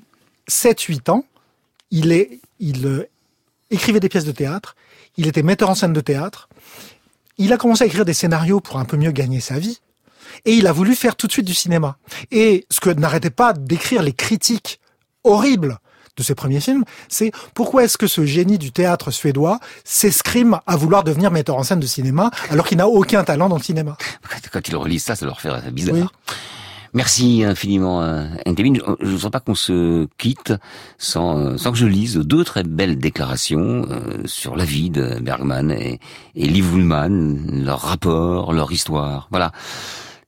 7-8 0.50 1.10
ans, 1.10 1.24
il, 1.92 2.12
euh, 2.84 3.08
écrivait 3.70 4.00
des 4.00 4.08
pièces 4.08 4.24
de 4.24 4.32
théâtre, 4.32 4.74
il 5.16 5.28
était 5.28 5.44
metteur 5.44 5.70
en 5.70 5.76
scène 5.76 5.92
de 5.92 6.00
théâtre, 6.00 6.48
il 7.38 7.52
a 7.52 7.56
commencé 7.56 7.84
à 7.84 7.86
écrire 7.86 8.04
des 8.04 8.12
scénarios 8.12 8.60
pour 8.60 8.78
un 8.78 8.84
peu 8.84 8.96
mieux 8.96 9.12
gagner 9.12 9.38
sa 9.38 9.58
vie, 9.58 9.80
et 10.44 10.54
il 10.54 10.66
a 10.66 10.72
voulu 10.72 10.96
faire 10.96 11.14
tout 11.14 11.28
de 11.28 11.32
suite 11.32 11.46
du 11.46 11.54
cinéma. 11.54 11.96
Et 12.32 12.66
ce 12.70 12.80
que 12.80 12.90
n'arrêtait 12.90 13.30
pas 13.30 13.52
d'écrire 13.52 14.02
les 14.02 14.12
critiques 14.12 14.80
horribles 15.22 15.78
de 16.16 16.22
ses 16.22 16.34
premiers 16.34 16.60
films, 16.60 16.84
c'est 17.08 17.32
pourquoi 17.54 17.84
est-ce 17.84 17.96
que 17.96 18.06
ce 18.06 18.26
génie 18.26 18.58
du 18.58 18.72
théâtre 18.72 19.10
suédois 19.10 19.60
s'escrime 19.84 20.58
à 20.66 20.76
vouloir 20.76 21.04
devenir 21.04 21.30
metteur 21.30 21.56
en 21.56 21.62
scène 21.62 21.80
de 21.80 21.86
cinéma 21.86 22.30
alors 22.50 22.66
qu'il 22.66 22.78
n'a 22.78 22.88
aucun 22.88 23.24
talent 23.24 23.48
dans 23.48 23.56
le 23.56 23.62
cinéma? 23.62 23.96
Quand 24.52 24.68
ils 24.68 24.76
relisent 24.76 25.04
ça, 25.04 25.16
ça 25.16 25.26
leur 25.26 25.40
fait 25.40 25.70
bizarre. 25.70 26.12
Merci 26.94 27.42
infiniment, 27.42 28.02
euh, 28.02 28.26
Ntebin. 28.46 28.74
Je 29.00 29.06
ne 29.06 29.10
voudrais 29.12 29.30
pas 29.30 29.40
qu'on 29.40 29.54
se 29.54 30.06
quitte 30.18 30.52
sans, 30.98 31.38
euh, 31.38 31.56
sans 31.56 31.72
que 31.72 31.78
je 31.78 31.86
lise 31.86 32.16
deux 32.16 32.44
très 32.44 32.64
belles 32.64 32.98
déclarations 32.98 33.86
euh, 33.88 34.20
sur 34.26 34.56
la 34.56 34.66
vie 34.66 34.90
de 34.90 35.18
Bergman 35.18 35.70
et, 35.70 36.00
et 36.34 36.46
Liv 36.46 36.74
Ullmann, 36.74 37.64
leur 37.64 37.80
rapport, 37.80 38.52
leur 38.52 38.70
histoire. 38.72 39.28
Voilà. 39.30 39.52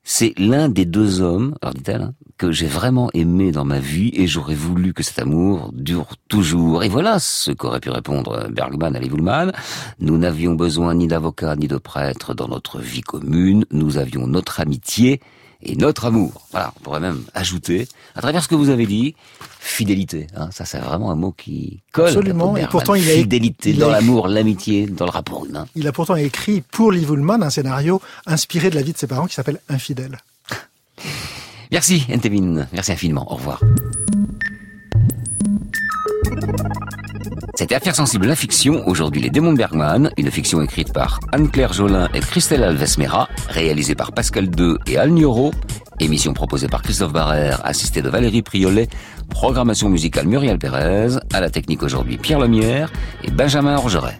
C'est 0.07 0.35
l'un 0.39 0.69
des 0.69 0.85
deux 0.85 1.23
hommes, 1.23 1.57
alors 1.63 1.73
dit-elle, 1.73 2.03
hein, 2.03 2.13
que 2.37 2.53
j'ai 2.53 2.67
vraiment 2.67 3.09
aimé 3.15 3.53
dans 3.53 3.65
ma 3.65 3.79
vie 3.79 4.11
et 4.13 4.27
j'aurais 4.27 4.55
voulu 4.55 4.93
que 4.93 5.03
cet 5.03 5.19
amour 5.19 5.71
dure 5.73 6.17
toujours. 6.29 6.85
Et 6.85 6.91
voilà 6.91 7.19
ce 7.19 7.53
qu'aurait 7.53 7.81
pu 7.81 7.89
répondre 7.89 8.49
Bergman 8.51 8.95
à 8.95 9.01
Liv 9.01 9.15
Ullmann. 9.15 9.53
Nous 10.01 10.19
n'avions 10.19 10.55
besoin 10.55 10.95
ni 10.95 11.07
d'avocat 11.07 11.57
ni 11.57 11.69
de 11.69 11.79
prêtre 11.79 12.35
dans 12.35 12.49
notre 12.49 12.81
vie 12.81 13.01
commune. 13.01 13.65
Nous 13.71 13.97
avions 13.97 14.27
notre 14.27 14.61
amitié 14.61 15.21
et 15.65 15.77
notre 15.77 16.05
amour. 16.07 16.47
Voilà, 16.51 16.73
on 16.77 16.81
pourrait 16.81 17.01
même 17.01 17.23
ajouter, 17.35 17.89
à 18.15 18.21
travers 18.21 18.43
ce 18.43 18.49
que 18.49 18.55
vous 18.55 18.69
avez 18.71 18.87
dit, 18.87 19.15
fidélité. 19.61 20.27
Hein, 20.37 20.51
ça, 20.53 20.65
c'est 20.65 20.79
vraiment 20.79 21.11
un 21.11 21.15
mot 21.17 21.33
qui 21.33 21.81
colle. 21.93 22.09
Absolument, 22.09 22.57
et 22.57 22.67
pourtant, 22.67 22.95
il 22.95 23.09
a- 23.11 23.15
fidélité 23.15 23.71
il 23.71 23.79
dans 23.79 23.91
l'amour, 23.91 24.29
l'amitié, 24.29 24.87
dans 24.87 25.05
le 25.07 25.11
rapport 25.11 25.45
humain. 25.47 25.67
Il 25.75 25.87
a 25.89 25.93
pourtant 25.93 26.17
écrit 26.17 26.61
pour 26.61 26.93
Liv 26.93 27.11
Ullmann 27.11 27.43
un 27.43 27.51
scénario 27.51 28.01
inspiré 28.27 28.71
de 28.71 28.75
la 28.75 28.83
vie 28.83 28.93
de 28.93 28.99
ses 28.99 29.07
parents 29.07 29.27
qui 29.27 29.35
s'appelle 29.35 29.61
Infidèle. 29.69 30.19
Merci, 31.73 32.05
Entevin. 32.13 32.67
Merci 32.73 32.93
infiniment. 32.93 33.31
Au 33.33 33.37
revoir. 33.37 33.61
C'était 37.57 37.77
Affaires 37.77 37.95
sensibles, 37.95 38.27
la 38.27 38.35
fiction. 38.35 38.83
Aujourd'hui, 38.89 39.23
Les 39.23 39.31
démons 39.31 39.53
de 39.53 39.59
Bergman. 39.59 40.11
Une 40.17 40.31
fiction 40.31 40.61
écrite 40.61 40.93
par 40.93 41.21
Anne-Claire 41.31 41.73
Jolin 41.73 42.09
et 42.13 42.19
Christelle 42.19 42.65
Alves-Mera. 42.65 43.29
Réalisée 43.49 43.95
par 43.95 44.11
Pascal 44.11 44.51
II 44.59 44.75
et 44.89 44.99
Al 44.99 45.11
Nioro. 45.11 45.53
Émission 46.01 46.35
proposée 46.35 46.67
par 46.67 46.83
Christophe 46.83 47.13
Barrère, 47.13 47.61
assisté 47.65 48.03
de 48.03 48.09
Valérie 48.09 48.43
Priolet. 48.43 48.89
Programmation 49.31 49.89
musicale 49.89 50.27
Muriel 50.27 50.59
Pérez. 50.59 51.19
À 51.33 51.41
la 51.41 51.49
technique 51.49 51.85
aujourd'hui, 51.85 52.19
Pierre 52.19 52.41
Lemierre 52.41 52.93
et 53.23 53.31
Benjamin 53.31 53.77
Orgeret. 53.77 54.19